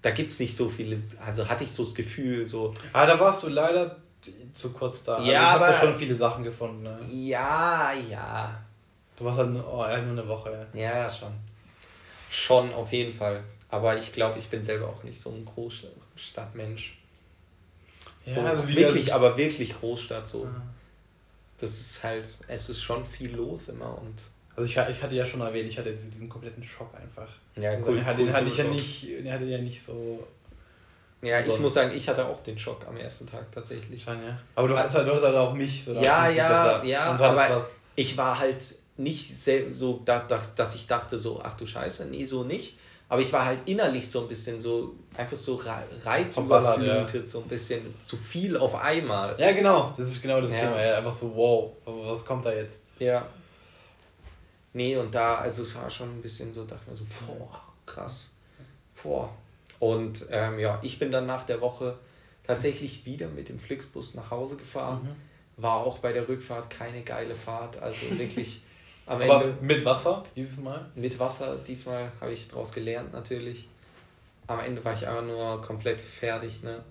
Da 0.02 0.10
gibt 0.10 0.30
es 0.30 0.38
nicht 0.38 0.54
so 0.54 0.68
viele, 0.68 1.02
also 1.24 1.48
hatte 1.48 1.64
ich 1.64 1.72
so 1.72 1.82
das 1.82 1.94
Gefühl, 1.94 2.44
so, 2.46 2.74
Ah, 2.92 3.06
da 3.06 3.18
warst 3.18 3.42
du 3.42 3.48
leider 3.48 3.96
zu 4.52 4.70
kurz 4.72 5.02
da. 5.04 5.16
Also 5.16 5.30
Ja, 5.30 5.32
ich 5.32 5.48
hab 5.48 5.62
aber- 5.62 5.78
schon 5.78 5.94
viele 5.96 6.14
Sachen 6.14 6.44
gefunden. 6.44 6.82
Ne? 6.82 6.98
ja, 7.10 7.92
ja, 8.10 8.60
Du 9.16 9.24
warst 9.24 9.38
halt 9.38 9.50
nur, 9.50 9.66
oh, 9.66 9.82
ja, 9.82 9.98
nur 10.00 10.12
eine 10.12 10.28
Woche. 10.28 10.68
Ja. 10.74 10.80
ja, 10.90 10.98
ja, 10.98 11.10
schon. 11.10 11.32
Schon, 12.30 12.72
auf 12.72 12.92
jeden 12.92 13.12
Fall. 13.12 13.42
Aber 13.70 13.96
ich 13.98 14.12
glaube, 14.12 14.38
ich 14.38 14.48
bin 14.48 14.62
selber 14.62 14.86
auch 14.88 15.02
nicht 15.02 15.20
so 15.20 15.30
ein 15.30 15.44
Großstadtmensch. 15.44 16.98
Ja, 18.26 18.34
So, 18.34 18.40
also 18.42 18.68
wie 18.68 18.76
wirklich, 18.76 19.06
das- 19.06 19.14
aber 19.14 19.36
wirklich 19.36 19.74
Großstadt 19.78 20.28
so. 20.28 20.44
Ah. 20.46 20.62
Das 21.58 21.70
ist 21.78 22.02
halt, 22.04 22.36
es 22.46 22.68
ist 22.68 22.82
schon 22.82 23.04
viel 23.04 23.34
los 23.34 23.68
immer 23.68 23.98
und 23.98 24.14
Also 24.56 24.64
ich, 24.66 24.76
ich 24.76 25.02
hatte 25.02 25.14
ja 25.14 25.26
schon 25.26 25.40
erwähnt, 25.40 25.68
ich 25.68 25.78
hatte 25.78 25.90
diesen 25.92 26.10
diesen 26.10 26.28
kompletten 26.28 26.62
Schock 26.62 26.94
einfach. 26.94 27.28
ja, 27.56 27.70
Also 27.72 27.88
cool, 27.88 27.96
den, 27.96 28.04
hatte, 28.06 28.22
ich 28.48 28.56
ja 28.56 28.64
nicht, 28.64 29.02
den 29.04 29.32
hatte 29.32 29.44
ich 29.44 29.50
ja 29.50 29.58
nicht 29.58 29.82
so. 29.82 30.26
Ja, 31.20 31.40
ich 31.40 31.46
sonst. 31.46 31.60
muss 31.60 31.74
sagen, 31.74 31.90
ich 31.96 32.08
hatte 32.08 32.24
auch 32.26 32.40
den 32.44 32.56
Schock 32.56 32.86
am 32.86 32.96
ersten 32.96 33.26
Tag 33.26 33.50
tatsächlich. 33.52 34.04
Schon, 34.04 34.22
ja. 34.24 34.38
Aber 34.54 34.68
du 34.68 34.78
hattest 34.78 34.94
halt, 34.94 35.06
du 35.06 35.10
hattest 35.10 35.26
halt 35.26 35.36
auch 35.36 35.52
mich. 35.52 35.82
So, 35.84 35.92
Ja, 35.94 36.22
hast 36.24 36.36
ja, 36.36 36.48
besser. 36.74 36.84
ja, 36.84 37.04
aber 37.04 37.34
was. 37.36 37.70
ich 37.96 38.16
war 38.16 38.38
halt 38.38 38.76
nicht 38.96 39.36
so, 39.36 40.00
da, 40.04 40.20
da, 40.20 40.40
dass 40.54 40.74
ich 40.76 40.86
dachte 40.86 41.18
so, 41.18 41.40
ach 41.42 41.54
du 41.54 41.66
Scheiße, 41.66 42.06
nee, 42.06 42.24
so 42.24 42.44
nicht. 42.44 42.78
Aber 43.10 43.22
ich 43.22 43.32
war 43.32 43.46
halt 43.46 43.60
innerlich 43.66 44.08
so 44.10 44.20
ein 44.20 44.28
bisschen 44.28 44.60
so, 44.60 44.94
einfach 45.16 45.36
so 45.36 45.56
Verballert, 45.56 46.04
ja. 46.04 46.10
reizüberflutet, 46.10 47.28
so 47.28 47.40
ein 47.40 47.48
bisschen 47.48 47.94
zu 48.04 48.18
viel 48.18 48.56
auf 48.56 48.74
einmal. 48.74 49.34
Ja, 49.40 49.52
genau, 49.52 49.94
das 49.96 50.10
ist 50.10 50.20
genau 50.20 50.40
das 50.42 50.52
Ja. 50.52 50.60
Thema. 50.60 50.82
Ja, 50.82 50.98
einfach 50.98 51.12
so, 51.12 51.34
wow, 51.34 51.72
was 51.86 52.22
kommt 52.24 52.44
da 52.44 52.52
jetzt? 52.52 52.82
Ja. 52.98 53.26
Nee, 54.74 54.96
und 54.96 55.14
da, 55.14 55.36
also 55.36 55.62
es 55.62 55.74
war 55.74 55.88
schon 55.88 56.18
ein 56.18 56.20
bisschen 56.20 56.52
so, 56.52 56.64
dachte 56.64 56.90
mir 56.90 56.96
so, 56.96 57.04
boah, 57.26 57.62
krass. 57.86 58.28
Boah. 59.02 59.30
Und 59.78 60.26
ähm, 60.30 60.58
ja, 60.58 60.78
ich 60.82 60.98
bin 60.98 61.10
dann 61.10 61.24
nach 61.24 61.44
der 61.44 61.62
Woche 61.62 61.98
tatsächlich 62.46 63.06
wieder 63.06 63.28
mit 63.28 63.48
dem 63.48 63.58
Flixbus 63.58 64.14
nach 64.14 64.30
Hause 64.30 64.56
gefahren. 64.56 65.02
Mhm. 65.56 65.62
War 65.62 65.76
auch 65.78 65.98
bei 65.98 66.12
der 66.12 66.28
Rückfahrt 66.28 66.68
keine 66.68 67.02
geile 67.02 67.34
Fahrt. 67.34 67.80
Also 67.80 68.18
wirklich 68.18 68.62
am 69.08 69.20
Aber 69.22 69.44
Ende 69.44 69.56
mit 69.62 69.84
Wasser 69.84 70.24
dieses 70.36 70.58
Mal? 70.58 70.84
mit 70.94 71.18
Wasser. 71.18 71.56
Diesmal 71.66 72.10
habe 72.20 72.32
ich 72.32 72.48
draus 72.48 72.72
gelernt 72.72 73.12
natürlich. 73.12 73.68
Am 74.46 74.60
Ende 74.60 74.84
war 74.84 74.94
ich 74.94 75.06
einfach 75.06 75.24
nur 75.24 75.60
komplett 75.62 76.00
fertig, 76.00 76.62
ne? 76.62 76.82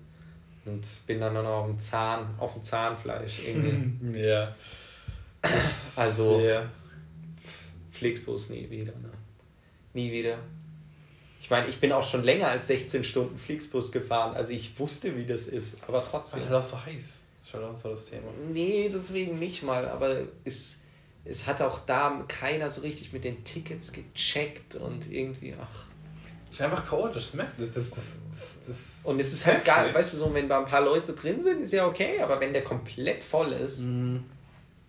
Und 0.64 0.86
bin 1.06 1.20
dann 1.20 1.32
nur 1.34 1.42
noch 1.42 1.62
auf 1.62 1.66
dem 1.66 1.78
Zahn, 1.78 2.34
auf 2.38 2.52
dem 2.52 2.62
Zahnfleisch 2.62 3.40
irgendwie. 3.46 4.18
Ja. 4.28 4.54
Also 5.96 6.40
Ja. 6.40 6.62
Flixbus 7.90 8.50
nie 8.50 8.68
wieder, 8.70 8.92
ne? 8.92 9.10
Nie 9.94 10.12
wieder. 10.12 10.38
Ich 11.40 11.50
meine, 11.50 11.66
ich 11.68 11.80
bin 11.80 11.92
auch 11.92 12.02
schon 12.02 12.22
länger 12.24 12.48
als 12.48 12.66
16 12.66 13.02
Stunden 13.04 13.38
Flixbus 13.38 13.90
gefahren, 13.90 14.36
also 14.36 14.52
ich 14.52 14.78
wusste, 14.78 15.16
wie 15.16 15.24
das 15.24 15.46
ist, 15.46 15.78
aber 15.86 16.04
trotzdem. 16.04 16.40
Das 16.40 16.50
ist 16.50 16.54
auch 16.74 16.78
so 16.78 16.84
heiß. 16.86 17.22
Schau 17.50 17.58
doch, 17.60 17.76
so 17.76 17.90
das 17.90 18.06
Thema. 18.06 18.28
Nee, 18.52 18.90
deswegen 18.92 19.38
nicht 19.38 19.62
mal, 19.62 19.88
aber 19.88 20.18
es, 20.44 20.80
es 21.24 21.46
hat 21.46 21.60
auch 21.62 21.80
da 21.80 22.24
keiner 22.28 22.68
so 22.68 22.80
richtig 22.82 23.12
mit 23.12 23.24
den 23.24 23.44
Tickets 23.44 23.92
gecheckt 23.92 24.76
und 24.76 25.10
irgendwie, 25.10 25.54
ach. 25.60 25.84
Das 26.50 26.60
ist 26.60 26.62
einfach 26.64 26.88
chaotisch, 26.88 27.24
das 27.26 27.34
merkt 27.34 27.60
das, 27.60 27.72
das, 27.72 27.90
das, 27.90 28.58
das, 28.66 29.00
Und 29.04 29.20
es 29.20 29.32
ist 29.34 29.44
halt 29.46 29.64
geil, 29.64 29.92
weißt 29.94 30.14
du, 30.14 30.16
so, 30.18 30.32
wenn 30.34 30.48
da 30.48 30.58
ein 30.60 30.64
paar 30.64 30.80
Leute 30.80 31.12
drin 31.12 31.42
sind, 31.42 31.60
ist 31.62 31.72
ja 31.72 31.86
okay, 31.86 32.20
aber 32.20 32.40
wenn 32.40 32.52
der 32.54 32.64
komplett 32.64 33.22
voll 33.22 33.52
ist, 33.52 33.80
Mhm. 33.80 34.24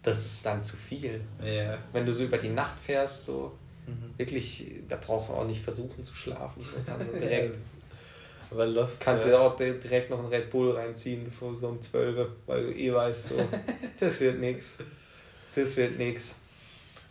das 0.01 0.23
ist 0.25 0.45
dann 0.45 0.63
zu 0.63 0.77
viel. 0.77 1.19
Ja. 1.43 1.77
Wenn 1.91 2.05
du 2.05 2.13
so 2.13 2.23
über 2.23 2.37
die 2.37 2.47
Nacht 2.49 2.79
fährst, 2.79 3.25
so 3.25 3.51
Mhm. 3.87 4.13
wirklich, 4.17 4.71
da 4.87 4.95
brauchst 4.95 5.27
du 5.29 5.33
auch 5.33 5.45
nicht 5.45 5.61
versuchen 5.61 6.01
zu 6.01 6.15
schlafen. 6.15 6.61
So 6.61 6.77
kannst 6.85 7.07
du 7.07 7.11
direkt, 7.19 7.57
Weil 8.51 8.71
Lost. 8.71 9.01
kannst 9.01 9.25
äh, 9.25 9.31
du 9.31 9.39
auch 9.39 9.55
di- 9.57 9.77
direkt 9.79 10.09
noch 10.09 10.19
einen 10.19 10.29
Red 10.29 10.49
Bull 10.49 10.71
reinziehen, 10.71 11.25
bevor 11.25 11.51
es 11.53 11.61
um 11.61 11.81
12 11.81 12.17
Uhr, 12.17 12.35
weil 12.47 12.67
du 12.67 12.73
eh 12.73 12.93
weißt, 12.93 13.25
so, 13.29 13.35
das 13.99 14.19
wird 14.21 14.39
nix. 14.39 14.75
Das 15.55 15.75
wird 15.77 15.97
nix. 15.97 16.35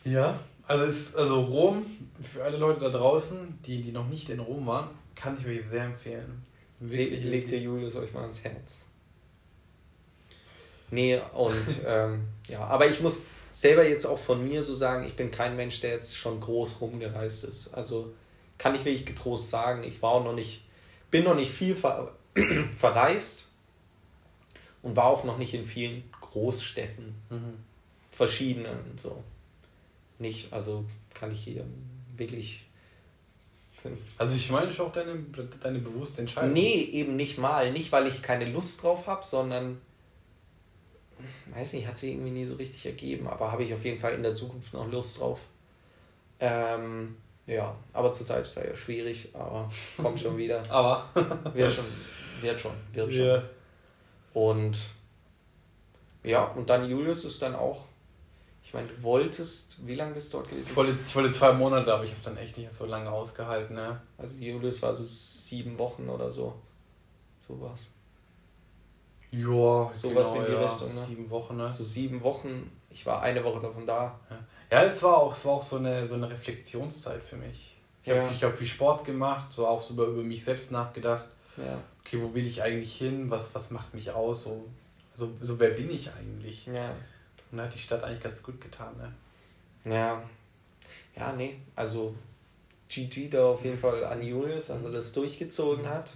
Ja, 0.04 0.38
also 0.66 0.84
ist 0.84 1.16
also 1.16 1.40
Rom 1.42 1.84
für 2.22 2.44
alle 2.44 2.56
Leute 2.56 2.80
da 2.80 2.90
draußen, 2.90 3.58
die, 3.64 3.80
die 3.80 3.92
noch 3.92 4.08
nicht 4.08 4.30
in 4.30 4.40
Rom 4.40 4.66
waren, 4.66 4.88
kann 5.14 5.36
ich 5.40 5.46
euch 5.46 5.66
sehr 5.68 5.84
empfehlen. 5.84 6.44
Le 6.80 6.90
Wirklich, 6.90 7.24
legt 7.24 7.50
der. 7.50 7.60
Julius 7.60 7.96
euch 7.96 8.12
mal 8.12 8.22
ans 8.22 8.44
Herz. 8.44 8.82
Nee, 10.90 11.20
und 11.34 11.66
ähm, 11.86 12.28
ja, 12.48 12.64
aber 12.64 12.86
ich 12.86 13.00
muss 13.00 13.24
selber 13.50 13.86
jetzt 13.86 14.06
auch 14.06 14.18
von 14.18 14.44
mir 14.46 14.62
so 14.62 14.74
sagen, 14.74 15.04
ich 15.04 15.16
bin 15.16 15.30
kein 15.30 15.56
Mensch, 15.56 15.80
der 15.80 15.92
jetzt 15.92 16.16
schon 16.16 16.40
groß 16.40 16.80
rumgereist 16.80 17.44
ist. 17.44 17.74
Also 17.74 18.12
kann 18.56 18.74
ich 18.74 18.84
wirklich 18.84 19.06
getrost 19.06 19.50
sagen, 19.50 19.82
ich 19.84 20.00
war 20.02 20.12
auch 20.12 20.24
noch 20.24 20.34
nicht, 20.34 20.62
bin 21.10 21.24
noch 21.24 21.34
nicht 21.34 21.50
viel 21.50 21.74
ver 21.74 22.14
verreist 22.76 23.48
und 24.82 24.96
war 24.96 25.06
auch 25.06 25.24
noch 25.24 25.38
nicht 25.38 25.54
in 25.54 25.64
vielen 25.64 26.04
Großstädten, 26.20 27.14
Mhm. 27.30 27.67
Verschiedenen 28.18 28.98
so. 29.00 29.22
Nicht, 30.18 30.52
also 30.52 30.84
kann 31.14 31.30
ich 31.30 31.44
hier 31.44 31.64
wirklich 32.16 32.64
Also 34.18 34.34
ich 34.34 34.50
meine 34.50 34.72
schon 34.72 34.86
auch 34.88 34.92
deine, 34.92 35.14
deine 35.62 35.78
bewusste 35.78 36.22
Entscheidung. 36.22 36.52
Nee, 36.52 36.82
eben 36.92 37.14
nicht 37.14 37.38
mal. 37.38 37.72
Nicht, 37.72 37.92
weil 37.92 38.08
ich 38.08 38.20
keine 38.20 38.46
Lust 38.46 38.82
drauf 38.82 39.06
habe, 39.06 39.24
sondern 39.24 39.80
weiß 41.54 41.74
nicht, 41.74 41.86
hat 41.86 41.96
sich 41.96 42.10
irgendwie 42.10 42.30
nie 42.30 42.46
so 42.46 42.54
richtig 42.54 42.84
ergeben, 42.86 43.28
aber 43.28 43.52
habe 43.52 43.62
ich 43.62 43.72
auf 43.72 43.84
jeden 43.84 43.98
Fall 43.98 44.14
in 44.14 44.22
der 44.22 44.34
Zukunft 44.34 44.74
noch 44.74 44.90
Lust 44.90 45.18
drauf. 45.18 45.40
Ähm, 46.40 47.16
ja, 47.46 47.74
aber 47.92 48.12
zurzeit 48.12 48.42
ist 48.42 48.56
es 48.56 48.64
ja 48.64 48.76
schwierig, 48.76 49.28
aber 49.32 49.70
kommt 49.96 50.20
schon 50.20 50.36
wieder. 50.36 50.60
aber 50.70 51.08
wird 51.54 51.72
schon, 51.72 51.84
wird 52.40 52.60
schon, 52.60 52.72
wird 52.92 53.12
schon. 53.14 53.24
Ja. 53.24 53.42
Und 54.34 54.76
ja, 56.24 56.44
und 56.44 56.68
dann 56.68 56.88
Julius 56.88 57.24
ist 57.24 57.40
dann 57.42 57.54
auch, 57.54 57.87
ich 58.68 58.74
meine, 58.74 58.86
du 58.86 59.02
wolltest, 59.02 59.78
wie 59.86 59.94
lange 59.94 60.12
bist 60.12 60.30
du 60.30 60.36
dort 60.36 60.50
gewesen? 60.50 60.68
Ich 60.68 60.76
wollte, 60.76 60.94
ich 61.02 61.16
wollte 61.16 61.30
zwei 61.30 61.52
Monate, 61.54 61.90
aber 61.90 62.04
ich 62.04 62.10
habe 62.10 62.18
es 62.18 62.24
dann 62.26 62.36
echt 62.36 62.58
nicht 62.58 62.70
so 62.70 62.84
lange 62.84 63.10
ausgehalten. 63.10 63.74
Ne? 63.74 63.98
Also 64.18 64.34
Julius 64.34 64.82
war 64.82 64.94
so 64.94 65.04
sieben 65.06 65.78
Wochen 65.78 66.06
oder 66.06 66.30
so. 66.30 66.54
So 67.46 67.58
war's. 67.62 67.86
Ja, 69.30 69.90
Sowas 69.94 70.34
in 70.34 70.42
die 70.42 70.46
Genau, 70.48 70.60
ja. 70.60 70.66
Richtung, 70.66 70.94
ne? 70.94 71.02
Sieben 71.06 71.30
Wochen, 71.30 71.56
ne? 71.56 71.64
Also 71.64 71.82
sieben 71.82 72.22
Wochen, 72.22 72.70
ich 72.90 73.06
war 73.06 73.22
eine 73.22 73.42
Woche 73.42 73.60
davon 73.60 73.86
da. 73.86 74.20
Ja, 74.70 74.82
es 74.84 75.02
war 75.02 75.16
auch, 75.16 75.32
es 75.32 75.46
war 75.46 75.52
auch 75.52 75.62
so 75.62 75.76
eine, 75.76 76.04
so 76.04 76.14
eine 76.14 76.28
Reflexionszeit 76.28 77.24
für 77.24 77.36
mich. 77.36 77.74
Ich 78.02 78.10
habe 78.10 78.20
Ja. 78.20 78.30
ich 78.30 78.44
hab 78.44 78.54
viel 78.54 78.66
Sport 78.66 79.04
gemacht, 79.06 79.50
so 79.50 79.66
auch 79.66 79.82
so 79.82 79.94
über, 79.94 80.04
über 80.08 80.22
mich 80.22 80.44
selbst 80.44 80.70
nachgedacht. 80.72 81.26
Ja. 81.56 81.78
Okay, 82.00 82.20
wo 82.22 82.34
will 82.34 82.46
ich 82.46 82.62
eigentlich 82.62 82.96
hin? 82.98 83.30
Was, 83.30 83.54
was 83.54 83.70
macht 83.70 83.94
mich 83.94 84.10
aus? 84.12 84.42
So, 84.42 84.66
so, 85.14 85.32
so 85.40 85.58
wer 85.58 85.70
bin 85.70 85.88
ich 85.90 86.10
eigentlich? 86.12 86.66
Ja. 86.66 86.92
Und 87.50 87.58
da 87.58 87.64
hat 87.64 87.74
die 87.74 87.78
Stadt 87.78 88.02
eigentlich 88.02 88.22
ganz 88.22 88.42
gut 88.42 88.60
getan, 88.60 88.94
ne? 88.96 89.12
Ja. 89.92 90.22
Ja, 91.16 91.32
nee, 91.32 91.56
also 91.74 92.14
GG 92.88 93.28
da 93.28 93.46
auf 93.46 93.64
jeden 93.64 93.78
Fall 93.78 94.04
an 94.04 94.22
Julius, 94.22 94.66
dass 94.66 94.82
er 94.82 94.90
das 94.90 95.12
durchgezogen 95.12 95.88
hat. 95.88 96.12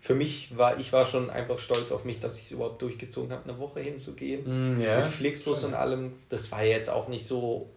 Für 0.00 0.14
mich 0.14 0.56
war, 0.56 0.78
ich 0.78 0.92
war 0.92 1.06
schon 1.06 1.30
einfach 1.30 1.58
stolz 1.58 1.90
auf 1.90 2.04
mich, 2.04 2.20
dass 2.20 2.38
ich 2.38 2.44
es 2.44 2.50
überhaupt 2.52 2.80
durchgezogen 2.82 3.32
habe, 3.32 3.48
eine 3.48 3.58
Woche 3.58 3.80
hinzugehen. 3.80 4.76
Mm, 4.76 4.80
ja. 4.80 5.00
Mit 5.00 5.08
Flixbus 5.08 5.64
und 5.64 5.74
allem. 5.74 6.14
Das 6.28 6.52
war 6.52 6.64
jetzt 6.64 6.88
auch 6.88 7.08
nicht 7.08 7.26
so, 7.26 7.70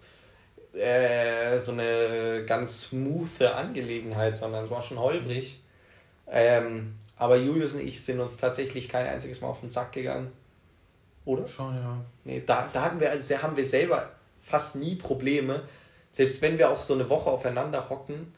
äh, 0.74 1.58
so 1.58 1.72
eine 1.72 2.44
ganz 2.46 2.84
smooth 2.84 3.42
Angelegenheit, 3.42 4.38
sondern 4.38 4.66
es 4.66 4.72
war 4.72 4.82
schon 4.82 5.00
holprig. 5.00 5.60
Ähm, 6.28 6.94
aber 7.16 7.38
Julius 7.38 7.74
und 7.74 7.82
ich 7.82 8.04
sind 8.04 8.20
uns 8.20 8.38
tatsächlich 8.38 8.90
kein 8.90 9.08
einziges 9.08 9.42
Mal 9.42 9.48
auf 9.48 9.62
den 9.62 9.72
Sack 9.72 9.92
gegangen. 9.92 10.32
Oder? 11.26 11.48
Schon, 11.48 11.76
ja. 11.76 11.98
Nee, 12.24 12.44
da, 12.46 12.70
da 12.72 12.84
hatten 12.84 13.00
wir, 13.00 13.12
also 13.12 13.38
haben 13.42 13.56
wir 13.56 13.66
selber 13.66 14.10
fast 14.40 14.76
nie 14.76 14.96
Probleme. 14.96 15.62
Selbst 16.12 16.42
wenn 16.42 16.58
wir 16.58 16.70
auch 16.70 16.82
so 16.82 16.94
eine 16.96 17.10
Woche 17.10 17.30
aufeinander 17.30 17.90
hocken, 17.90 18.34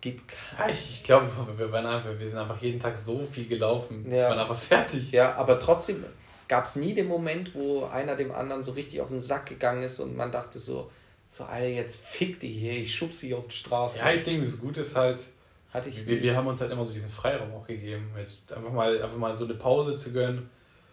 geht 0.00 0.20
Ja, 0.58 0.68
ich, 0.68 0.90
ich 0.90 1.02
glaube, 1.02 1.30
wir, 1.56 1.72
waren 1.72 1.86
einfach, 1.86 2.18
wir 2.18 2.28
sind 2.28 2.38
einfach 2.38 2.60
jeden 2.60 2.80
Tag 2.80 2.96
so 2.96 3.24
viel 3.24 3.46
gelaufen. 3.46 4.04
Ja. 4.06 4.12
Wir 4.12 4.28
waren 4.30 4.38
einfach 4.38 4.58
fertig. 4.58 5.12
Ja, 5.12 5.34
aber 5.34 5.58
trotzdem 5.58 6.04
gab 6.48 6.66
es 6.66 6.76
nie 6.76 6.94
den 6.94 7.08
Moment, 7.08 7.54
wo 7.54 7.84
einer 7.84 8.16
dem 8.16 8.30
anderen 8.30 8.62
so 8.62 8.72
richtig 8.72 9.00
auf 9.00 9.08
den 9.08 9.20
Sack 9.20 9.46
gegangen 9.46 9.82
ist 9.82 10.00
und 10.00 10.16
man 10.16 10.30
dachte 10.30 10.58
so, 10.58 10.90
so 11.30 11.44
Alter, 11.44 11.68
jetzt 11.68 11.96
fick 11.96 12.38
dich 12.38 12.56
hier, 12.56 12.72
ich 12.74 12.94
schub 12.94 13.12
sie 13.12 13.34
auf 13.34 13.48
die 13.48 13.56
Straße. 13.56 13.98
Ja, 13.98 14.12
ich 14.12 14.22
denke, 14.22 14.44
das 14.44 14.60
Gute 14.60 14.82
ist 14.82 14.94
halt, 14.94 15.26
wir, 15.72 16.22
wir 16.22 16.36
haben 16.36 16.46
uns 16.46 16.60
halt 16.60 16.70
immer 16.70 16.84
so 16.84 16.92
diesen 16.92 17.08
Freiraum 17.08 17.52
auch 17.52 17.66
gegeben. 17.66 18.10
Jetzt 18.16 18.52
einfach 18.52 18.72
mal, 18.72 19.02
einfach 19.02 19.16
mal 19.16 19.36
so 19.36 19.44
eine 19.44 19.54
Pause 19.54 19.94
zu 19.94 20.12
gönnen. 20.12 20.48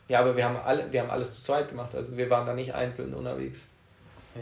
Ja, 0.08 0.20
aber 0.20 0.36
wir 0.36 0.44
haben 0.46 0.58
alle, 0.58 0.92
wir 0.92 1.02
haben 1.02 1.10
alles 1.10 1.36
zu 1.36 1.42
zweit 1.42 1.70
gemacht, 1.70 1.96
also 1.96 2.16
wir 2.16 2.30
waren 2.30 2.46
da 2.46 2.54
nicht 2.54 2.74
einzeln 2.74 3.14
unterwegs. 3.14 3.62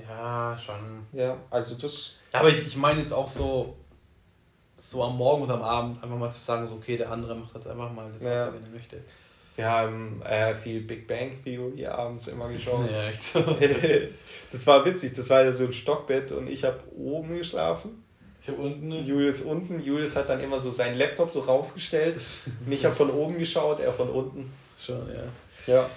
Ja, 0.08 0.58
schon. 0.58 1.06
Ja, 1.13 1.38
also 1.50 1.76
das. 1.76 2.17
Ja, 2.34 2.39
aber 2.39 2.50
ich, 2.50 2.65
ich 2.65 2.78
meine 2.78 3.02
jetzt 3.02 3.12
auch 3.12 3.28
so, 3.28 3.76
so 4.78 5.04
am 5.04 5.17
Morgen 5.17 5.43
und 5.43 5.52
am 5.52 5.62
Abend 5.63 6.04
einfach 6.04 6.17
mal 6.17 6.32
zu 6.32 6.39
sagen, 6.39 6.67
so, 6.67 6.76
okay, 6.76 6.98
der 6.98 7.12
andere 7.12 7.36
macht 7.36 7.56
jetzt 7.56 7.67
einfach 7.67 7.91
mal 7.91 8.06
das, 8.06 8.15
was 8.15 8.22
Ja. 8.24 8.45
er 8.45 8.52
gerne 8.52 8.67
möchte. 8.74 8.98
Wir 9.56 9.69
haben 9.69 10.22
äh, 10.22 10.56
viel 10.56 10.82
Big 10.82 11.06
Bang 11.08 11.32
Theory 11.43 11.86
abends 11.86 12.28
immer 12.28 12.48
geschaut. 12.48 12.89
Ja, 12.89 13.10
echt 13.10 13.22
so. 13.22 13.41
das 14.52 14.65
war 14.65 14.86
witzig, 14.86 15.13
das 15.13 15.30
war 15.30 15.43
ja 15.43 15.52
so 15.52 15.65
ein 15.65 15.74
Stockbett 15.74 16.32
und 16.32 16.48
ich 16.48 16.63
habe 16.63 16.80
oben 16.98 17.38
geschlafen. 17.38 18.04
Ich 18.41 18.48
habe 18.48 18.62
unten. 18.62 18.89
Julius 19.04 19.41
unten. 19.41 19.84
Julius 19.84 20.15
hat 20.15 20.30
dann 20.30 20.39
immer 20.39 20.60
so 20.60 20.72
seinen 20.72 20.98
Laptop 20.98 21.30
so 21.30 21.41
rausgestellt. 21.41 22.15
Und 22.65 22.72
ich 22.72 22.86
habe 22.86 22.95
von 22.95 23.10
oben 23.10 23.38
geschaut, 23.38 23.82
er 23.82 23.91
von 23.91 24.10
unten. 24.10 24.50
Schon, 24.80 25.06
ja. 25.10 25.24
Ja. 25.69 25.89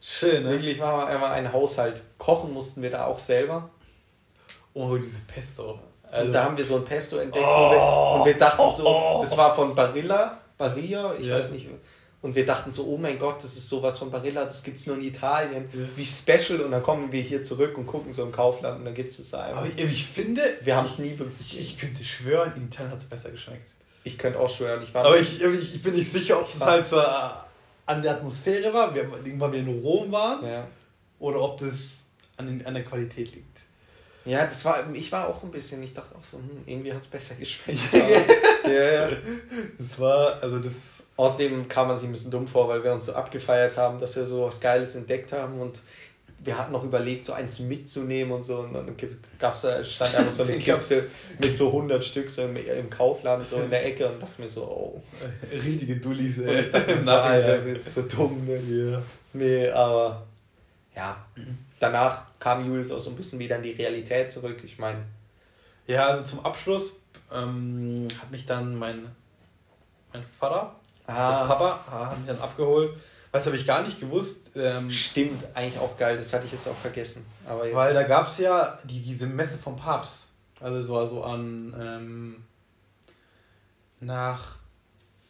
Schön, 0.00 0.44
ne? 0.44 0.50
Wirklich 0.50 0.78
war 0.78 0.96
mal 0.96 1.06
einmal 1.06 1.32
ein 1.32 1.52
Haushalt. 1.52 2.00
Kochen 2.18 2.52
mussten 2.52 2.82
wir 2.82 2.90
da 2.90 3.06
auch 3.06 3.18
selber. 3.18 3.70
Oh, 4.74 4.96
diese 4.96 5.20
Pesto. 5.22 5.78
und 6.22 6.32
da 6.32 6.44
haben 6.44 6.56
wir 6.56 6.64
so 6.64 6.76
ein 6.76 6.84
Pesto 6.84 7.16
entdeckt. 7.16 7.44
Oh. 7.46 7.64
Und, 7.66 7.70
wir, 7.72 8.20
und 8.20 8.26
wir 8.26 8.38
dachten 8.38 8.70
so, 8.70 9.18
das 9.22 9.36
war 9.36 9.54
von 9.54 9.74
Barilla. 9.74 10.38
Barilla, 10.58 11.14
ich 11.18 11.26
Ja. 11.26 11.36
weiß 11.36 11.50
nicht. 11.52 11.68
Und 12.22 12.34
wir 12.34 12.44
dachten 12.46 12.72
so, 12.72 12.84
oh 12.86 12.96
mein 12.96 13.18
Gott, 13.18 13.36
das 13.44 13.56
ist 13.56 13.68
sowas 13.68 13.98
von 13.98 14.10
Barilla, 14.10 14.44
das 14.44 14.62
gibt 14.62 14.78
es 14.80 14.86
nur 14.86 14.96
in 14.96 15.02
Italien. 15.04 15.68
Ja. 15.72 15.80
Wie 15.96 16.04
special. 16.04 16.60
Und 16.60 16.72
dann 16.72 16.82
kommen 16.82 17.12
wir 17.12 17.22
hier 17.22 17.42
zurück 17.42 17.76
und 17.78 17.86
gucken 17.86 18.12
so 18.12 18.22
im 18.22 18.32
Kaufland 18.32 18.78
und 18.80 18.84
dann 18.84 18.94
gibt 18.94 19.10
es 19.10 19.18
das 19.18 19.30
da 19.30 19.42
einfach. 19.44 19.60
Aber 19.60 19.68
ich, 19.68 19.78
ich 19.84 20.06
finde, 20.06 20.42
Wir 20.62 20.76
haben 20.76 20.86
es 20.86 20.98
nie. 20.98 21.16
ich, 21.40 21.58
ich, 21.58 21.78
könnte 21.78 22.04
schwören, 22.04 22.52
in 22.56 22.66
Italien 22.66 22.90
hat 22.92 22.98
es 22.98 23.04
besser 23.06 23.30
geschmeckt. 23.30 23.70
ich 24.04 24.18
könnte 24.18 24.38
auch 24.40 24.50
schwören, 24.50 24.82
ich 24.82 24.92
war 24.94 25.04
Aber 25.04 25.16
nicht- 25.18 25.40
ich, 25.40 25.74
ich, 25.76 25.82
bin 25.82 25.94
nicht 25.94 26.10
sicher, 26.10 26.38
ob 26.40 26.48
es 26.48 26.60
halt 26.60 26.86
so 26.88 26.98
äh, 26.98 27.04
an 27.86 28.02
der 28.02 28.12
Atmosphäre 28.12 28.72
war, 28.72 28.94
wir- 28.94 29.10
weil 29.38 29.52
wir 29.52 29.58
in 29.60 29.80
Rom 29.80 30.10
waren, 30.12 30.44
Ja. 30.44 30.66
oder 31.18 31.40
ob 31.40 31.58
das 31.58 32.04
an, 32.36 32.46
den, 32.46 32.66
an 32.66 32.74
der 32.74 32.84
Qualität 32.84 33.32
liegt. 33.34 33.60
Ja, 34.24 34.44
das 34.44 34.64
war, 34.64 34.84
ich 34.92 35.10
war 35.12 35.28
auch 35.28 35.42
ein 35.44 35.52
bisschen, 35.52 35.80
ich 35.84 35.94
dachte 35.94 36.14
auch 36.16 36.24
so, 36.24 36.38
hm, 36.38 36.62
irgendwie 36.66 36.92
hat 36.92 37.02
es 37.02 37.06
besser 37.06 37.36
geschmeckt. 37.36 37.78
ja, 37.92 38.70
ja. 39.08 39.08
Das 39.78 39.98
war, 39.98 40.42
also 40.42 40.58
das. 40.58 40.72
Außerdem 41.18 41.66
kam 41.66 41.88
man 41.88 41.96
sich 41.96 42.06
ein 42.06 42.12
bisschen 42.12 42.30
dumm 42.30 42.46
vor, 42.46 42.68
weil 42.68 42.84
wir 42.84 42.92
uns 42.92 43.06
so 43.06 43.14
abgefeiert 43.14 43.74
haben, 43.78 43.98
dass 43.98 44.14
wir 44.16 44.26
so 44.26 44.42
was 44.42 44.60
Geiles 44.60 44.96
entdeckt 44.96 45.32
haben 45.32 45.58
und 45.62 45.80
wir 46.38 46.56
hatten 46.58 46.72
noch 46.72 46.84
überlegt, 46.84 47.24
so 47.24 47.32
eins 47.32 47.58
mitzunehmen 47.58 48.32
und 48.32 48.44
so. 48.44 48.58
Und 48.58 48.74
dann 48.74 48.94
gab's 49.38 49.62
da, 49.62 49.84
stand 49.84 50.14
einfach 50.14 50.32
so 50.32 50.42
eine 50.44 50.58
Kiste 50.58 51.08
mit 51.40 51.56
so 51.56 51.68
100 51.68 52.04
Stück 52.04 52.30
so 52.30 52.42
im, 52.42 52.56
im 52.56 52.90
Kaufladen, 52.90 53.44
so 53.48 53.56
in 53.56 53.70
der 53.70 53.84
Ecke 53.84 54.08
und 54.08 54.22
dachte 54.22 54.40
mir 54.40 54.48
so, 54.48 54.62
oh. 54.62 55.02
Richtige 55.52 55.96
Dullis, 55.96 56.38
Und 56.38 56.48
ich 56.48 56.70
dachte 56.70 56.94
mir 56.94 57.02
so, 57.02 57.10
Alter, 57.10 57.58
das 57.58 57.78
ist 57.86 57.94
so 57.94 58.02
dumm. 58.02 58.46
Ne? 58.46 58.60
Ja. 58.92 59.02
Nee, 59.32 59.68
aber 59.70 60.26
ja. 60.94 61.26
Danach 61.78 62.22
kam 62.38 62.66
Julius 62.66 62.90
auch 62.90 63.00
so 63.00 63.10
ein 63.10 63.16
bisschen 63.16 63.38
wieder 63.38 63.56
in 63.56 63.62
die 63.62 63.72
Realität 63.72 64.30
zurück. 64.32 64.58
Ich 64.64 64.78
meine, 64.78 65.00
ja, 65.86 66.06
also 66.06 66.24
zum 66.24 66.44
Abschluss 66.44 66.92
ähm, 67.32 68.08
hat 68.20 68.30
mich 68.30 68.46
dann 68.46 68.76
mein, 68.76 69.06
mein 70.12 70.22
Vater, 70.38 70.74
Ah. 71.08 71.40
der 71.40 71.46
Papa, 71.54 71.84
hat 72.10 72.18
mich 72.18 72.26
dann 72.26 72.38
abgeholt. 72.40 72.92
Was 73.36 73.46
habe 73.46 73.56
ich 73.56 73.66
gar 73.66 73.82
nicht 73.82 74.00
gewusst. 74.00 74.50
Ähm, 74.54 74.90
stimmt, 74.90 75.44
eigentlich 75.52 75.78
auch 75.78 75.96
geil, 75.98 76.16
das 76.16 76.32
hatte 76.32 76.46
ich 76.46 76.52
jetzt 76.52 76.66
auch 76.66 76.76
vergessen. 76.76 77.26
Aber 77.46 77.70
Weil 77.74 77.92
da 77.92 78.02
gab 78.04 78.28
es 78.28 78.38
ja 78.38 78.78
die, 78.84 79.00
diese 79.00 79.26
Messe 79.26 79.58
vom 79.58 79.76
Papst. 79.76 80.28
Also 80.60 80.80
so 80.80 80.96
also 80.96 81.22
an 81.22 81.74
ähm, 81.78 82.44
nach 84.00 84.56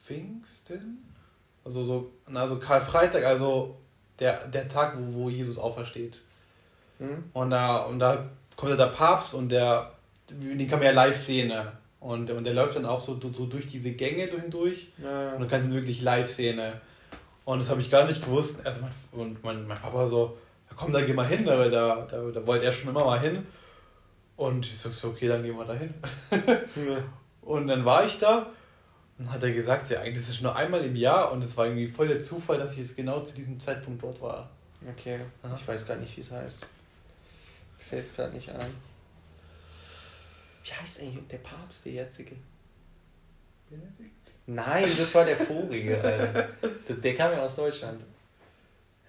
Pfingsten? 0.04 1.04
Also 1.64 1.82
so, 1.82 2.12
na, 2.28 2.46
so 2.46 2.60
Karfreitag, 2.60 3.24
also 3.24 3.76
der, 4.20 4.46
der 4.46 4.68
Tag, 4.68 4.96
wo, 4.96 5.24
wo 5.24 5.30
Jesus 5.30 5.58
aufersteht. 5.58 6.22
hm? 6.98 7.24
Und 7.32 7.50
da, 7.50 7.78
und 7.78 7.98
da 7.98 8.30
kommt 8.54 8.70
ja 8.70 8.76
der 8.76 8.86
Papst 8.86 9.34
und 9.34 9.48
der, 9.48 9.92
den 10.30 10.64
kann 10.68 10.78
man 10.78 10.86
ja 10.86 10.94
live 10.94 11.16
sehen. 11.16 11.48
Ne? 11.48 11.72
Und, 11.98 12.30
und 12.30 12.44
der 12.44 12.54
läuft 12.54 12.76
dann 12.76 12.86
auch 12.86 13.00
so, 13.00 13.18
so 13.32 13.46
durch 13.46 13.66
diese 13.66 13.94
Gänge 13.94 14.28
durch 14.28 14.44
und 14.44 14.54
durch. 14.54 14.92
Ja, 15.02 15.32
Und 15.32 15.40
du 15.40 15.48
kannst 15.48 15.66
ihn 15.66 15.74
wirklich 15.74 16.02
live 16.02 16.32
sehen. 16.32 16.56
Ne? 16.56 16.80
Und 17.46 17.60
das 17.60 17.70
habe 17.70 17.80
ich 17.80 17.88
gar 17.88 18.04
nicht 18.04 18.22
gewusst. 18.22 18.56
Also 18.64 18.80
mein, 18.80 18.90
und 19.12 19.44
mein, 19.44 19.66
mein 19.68 19.78
Papa 19.78 20.08
so, 20.08 20.36
ja, 20.68 20.76
komm, 20.76 20.92
da 20.92 21.00
geh 21.00 21.12
mal 21.12 21.26
hin, 21.26 21.46
da, 21.46 21.56
da, 21.68 22.02
da, 22.02 22.30
da 22.30 22.46
wollte 22.46 22.66
er 22.66 22.72
schon 22.72 22.90
immer 22.90 23.04
mal 23.04 23.20
hin. 23.20 23.46
Und 24.36 24.66
ich 24.66 24.76
so, 24.76 24.90
so, 24.90 25.08
okay, 25.08 25.28
dann 25.28 25.44
gehen 25.44 25.56
wir 25.56 25.64
da 25.64 25.74
hin. 25.74 25.94
ja. 26.30 26.98
Und 27.42 27.68
dann 27.68 27.84
war 27.84 28.04
ich 28.04 28.18
da 28.18 28.50
und 29.16 29.30
hat 29.30 29.44
er 29.44 29.52
gesagt, 29.52 29.88
ja, 29.90 30.00
eigentlich 30.00 30.16
ist 30.16 30.28
es 30.28 30.40
nur 30.42 30.56
einmal 30.56 30.84
im 30.84 30.96
Jahr 30.96 31.30
und 31.30 31.42
es 31.44 31.56
war 31.56 31.66
irgendwie 31.66 31.86
voll 31.86 32.08
der 32.08 32.22
Zufall, 32.22 32.58
dass 32.58 32.72
ich 32.72 32.78
jetzt 32.78 32.96
genau 32.96 33.20
zu 33.20 33.36
diesem 33.36 33.60
Zeitpunkt 33.60 34.02
dort 34.02 34.20
war. 34.20 34.50
Okay, 34.84 35.20
Aha. 35.44 35.54
ich 35.54 35.68
weiß 35.68 35.86
gar 35.86 35.96
nicht, 35.96 36.16
wie 36.16 36.22
es 36.22 36.32
heißt. 36.32 36.66
Fällt 37.78 38.06
es 38.06 38.14
gerade 38.14 38.34
nicht 38.34 38.50
ein. 38.50 38.74
Wie 40.64 40.72
heißt 40.72 41.00
eigentlich 41.00 41.28
der 41.28 41.38
Papst, 41.38 41.84
der 41.84 41.92
jetzige? 41.92 42.34
Benedikt? 43.70 44.32
Nein, 44.46 44.84
das 44.84 45.14
war 45.14 45.24
der 45.24 45.36
vorige, 45.36 46.00
Alter. 46.00 46.48
Der, 46.88 46.96
der 46.96 47.14
kam 47.14 47.32
ja 47.32 47.42
aus 47.42 47.56
Deutschland. 47.56 48.04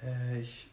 Äh, 0.02 0.40
ich 0.40 0.68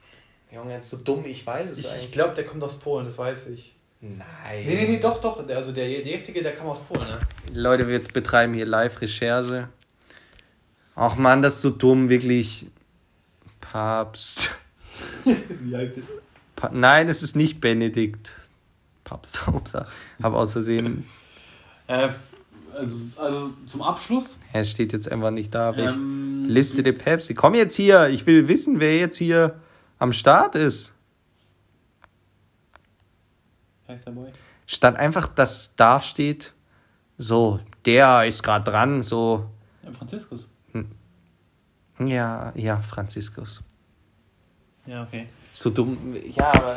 Junge, 0.55 0.73
jetzt 0.73 0.89
so 0.89 0.99
dumm, 0.99 1.25
ich 1.27 1.45
weiß 1.45 1.69
es 1.71 1.79
ich, 1.79 1.89
eigentlich. 1.89 2.05
ich 2.05 2.13
glaube, 2.13 2.35
der 2.35 2.47
kommt 2.47 2.63
aus 2.63 2.79
Polen, 2.79 3.07
das 3.07 3.19
weiß 3.19 3.49
ich. 3.49 3.75
Nein. 4.01 4.19
Nee, 4.67 4.75
nee, 4.75 4.87
nee, 4.87 4.99
doch, 5.01 5.21
doch. 5.21 5.49
Also 5.49 5.73
der, 5.73 5.87
der 5.87 6.01
jetzige, 6.01 6.43
der 6.43 6.55
kam 6.55 6.69
aus 6.69 6.81
Polen, 6.81 7.09
ne? 7.09 7.19
Leute, 7.53 7.89
wir 7.89 7.99
betreiben 7.99 8.55
hier 8.55 8.67
Live-Recherche. 8.67 9.69
Ach 10.95 11.17
man, 11.17 11.43
das 11.43 11.57
ist 11.57 11.63
so 11.63 11.71
dumm, 11.71 12.09
wirklich. 12.09 12.67
Papst. 13.61 14.51
Wie 15.25 15.77
heißt 15.77 15.97
der? 15.97 16.03
Pa 16.55 16.71
Nein, 16.73 17.09
es 17.09 17.23
ist 17.23 17.35
nicht 17.35 17.61
Benedikt. 17.61 18.39
Papst, 19.03 19.47
Hauptsache. 19.47 19.91
Hab 20.23 20.35
aus 20.35 20.53
Versehen. 20.53 21.09
Äh, 21.89 22.11
also, 22.77 23.21
also 23.21 23.51
zum 23.67 23.83
Abschluss. 23.83 24.25
Er 24.53 24.65
steht 24.65 24.93
jetzt 24.93 25.11
einfach 25.11 25.31
nicht 25.31 25.55
da. 25.55 25.73
Ähm, 25.75 26.47
Liste 26.49 26.83
der 26.83 26.93
Pepsi. 26.93 27.35
Komm 27.35 27.55
jetzt 27.55 27.75
hier. 27.77 28.09
Ich 28.09 28.27
will 28.27 28.49
wissen, 28.49 28.81
wer 28.81 28.97
jetzt 28.99 29.17
hier 29.17 29.61
am 29.99 30.13
Start 30.13 30.55
ist. 30.55 30.93
heißt 33.89 34.07
der 34.07 34.13
Boy? 34.13 34.31
Statt 34.67 34.97
einfach, 34.97 35.29
dass 35.29 35.75
da 35.77 36.01
steht, 36.01 36.53
so, 37.19 37.61
der 37.85 38.25
ist 38.27 38.43
gerade 38.43 38.65
dran, 38.71 39.03
so, 39.03 39.47
Ja, 39.85 39.93
Franziskus. 39.93 40.49
ja, 41.99 42.53
ja, 42.57 42.81
Franziskus. 42.81 43.63
Ja, 44.87 45.03
okay. 45.03 45.29
So 45.53 45.71
dumm. 45.71 46.17
Ja, 46.31 46.53
aber 46.53 46.75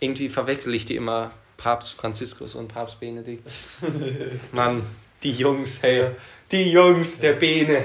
irgendwie 0.00 0.28
verwechsel 0.28 0.74
ich 0.74 0.84
die 0.86 0.96
immer 0.96 1.30
Papst 1.56 1.92
Franziskus 1.92 2.54
und 2.54 2.68
Papst 2.68 3.00
Benedikt. 3.00 3.48
Mann, 4.52 4.82
die 5.22 5.32
Jungs, 5.32 5.82
hey. 5.82 6.10
Die 6.50 6.70
Jungs, 6.70 7.18
der 7.18 7.34
Bene. 7.34 7.84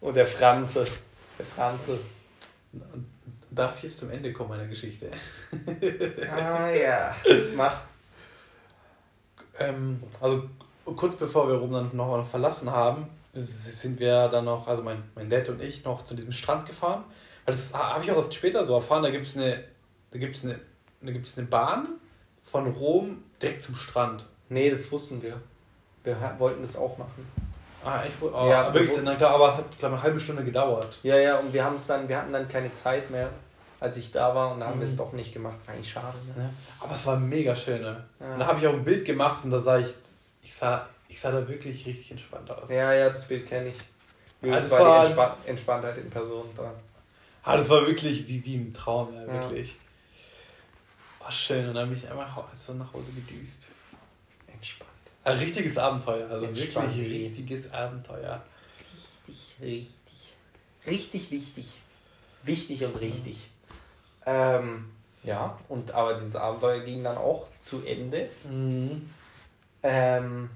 Und 0.00 0.14
der 0.14 0.26
Franze. 0.26 0.84
Der 1.38 1.46
Franze. 1.46 1.98
Darf 3.50 3.76
ich 3.76 3.82
jetzt 3.84 3.98
zum 3.98 4.10
Ende 4.10 4.32
kommen 4.32 4.50
meiner 4.50 4.66
Geschichte? 4.66 5.10
Ah 6.30 6.70
ja. 6.70 7.14
Mach. 7.54 7.82
Ähm, 9.58 10.02
also 10.20 10.48
kurz 10.84 11.16
bevor 11.16 11.48
wir 11.48 11.56
Rom 11.56 11.72
dann 11.72 11.90
noch, 11.94 12.26
verlassen 12.26 12.70
haben, 12.70 13.06
sind 13.34 14.00
wir 14.00 14.28
dann 14.28 14.44
noch, 14.46 14.66
also 14.66 14.82
mein, 14.82 15.02
mein 15.14 15.28
Dad 15.28 15.48
und 15.48 15.62
ich, 15.62 15.84
noch 15.84 16.02
zu 16.02 16.14
diesem 16.14 16.32
Strand 16.32 16.66
gefahren. 16.66 17.04
Das 17.46 17.74
habe 17.74 18.04
ich 18.04 18.10
auch 18.10 18.16
erst 18.16 18.34
später 18.34 18.64
so 18.64 18.74
erfahren, 18.74 19.02
da 19.02 19.10
gibt 19.10 19.26
es 19.26 19.36
eine, 19.36 19.64
da 20.10 20.18
gibt's 20.18 20.44
eine, 20.44 20.58
da 21.00 21.12
gibt's 21.12 21.36
eine 21.36 21.46
Bahn 21.46 21.88
von 22.42 22.68
Rom 22.72 23.22
direkt 23.40 23.62
zum 23.62 23.74
Strand. 23.74 24.26
Nee, 24.48 24.70
das 24.70 24.90
wussten 24.92 25.22
wir. 25.22 25.40
Wir 26.04 26.16
wollten 26.38 26.62
das 26.62 26.76
auch 26.76 26.96
machen. 26.98 27.26
Ah, 27.84 28.02
echt? 28.04 28.14
Oh, 28.20 28.48
Ja, 28.48 28.72
wirklich, 28.72 28.96
na 29.02 29.14
klar, 29.16 29.34
aber 29.34 29.48
es 29.50 29.54
hat, 29.56 29.78
glaube 29.78 29.94
ich, 29.94 30.00
eine 30.00 30.02
halbe 30.02 30.20
Stunde 30.20 30.44
gedauert. 30.44 31.00
Ja, 31.02 31.16
ja, 31.16 31.38
und 31.38 31.52
wir 31.52 31.64
haben 31.64 31.74
es 31.74 31.86
dann, 31.86 32.08
wir 32.08 32.16
hatten 32.16 32.32
dann 32.32 32.46
keine 32.48 32.72
Zeit 32.72 33.10
mehr, 33.10 33.28
als 33.80 33.96
ich 33.96 34.12
da 34.12 34.32
war 34.34 34.52
und 34.52 34.60
da 34.60 34.66
haben 34.66 34.78
wir 34.78 34.86
es 34.86 34.92
Mhm. 34.94 34.98
doch 34.98 35.12
nicht 35.12 35.32
gemacht. 35.32 35.58
Eigentlich 35.66 35.90
schade, 35.90 36.16
ne? 36.36 36.50
Aber 36.80 36.92
es 36.92 37.04
war 37.06 37.16
mega 37.18 37.54
schön. 37.56 37.80
Ne? 37.82 38.04
Ja. 38.20 38.34
Und 38.34 38.38
da 38.40 38.46
habe 38.46 38.60
ich 38.60 38.66
auch 38.68 38.72
ein 38.72 38.84
Bild 38.84 39.04
gemacht 39.04 39.42
und 39.44 39.50
da 39.50 39.60
sah 39.60 39.78
ich, 39.78 39.88
ich 40.42 40.54
sah, 40.54 40.86
ich 41.08 41.20
sah 41.20 41.32
da 41.32 41.46
wirklich 41.48 41.84
richtig 41.86 42.10
entspannt 42.12 42.48
aus. 42.52 42.70
Ja, 42.70 42.92
ja, 42.92 43.08
das 43.10 43.26
Bild 43.26 43.48
kenne 43.48 43.68
ich. 43.70 43.76
Also 44.42 44.54
Das 44.54 44.64
es 44.66 44.70
war 44.70 44.80
war- 44.80 45.00
die 45.02 45.06
Entspa 45.08 45.36
Entspanntheit 45.46 45.98
in 45.98 46.10
Person 46.10 46.46
dran. 46.56 46.72
Ah, 47.44 47.56
das 47.56 47.68
war 47.68 47.84
wirklich 47.86 48.26
wie, 48.28 48.44
wie 48.44 48.54
im 48.54 48.72
Traum, 48.72 49.12
ja, 49.14 49.26
wirklich. 49.32 49.74
War 51.20 51.32
schön 51.32 51.68
und 51.68 51.74
dann 51.74 51.88
bin 51.88 51.98
ich 51.98 52.08
einfach 52.10 52.44
so 52.56 52.74
nach 52.74 52.92
Hause 52.92 53.10
gedüst. 53.12 53.68
Ein 55.24 55.38
richtiges 55.38 55.78
Abenteuer, 55.78 56.28
also 56.30 56.46
wirklich 56.48 56.76
richtiges 56.76 57.72
Abenteuer. 57.72 58.42
Richtig, 59.28 59.56
richtig. 59.60 60.34
Richtig 60.86 61.30
wichtig. 61.30 61.66
Wichtig 62.42 62.84
und 62.84 63.00
richtig. 63.00 63.48
Ähm, 64.26 64.86
ja, 65.22 65.56
und 65.68 65.92
aber 65.92 66.14
dieses 66.14 66.34
Abenteuer 66.36 66.80
ging 66.80 67.04
dann 67.04 67.16
auch 67.16 67.46
zu 67.60 67.84
Ende. 67.84 68.28
Mhm. 68.50 69.08
Ähm, 69.84 70.50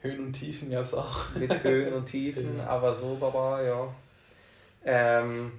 Höhen 0.00 0.26
und 0.26 0.32
Tiefen 0.32 0.70
gab 0.70 0.84
es 0.84 0.94
auch. 0.94 1.30
mit 1.34 1.62
Höhen 1.64 1.92
und 1.94 2.06
Tiefen, 2.06 2.58
Ja. 2.58 2.66
aber 2.66 2.94
so, 2.96 3.16
Baba, 3.16 3.62
ja. 3.62 3.92
Ähm, 4.84 5.52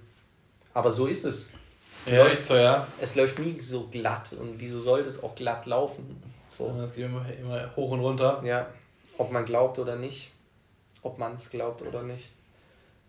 aber 0.74 0.92
so 0.92 1.08
ist 1.08 1.26
es. 1.26 1.50
Es, 1.98 2.08
Ja, 2.08 2.18
läuft, 2.24 2.34
echt 2.34 2.46
so, 2.46 2.56
ja. 2.56 2.88
es 3.00 3.16
läuft 3.16 3.40
nie 3.40 3.60
so 3.62 3.88
glatt. 3.88 4.34
Und 4.34 4.60
wieso 4.60 4.80
sollte 4.82 5.08
es 5.10 5.22
auch 5.24 5.36
glatt 5.36 5.66
laufen? 5.66 6.22
So. 6.58 6.66
Und 6.66 6.80
das 6.80 6.94
geht 6.94 7.06
immer, 7.06 7.26
immer 7.40 7.76
hoch 7.76 7.92
und 7.92 8.00
runter. 8.00 8.42
Ja, 8.46 8.68
ob 9.18 9.32
man 9.32 9.46
glaubt 9.46 9.80
oder 9.80 9.96
nicht. 9.96 10.32
Ob 11.02 11.18
man 11.18 11.36
es 11.36 11.50
glaubt 11.50 11.82
oder 11.82 12.04
nicht. 12.04 12.30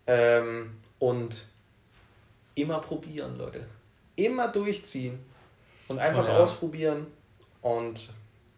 Ähm, 0.07 0.77
und 0.99 1.47
immer 2.55 2.81
probieren, 2.81 3.39
Leute. 3.39 3.65
Immer 4.17 4.49
durchziehen. 4.49 5.19
Und 5.89 5.99
einfach 5.99 6.25
Oh 6.25 6.29
ja. 6.33 6.39
ausprobieren. 6.39 7.07
Und 7.63 8.09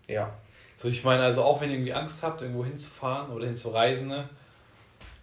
ja. 0.07 0.32
Also 0.78 0.89
ich 0.89 1.05
meine, 1.05 1.22
also 1.24 1.43
auch 1.43 1.61
wenn 1.61 1.70
ihr 1.70 1.76
irgendwie 1.76 1.95
Angst 1.95 2.22
habt, 2.22 2.43
irgendwo 2.43 2.64
hinzufahren 2.64 3.30
oder 3.32 3.47
hinzureisen, 3.47 4.09
ne? 4.09 4.28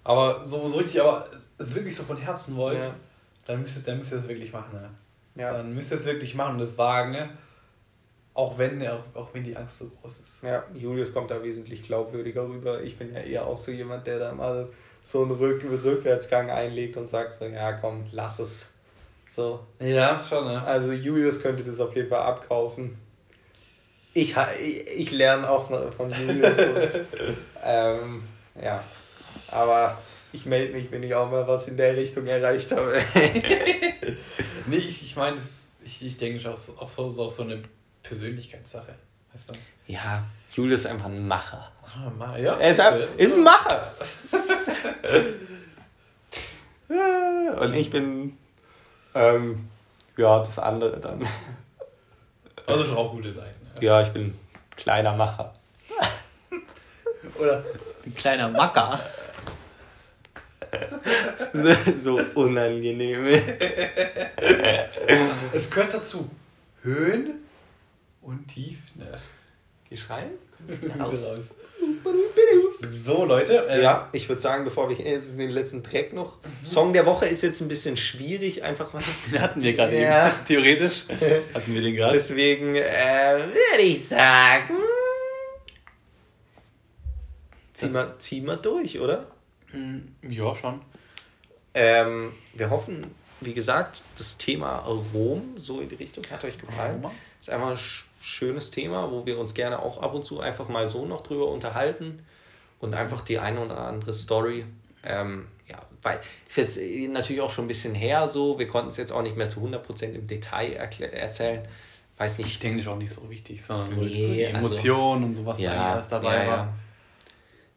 aber 0.03 0.43
so, 0.43 0.67
so 0.67 0.77
richtig, 0.77 0.99
aber 1.01 1.25
es 1.57 1.73
wirklich 1.75 1.95
so 1.95 2.03
von 2.03 2.17
Herzen 2.17 2.55
wollt, 2.55 2.83
Ja. 2.83 2.93
dann 3.45 3.61
müsst 3.61 3.77
ihr 3.77 3.83
dann 3.83 3.99
müsst 3.99 4.11
ihr 4.11 4.17
es 4.17 4.27
wirklich 4.27 4.51
machen. 4.51 4.73
Ne? 4.73 4.89
Ja. 5.41 5.53
Dann 5.53 5.73
müsst 5.73 5.91
ihr 5.91 5.97
es 5.97 6.05
wirklich 6.05 6.35
machen 6.35 6.53
und 6.55 6.59
das 6.59 6.77
wagen, 6.77 7.11
ne? 7.11 7.29
Auch, 8.33 8.57
wenn, 8.57 8.85
auch, 8.87 9.03
auch 9.13 9.29
wenn 9.33 9.43
die 9.43 9.55
Angst 9.55 9.79
so 9.79 9.91
groß 10.01 10.19
ist. 10.19 10.43
ja, 10.43 10.63
Julius 10.73 11.13
kommt 11.13 11.29
da 11.29 11.43
wesentlich 11.43 11.83
glaubwürdiger 11.83 12.47
rüber. 12.47 12.81
Ich 12.81 12.97
bin 12.97 13.13
ja 13.13 13.21
eher 13.21 13.45
auch 13.45 13.57
so 13.57 13.71
jemand, 13.71 14.07
der 14.07 14.19
da 14.19 14.33
mal 14.33 14.69
so 15.01 15.21
einen 15.21 15.31
Rück 15.31 15.63
Rückwärtsgang 15.63 16.49
einlegt 16.49 16.97
und 16.97 17.07
sagt 17.07 17.39
so, 17.39 17.45
ja 17.45 17.73
komm, 17.73 18.05
lass 18.11 18.39
es. 18.39 18.67
So. 19.29 19.59
Ja, 19.79 20.23
schon, 20.27 20.45
ne? 20.45 20.63
Also 20.63 20.91
Julius 20.91 21.41
könnte 21.41 21.63
das 21.63 21.79
auf 21.79 21.95
jeden 21.95 22.09
Fall 22.09 22.21
abkaufen. 22.21 22.97
Ich, 24.13 24.35
ich, 24.61 24.87
ich 24.87 25.11
lerne 25.11 25.49
auch 25.49 25.67
von 25.67 26.11
Julius. 26.11 26.59
und, 26.59 27.05
ähm, 27.63 28.23
ja, 28.61 28.83
aber 29.49 29.97
ich 30.31 30.45
melde 30.45 30.73
mich, 30.73 30.91
wenn 30.91 31.03
ich 31.03 31.13
auch 31.15 31.29
mal 31.29 31.47
was 31.47 31.67
in 31.67 31.77
der 31.77 31.97
Richtung 31.97 32.27
erreicht 32.27 32.71
habe. 32.71 32.95
Nee, 34.65 34.77
ich, 34.77 35.03
ich 35.03 35.15
meine, 35.17 35.37
ich, 35.83 36.05
ich 36.05 36.17
denke 36.17 36.39
schon 36.39 36.53
auch 36.53 36.57
so, 36.57 36.73
auch 36.79 36.89
so, 36.89 37.09
so, 37.09 37.23
auch 37.23 37.29
so 37.29 37.43
eine 37.43 37.63
Persönlichkeitssache. 38.03 38.93
Weißt 39.33 39.49
du? 39.49 39.53
Ja, 39.87 40.23
Julius 40.51 40.81
ist 40.81 40.85
einfach 40.87 41.07
ein 41.07 41.27
Macher. 41.27 41.71
Ah, 41.85 42.09
ma- 42.17 42.37
ja. 42.37 42.55
Er 42.57 42.71
ist, 42.71 42.79
ein, 42.79 43.01
ist 43.17 43.33
ein 43.35 43.43
Macher. 43.43 43.91
Und 47.59 47.73
ich 47.75 47.89
bin, 47.89 48.37
ähm, 49.15 49.69
ja, 50.17 50.39
das 50.39 50.59
andere 50.59 50.99
dann. 50.99 51.25
Also 52.65 52.85
schon 52.85 52.95
auch 52.95 53.11
gute 53.11 53.29
Seiten. 53.33 53.59
Ne? 53.75 53.83
Ja, 53.85 54.01
ich 54.01 54.07
bin 54.09 54.33
kleiner 54.77 55.13
Macher. 55.17 55.51
Oder 57.37 57.61
ein 58.05 58.15
kleiner 58.15 58.47
Macker. 58.47 59.01
so 61.97 62.21
unangenehm. 62.35 63.25
Es 65.51 65.69
gehört 65.69 65.93
dazu. 65.93 66.29
Höhen 66.83 67.42
und 68.23 68.47
Tiefen. 68.47 68.99
Ne? 68.99 69.19
Die 69.89 69.97
schreien? 69.97 70.31
Raus. 70.99 71.55
So, 73.03 73.25
Leute. 73.25 73.67
äh, 73.69 73.81
Ja, 73.83 74.09
ich 74.13 74.27
würde 74.29 74.41
sagen, 74.41 74.63
bevor 74.63 74.89
wir 74.89 74.95
jetzt 74.97 75.37
den 75.37 75.49
letzten 75.49 75.83
Track 75.83 76.13
noch. 76.13 76.37
Song 76.61 76.93
der 76.93 77.05
Woche 77.05 77.25
ist 77.27 77.41
jetzt 77.43 77.61
ein 77.61 77.67
bisschen 77.67 77.97
schwierig, 77.97 78.63
einfach 78.63 78.93
mal. 78.93 79.03
Den 79.31 79.41
hatten 79.41 79.61
wir 79.61 79.73
gerade 79.73 79.99
Ja. 79.99 80.27
eben. 80.29 80.35
Theoretisch 80.47 81.05
hatten 81.53 81.73
wir 81.73 81.81
den 81.81 81.95
gerade. 81.95 82.13
Deswegen 82.13 82.75
äh, 82.75 82.81
würde 83.37 83.81
ich 83.83 84.07
sagen. 84.07 84.73
Zieh 87.73 87.85
Das- 87.87 87.93
mal, 87.93 88.15
zieh 88.19 88.41
mal 88.41 88.55
durch, 88.57 88.99
oder? 88.99 89.27
Ja, 90.21 90.55
schon. 90.55 90.81
Ähm, 91.73 92.31
wir 92.53 92.69
hoffen, 92.69 93.07
wie 93.41 93.53
gesagt, 93.53 94.03
das 94.17 94.37
Thema 94.37 94.77
Rom, 94.79 95.55
so 95.57 95.81
in 95.81 95.89
die 95.89 95.95
Richtung, 95.95 96.23
hat 96.29 96.43
euch 96.45 96.57
gefallen. 96.59 96.97
Roma. 97.01 97.11
Ist 97.41 97.49
einfach 97.49 97.71
ein 97.71 97.77
schönes 98.23 98.71
Thema, 98.71 99.11
wo 99.11 99.25
wir 99.25 99.37
uns 99.37 99.53
gerne 99.53 99.79
auch 99.79 100.01
ab 100.01 100.13
und 100.13 100.23
zu 100.25 100.39
einfach 100.39 100.69
mal 100.69 100.87
so 100.87 101.05
noch 101.05 101.21
drüber 101.21 101.49
unterhalten 101.49 102.23
und 102.79 102.93
einfach 102.93 103.21
die 103.21 103.37
eine 103.39 103.59
oder 103.59 103.77
andere 103.79 104.13
Story. 104.13 104.65
Ähm, 105.05 105.47
ja, 105.69 105.77
weil 106.01 106.19
ist 106.47 106.57
jetzt 106.57 106.77
äh, 106.77 107.07
natürlich 107.09 107.41
auch 107.41 107.51
schon 107.51 107.65
ein 107.65 107.67
bisschen 107.67 107.93
her 107.93 108.27
so, 108.29 108.57
wir 108.57 108.67
konnten 108.67 108.89
es 108.89 108.97
jetzt 108.97 109.11
auch 109.11 109.21
nicht 109.23 109.35
mehr 109.35 109.49
zu 109.49 109.59
100% 109.59 110.13
im 110.13 110.27
Detail 110.27 110.71
erzählen. 110.73 111.67
Weiß 112.17 112.39
Ich 112.39 112.45
nicht. 112.45 112.63
denke, 112.63 112.77
das 112.77 112.85
ist 112.87 112.91
auch 112.93 112.97
nicht 112.97 113.13
so 113.13 113.29
wichtig, 113.29 113.63
sondern 113.63 113.93
so 113.93 114.01
Nee, 114.01 114.09
die 114.09 114.45
also- 114.55 114.67
Emotionen 114.69 115.23
und 115.25 115.35
sowas, 115.35 115.57
eigentlich 115.59 115.71
alles 115.71 116.07
dabei 116.07 116.43
ja, 116.45 116.47
war. 116.47 116.57
ja. 116.57 116.73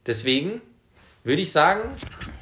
Deswegen 0.07 0.61
würde 1.25 1.43
ich 1.43 1.51
sagen, 1.51 1.91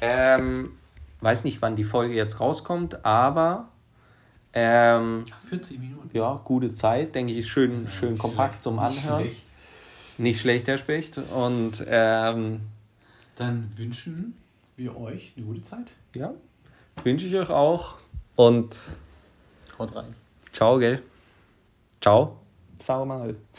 ähm, 0.01 0.77
weiß 1.21 1.43
nicht, 1.43 1.61
wann 1.61 1.75
die 1.75 1.83
Folge 1.83 2.13
jetzt 2.13 2.39
rauskommt, 2.39 3.03
aber 3.03 3.69
ähm, 4.55 5.25
40 5.49 5.79
Minuten. 5.79 6.09
ja, 6.13 6.41
gute 6.43 6.73
Zeit, 6.73 7.13
denke 7.13 7.31
ich, 7.33 7.39
ist 7.39 7.49
schön, 7.49 7.87
schön 7.89 8.17
kompakt 8.17 8.63
zum 8.63 8.79
Anhören. 8.79 9.21
Schlecht. 9.25 9.43
Nicht 10.17 10.39
schlecht, 10.41 10.67
Herr 10.67 10.77
Specht. 10.77 11.17
Und 11.17 11.83
ähm, 11.87 12.61
Dann 13.35 13.69
wünschen 13.75 14.35
wir 14.77 14.97
euch 14.97 15.33
eine 15.35 15.45
gute 15.45 15.61
Zeit. 15.61 15.91
ja, 16.15 16.33
wünsche 17.03 17.27
ich 17.27 17.35
euch 17.35 17.49
auch. 17.49 17.95
Und 18.37 18.81
Haut 19.77 19.95
rein. 19.95 20.15
ciao, 20.51 20.77
gell? 20.79 21.01
Ciao. 22.01 22.37
Sag 22.79 23.05
mal. 23.05 23.35